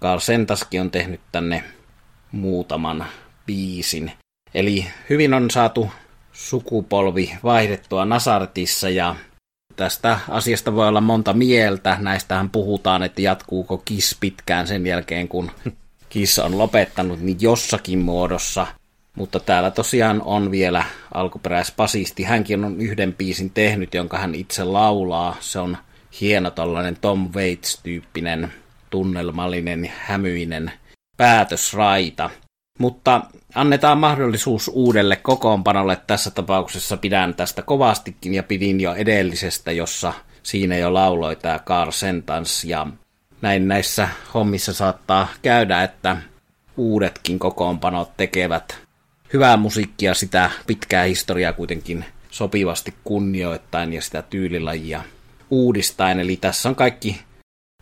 Carl 0.00 0.20
Sentaskin 0.20 0.80
on 0.80 0.90
tehnyt 0.90 1.20
tänne 1.32 1.64
muutaman 2.32 3.06
biisin. 3.46 4.12
Eli 4.54 4.86
hyvin 5.10 5.34
on 5.34 5.50
saatu 5.50 5.90
sukupolvi 6.32 7.38
vaihdettua 7.44 8.04
Nasaretissa 8.04 8.88
ja 8.88 9.16
tästä 9.76 10.18
asiasta 10.28 10.74
voi 10.74 10.88
olla 10.88 11.00
monta 11.00 11.32
mieltä. 11.32 11.96
Näistähän 12.00 12.50
puhutaan, 12.50 13.02
että 13.02 13.22
jatkuuko 13.22 13.82
KIS 13.84 14.16
pitkään 14.20 14.66
sen 14.66 14.86
jälkeen, 14.86 15.28
kun 15.28 15.50
KIS 16.08 16.38
on 16.38 16.58
lopettanut, 16.58 17.20
niin 17.20 17.36
jossakin 17.40 17.98
muodossa. 17.98 18.66
Mutta 19.16 19.40
täällä 19.40 19.70
tosiaan 19.70 20.22
on 20.22 20.50
vielä 20.50 20.84
alkuperäispasisti. 21.14 22.22
Hänkin 22.22 22.64
on 22.64 22.80
yhden 22.80 23.14
biisin 23.14 23.50
tehnyt, 23.50 23.94
jonka 23.94 24.18
hän 24.18 24.34
itse 24.34 24.64
laulaa. 24.64 25.36
Se 25.40 25.58
on 25.58 25.76
hieno 26.20 26.50
tällainen 26.50 26.96
Tom 27.00 27.30
Waits-tyyppinen 27.34 28.52
tunnelmallinen, 28.90 29.92
hämyinen 29.98 30.72
päätösraita. 31.16 32.30
Mutta 32.82 33.20
annetaan 33.54 33.98
mahdollisuus 33.98 34.70
uudelle 34.74 35.16
kokoonpanolle. 35.16 35.98
Tässä 36.06 36.30
tapauksessa 36.30 36.96
pidän 36.96 37.34
tästä 37.34 37.62
kovastikin 37.62 38.34
ja 38.34 38.42
pidin 38.42 38.80
jo 38.80 38.94
edellisestä, 38.94 39.72
jossa 39.72 40.12
siinä 40.42 40.76
jo 40.76 40.94
lauloi 40.94 41.36
tämä 41.36 41.58
Carl 41.58 41.90
Sentans. 41.90 42.64
Ja 42.64 42.86
näin 43.42 43.68
näissä 43.68 44.08
hommissa 44.34 44.72
saattaa 44.72 45.28
käydä, 45.42 45.82
että 45.82 46.16
uudetkin 46.76 47.38
kokoonpanot 47.38 48.16
tekevät 48.16 48.78
hyvää 49.32 49.56
musiikkia, 49.56 50.14
sitä 50.14 50.50
pitkää 50.66 51.04
historiaa 51.04 51.52
kuitenkin 51.52 52.04
sopivasti 52.30 52.94
kunnioittain 53.04 53.92
ja 53.92 54.02
sitä 54.02 54.22
tyylilajia 54.22 55.02
uudistaen. 55.50 56.20
Eli 56.20 56.36
tässä 56.36 56.68
on 56.68 56.74
kaikki 56.74 57.20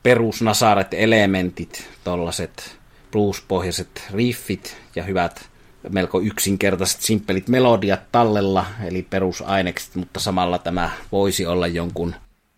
perusnasaret 0.03 0.95
elementit, 0.95 1.91
tollaset 2.05 2.80
bluespohjaiset 3.13 4.07
riffit 4.13 4.77
ja 4.97 5.03
hyvät 5.03 5.51
melko 5.89 6.21
yksinkertaiset, 6.21 7.01
simppelit 7.01 7.49
melodiat 7.49 8.01
tallella, 8.13 8.67
eli 8.85 9.07
perusainekset, 9.11 9.95
mutta 9.95 10.21
samalla 10.21 10.59
tämä 10.59 10.91
voisi 11.13 11.47
olla 11.47 11.67
jonkun 11.67 12.15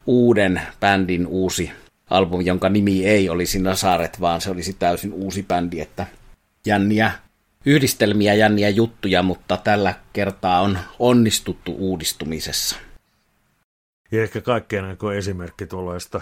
uuden 0.07 0.63
bändin 0.81 1.27
uusi 1.27 1.71
albumi, 2.11 2.45
jonka 2.47 2.69
nimi 2.69 3.07
ei 3.07 3.29
olisi 3.29 3.59
Nasaret, 3.59 4.21
vaan 4.21 4.41
se 4.41 4.51
olisi 4.51 4.73
täysin 4.73 5.13
uusi 5.13 5.43
bändi, 5.43 5.81
että 5.81 6.07
jänniä 6.67 7.13
yhdistelmiä, 7.67 8.35
jänniä 8.35 8.69
juttuja, 8.69 9.23
mutta 9.23 9.57
tällä 9.57 9.95
kertaa 10.13 10.61
on 10.61 10.79
onnistuttu 10.99 11.75
uudistumisessa. 11.79 12.77
Ja 14.13 14.23
ehkä 14.23 14.41
kaikkein 14.41 14.85
esimerkki 15.17 15.67
tuollaista 15.67 16.21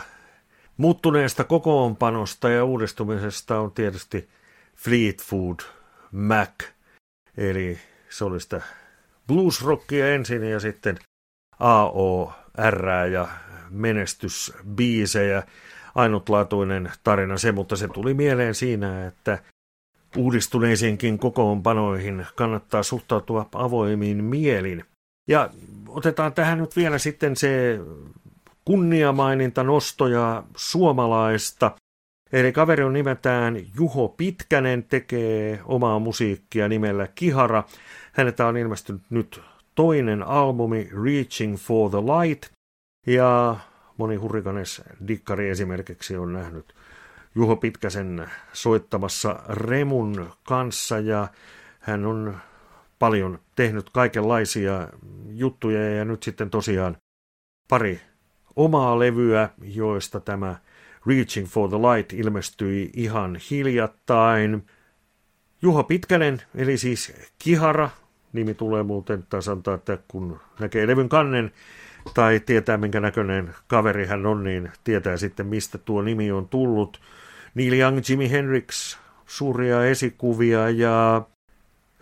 muuttuneesta 0.76 1.44
kokoonpanosta 1.44 2.48
ja 2.48 2.64
uudistumisesta 2.64 3.60
on 3.60 3.72
tietysti 3.72 4.28
Fleetwood 4.76 5.60
Mac, 6.12 6.64
eli 7.36 7.78
se 8.08 8.24
oli 8.24 8.40
sitä 8.40 8.62
bluesrockia 9.26 10.14
ensin 10.14 10.42
ja 10.44 10.60
sitten 10.60 10.98
AOR 11.58 12.86
ja 13.12 13.28
menestysbiisejä. 13.70 15.42
Ainutlaatuinen 15.94 16.92
tarina 17.04 17.38
se, 17.38 17.52
mutta 17.52 17.76
se 17.76 17.88
tuli 17.88 18.14
mieleen 18.14 18.54
siinä, 18.54 19.06
että 19.06 19.38
uudistuneisiinkin 20.16 21.18
kokoonpanoihin 21.18 22.26
kannattaa 22.34 22.82
suhtautua 22.82 23.48
avoimiin 23.54 24.24
mielin. 24.24 24.84
Ja 25.28 25.50
otetaan 25.88 26.32
tähän 26.32 26.58
nyt 26.58 26.76
vielä 26.76 26.98
sitten 26.98 27.36
se 27.36 27.78
kunniamaininta 28.70 29.64
nostoja 29.64 30.42
suomalaista. 30.56 31.76
Eli 32.32 32.52
kaveri 32.52 32.84
on 32.84 32.92
nimeltään 32.92 33.56
Juho 33.76 34.08
Pitkänen, 34.08 34.84
tekee 34.84 35.60
omaa 35.64 35.98
musiikkia 35.98 36.68
nimellä 36.68 37.08
Kihara. 37.14 37.64
Häneltä 38.12 38.46
on 38.46 38.56
ilmestynyt 38.56 39.02
nyt 39.10 39.40
toinen 39.74 40.22
albumi 40.22 40.88
Reaching 41.04 41.56
for 41.56 41.90
the 41.90 41.98
Light. 41.98 42.52
Ja 43.06 43.56
moni 43.96 44.16
hurrikanes 44.16 44.82
dikkari 45.08 45.48
esimerkiksi 45.48 46.16
on 46.16 46.32
nähnyt 46.32 46.74
Juho 47.34 47.56
Pitkäsen 47.56 48.30
soittamassa 48.52 49.42
Remun 49.48 50.30
kanssa 50.44 50.98
ja 50.98 51.28
hän 51.80 52.06
on 52.06 52.36
paljon 52.98 53.38
tehnyt 53.56 53.90
kaikenlaisia 53.90 54.88
juttuja 55.28 55.94
ja 55.94 56.04
nyt 56.04 56.22
sitten 56.22 56.50
tosiaan 56.50 56.96
pari 57.68 58.09
omaa 58.56 58.98
levyä, 58.98 59.48
joista 59.62 60.20
tämä 60.20 60.56
Reaching 61.06 61.46
for 61.46 61.68
the 61.68 61.78
Light 61.78 62.12
ilmestyi 62.12 62.90
ihan 62.94 63.38
hiljattain. 63.50 64.66
Juho 65.62 65.84
Pitkänen, 65.84 66.42
eli 66.54 66.78
siis 66.78 67.12
Kihara, 67.38 67.90
nimi 68.32 68.54
tulee 68.54 68.82
muuten 68.82 69.26
tasantaa, 69.28 69.74
että 69.74 69.98
kun 70.08 70.40
näkee 70.60 70.86
levyn 70.86 71.08
kannen 71.08 71.52
tai 72.14 72.40
tietää 72.40 72.76
minkä 72.76 73.00
näköinen 73.00 73.54
kaveri 73.66 74.06
hän 74.06 74.26
on, 74.26 74.44
niin 74.44 74.70
tietää 74.84 75.16
sitten 75.16 75.46
mistä 75.46 75.78
tuo 75.78 76.02
nimi 76.02 76.32
on 76.32 76.48
tullut. 76.48 77.00
Neil 77.54 77.72
Young, 77.72 78.00
Jimi 78.08 78.30
Hendrix, 78.30 78.98
suuria 79.26 79.84
esikuvia 79.84 80.70
ja 80.70 81.22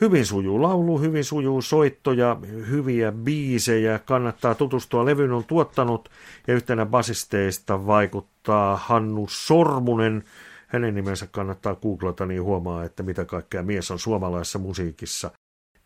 Hyvin 0.01 0.27
sujuu 0.27 0.63
laulu, 0.63 0.99
hyvin 0.99 1.25
sujuu 1.25 1.63
soittoja, 1.63 2.37
hyviä 2.71 3.13
biisejä, 3.13 3.99
kannattaa 3.99 4.55
tutustua. 4.55 5.05
Levyn 5.05 5.33
on 5.33 5.45
tuottanut 5.45 6.09
ja 6.47 6.55
yhtenä 6.55 6.87
basisteista 6.87 7.87
vaikuttaa 7.87 8.77
Hannu 8.77 9.27
Sormunen. 9.31 10.25
Hänen 10.67 10.95
nimensä 10.95 11.27
kannattaa 11.27 11.75
googlata, 11.75 12.27
niin 12.27 12.43
huomaa, 12.43 12.85
että 12.85 13.03
mitä 13.03 13.25
kaikkea 13.25 13.63
mies 13.63 13.91
on 13.91 13.99
suomalaisessa 13.99 14.59
musiikissa 14.59 15.31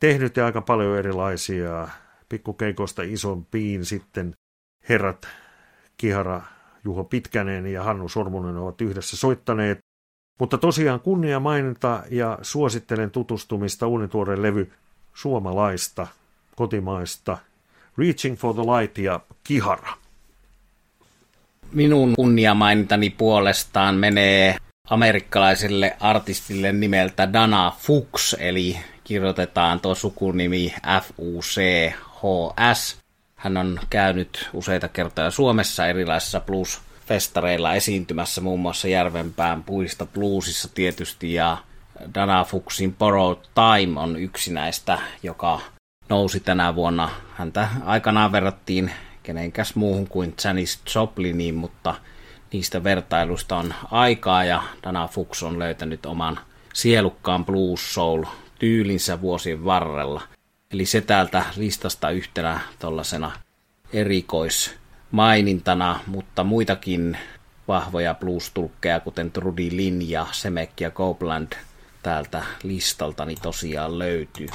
tehnyt 0.00 0.36
ja 0.36 0.46
aika 0.46 0.60
paljon 0.60 0.98
erilaisia 0.98 1.88
pikkukeikosta 2.28 3.02
isompiin 3.02 3.84
sitten 3.84 4.34
herrat 4.88 5.28
Kihara, 5.96 6.42
Juho 6.84 7.04
Pitkänen 7.04 7.66
ja 7.66 7.82
Hannu 7.82 8.08
Sormunen 8.08 8.56
ovat 8.56 8.80
yhdessä 8.80 9.16
soittaneet. 9.16 9.78
Mutta 10.38 10.58
tosiaan 10.58 11.00
kunnia 11.00 11.40
mainita 11.40 12.02
ja 12.10 12.38
suosittelen 12.42 13.10
tutustumista 13.10 13.86
uunituoreen 13.86 14.42
levy 14.42 14.72
suomalaista, 15.14 16.06
kotimaista, 16.56 17.38
Reaching 17.98 18.36
for 18.36 18.54
the 18.54 18.62
Light 18.62 18.98
ja 18.98 19.20
Kihara. 19.44 19.92
Minun 21.72 22.12
kunniamainintani 22.16 23.10
puolestaan 23.10 23.94
menee 23.94 24.56
amerikkalaiselle 24.90 25.96
artistille 26.00 26.72
nimeltä 26.72 27.32
Dana 27.32 27.72
Fuchs, 27.78 28.36
eli 28.38 28.78
kirjoitetaan 29.04 29.80
tuo 29.80 29.94
sukunimi 29.94 30.74
F-U-C-H-S. 31.00 32.96
Hän 33.36 33.56
on 33.56 33.80
käynyt 33.90 34.50
useita 34.52 34.88
kertoja 34.88 35.30
Suomessa 35.30 35.86
erilaisissa 35.86 36.40
blues 36.40 36.80
festareilla 37.12 37.74
esiintymässä 37.74 38.40
muun 38.40 38.60
muassa 38.60 38.88
Järvenpään 38.88 39.64
puista 39.64 40.06
bluesissa 40.06 40.68
tietysti 40.74 41.34
ja 41.34 41.56
Dana 42.14 42.44
Fuchsin 42.44 42.94
Borrowed 42.94 43.44
Time 43.54 44.00
on 44.00 44.16
yksi 44.16 44.52
näistä, 44.52 44.98
joka 45.22 45.60
nousi 46.08 46.40
tänä 46.40 46.74
vuonna. 46.74 47.08
Häntä 47.34 47.68
aikanaan 47.84 48.32
verrattiin 48.32 48.92
kenenkäs 49.22 49.74
muuhun 49.74 50.08
kuin 50.08 50.34
Janis 50.44 50.80
Jopliniin, 50.94 51.54
mutta 51.54 51.94
niistä 52.52 52.84
vertailusta 52.84 53.56
on 53.56 53.74
aikaa 53.90 54.44
ja 54.44 54.62
Dana 54.82 55.08
Fuchs 55.08 55.42
on 55.42 55.58
löytänyt 55.58 56.06
oman 56.06 56.40
sielukkaan 56.74 57.44
blues 57.44 57.94
soul 57.94 58.24
tyylinsä 58.58 59.20
vuosien 59.20 59.64
varrella. 59.64 60.22
Eli 60.70 60.86
se 60.86 61.00
täältä 61.00 61.44
listasta 61.56 62.10
yhtenä 62.10 62.60
tuollaisena 62.78 63.32
erikois 63.92 64.81
mainintana, 65.12 66.00
mutta 66.06 66.44
muitakin 66.44 67.16
vahvoja 67.68 68.14
blues-tulkkeja, 68.14 69.00
kuten 69.00 69.32
Trudy 69.32 69.68
Lin 69.70 70.10
ja 70.10 70.26
Semek 70.32 70.80
ja 70.80 70.90
Copeland 70.90 71.52
täältä 72.02 72.44
listaltani 72.62 73.34
tosiaan 73.42 73.98
löytyy. 73.98 74.46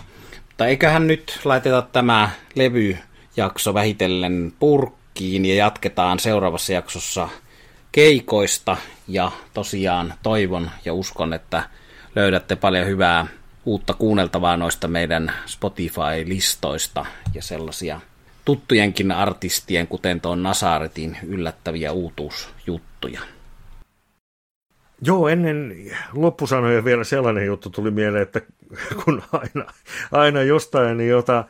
Mutta 0.48 0.68
eiköhän 0.68 1.08
nyt 1.08 1.40
laiteta 1.44 1.82
tämä 1.82 2.30
levyjakso 2.56 3.74
vähitellen 3.74 4.54
purkkiin 4.60 5.46
ja 5.46 5.56
jatketaan 5.56 6.20
seuraavassa 6.20 6.74
jaksossa 6.74 7.30
keikoista 7.92 8.78
ja 9.08 9.32
tosiaan 9.54 10.14
toivon 10.24 10.72
ja 10.86 10.94
uskon, 10.94 11.34
että 11.34 11.64
löydätte 12.16 12.56
paljon 12.56 12.88
hyvää 12.88 13.28
uutta 13.66 13.94
kuunneltavaa 13.94 14.58
noista 14.58 14.88
meidän 14.88 15.34
Spotify-listoista 15.46 17.06
ja 17.34 17.42
sellaisia 17.42 18.02
tuttujenkin 18.48 19.12
artistien, 19.12 19.88
kuten 19.88 20.22
tuon 20.22 20.44
Nasaretin 20.44 21.18
yllättäviä 21.24 21.92
uutuusjuttuja. 21.92 23.22
Joo, 25.02 25.28
ennen 25.28 25.76
loppusanoja 26.14 26.86
vielä 26.86 27.04
sellainen 27.04 27.46
juttu 27.46 27.70
tuli 27.70 27.92
mieleen, 27.92 28.24
että 28.24 28.42
kun 29.04 29.22
aina, 29.32 29.74
aina 30.12 30.42
jostain, 30.42 30.98
niin 30.98 31.10
jota 31.10 31.46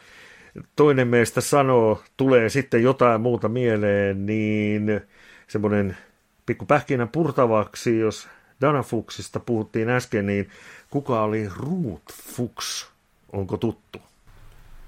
toinen 0.75 1.07
meistä 1.07 1.41
sanoo, 1.41 2.03
tulee 2.17 2.49
sitten 2.49 2.83
jotain 2.83 3.21
muuta 3.21 3.49
mieleen, 3.49 4.25
niin 4.25 5.01
semmoinen 5.47 5.97
pikku 6.45 6.65
pähkinä 6.65 7.07
purtavaksi, 7.07 7.99
jos 7.99 8.27
Dana 8.61 8.83
Fuchsista 8.83 9.39
puhuttiin 9.39 9.89
äsken, 9.89 10.25
niin 10.25 10.49
kuka 10.89 11.21
oli 11.21 11.49
Ruth 11.57 12.13
Fuchs? 12.13 12.89
Onko 13.33 13.57
tuttu? 13.57 14.06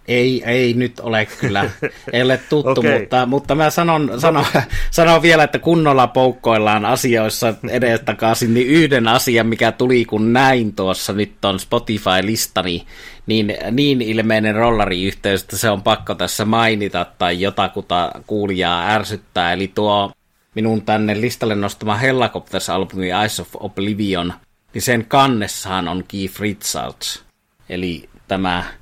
Ei, 0.09 0.43
ei 0.45 0.73
nyt 0.73 0.99
ole 0.99 1.27
kyllä, 1.39 1.69
ei 2.13 2.21
ole 2.21 2.37
tuttu, 2.37 2.71
okay. 2.79 2.99
mutta, 2.99 3.25
mutta 3.25 3.55
mä 3.55 3.69
sanon, 3.69 4.11
sanon, 4.17 4.45
sanon 4.91 5.21
vielä, 5.21 5.43
että 5.43 5.59
kunnolla 5.59 6.07
poukkoillaan 6.07 6.85
asioissa 6.85 7.53
edestakaisin, 7.69 8.53
niin 8.53 8.67
yhden 8.67 9.07
asian, 9.07 9.47
mikä 9.47 9.71
tuli 9.71 10.05
kun 10.05 10.33
näin 10.33 10.75
tuossa 10.75 11.13
nyt 11.13 11.45
on 11.45 11.59
Spotify-listani, 11.59 12.85
niin, 13.25 13.57
niin 13.71 14.01
ilmeinen 14.01 14.55
rollariyhteys, 14.55 15.41
että 15.41 15.57
se 15.57 15.69
on 15.69 15.83
pakko 15.83 16.15
tässä 16.15 16.45
mainita 16.45 17.05
tai 17.17 17.41
jotakuta 17.41 18.11
kuulijaa 18.27 18.89
ärsyttää, 18.89 19.53
eli 19.53 19.71
tuo 19.75 20.11
minun 20.55 20.81
tänne 20.81 21.21
listalle 21.21 21.55
nostama 21.55 21.97
Hellacopters-albumi 21.97 23.21
Eyes 23.21 23.39
of 23.39 23.47
Oblivion, 23.53 24.33
niin 24.73 24.81
sen 24.81 25.05
kannessahan 25.05 25.87
on 25.87 26.03
Keith 26.07 26.39
Richards, 26.39 27.23
eli 27.69 28.09
tämä 28.27 28.78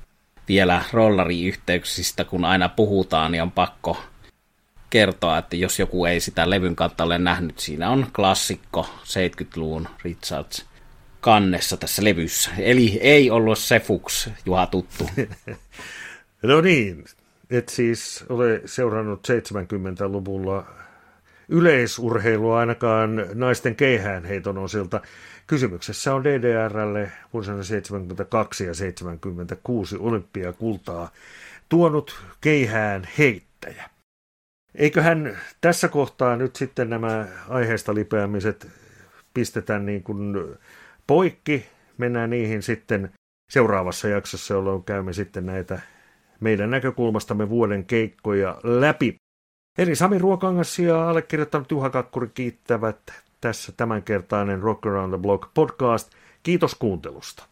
vielä 0.48 0.82
rollariyhteyksistä, 0.92 2.24
kun 2.24 2.44
aina 2.44 2.68
puhutaan, 2.68 3.32
niin 3.32 3.42
on 3.42 3.52
pakko 3.52 4.02
kertoa, 4.90 5.38
että 5.38 5.56
jos 5.56 5.78
joku 5.78 6.04
ei 6.04 6.20
sitä 6.20 6.50
levyn 6.50 6.76
kautta 6.76 7.04
ole 7.04 7.18
nähnyt, 7.18 7.58
siinä 7.58 7.90
on 7.90 8.06
klassikko 8.16 8.86
70-luvun 9.04 9.88
Richards 10.04 10.66
kannessa 11.20 11.76
tässä 11.76 12.04
levyssä. 12.04 12.50
Eli 12.58 12.98
ei 13.00 13.30
ollut 13.30 13.58
se 13.58 13.80
Fuchs, 13.80 14.30
Juha 14.46 14.66
tuttu. 14.66 15.10
no 16.42 16.60
niin, 16.60 17.04
et 17.50 17.68
siis 17.68 18.24
ole 18.28 18.62
seurannut 18.64 19.28
70-luvulla 19.28 20.66
yleisurheilua 21.48 22.58
ainakaan 22.58 23.26
naisten 23.34 23.76
keihäänheiton 23.76 24.58
osilta. 24.58 25.00
Kysymyksessä 25.48 26.14
on 26.14 26.24
DDRlle 26.24 27.12
vuosina 27.32 27.62
72 27.62 28.64
ja 28.64 28.74
76 28.74 29.96
olympiakultaa 29.96 31.10
tuonut 31.68 32.22
keihään 32.40 33.08
heittäjä. 33.18 33.90
Eiköhän 34.74 35.38
tässä 35.60 35.88
kohtaa 35.88 36.36
nyt 36.36 36.56
sitten 36.56 36.90
nämä 36.90 37.26
aiheesta 37.48 37.94
lipeämiset 37.94 38.68
pistetä 39.34 39.78
niin 39.78 40.02
kuin 40.02 40.34
poikki. 41.06 41.66
Mennään 41.98 42.30
niihin 42.30 42.62
sitten 42.62 43.12
seuraavassa 43.50 44.08
jaksossa, 44.08 44.54
jolloin 44.54 44.84
käymme 44.84 45.12
sitten 45.12 45.46
näitä 45.46 45.80
meidän 46.40 46.70
näkökulmastamme 46.70 47.48
vuoden 47.48 47.84
keikkoja 47.84 48.60
läpi. 48.62 49.16
Eli 49.78 49.96
Sami 49.96 50.18
Ruokangas 50.18 50.78
ja 50.78 51.08
allekirjoittanut 51.10 51.70
Juha 51.70 51.90
Kakkuri 51.90 52.30
kiittävät 52.34 53.27
tässä 53.40 53.72
tämänkertainen 53.76 54.60
Rock 54.62 54.86
Around 54.86 55.14
the 55.14 55.22
Block 55.22 55.54
podcast. 55.54 56.10
Kiitos 56.42 56.74
kuuntelusta. 56.74 57.44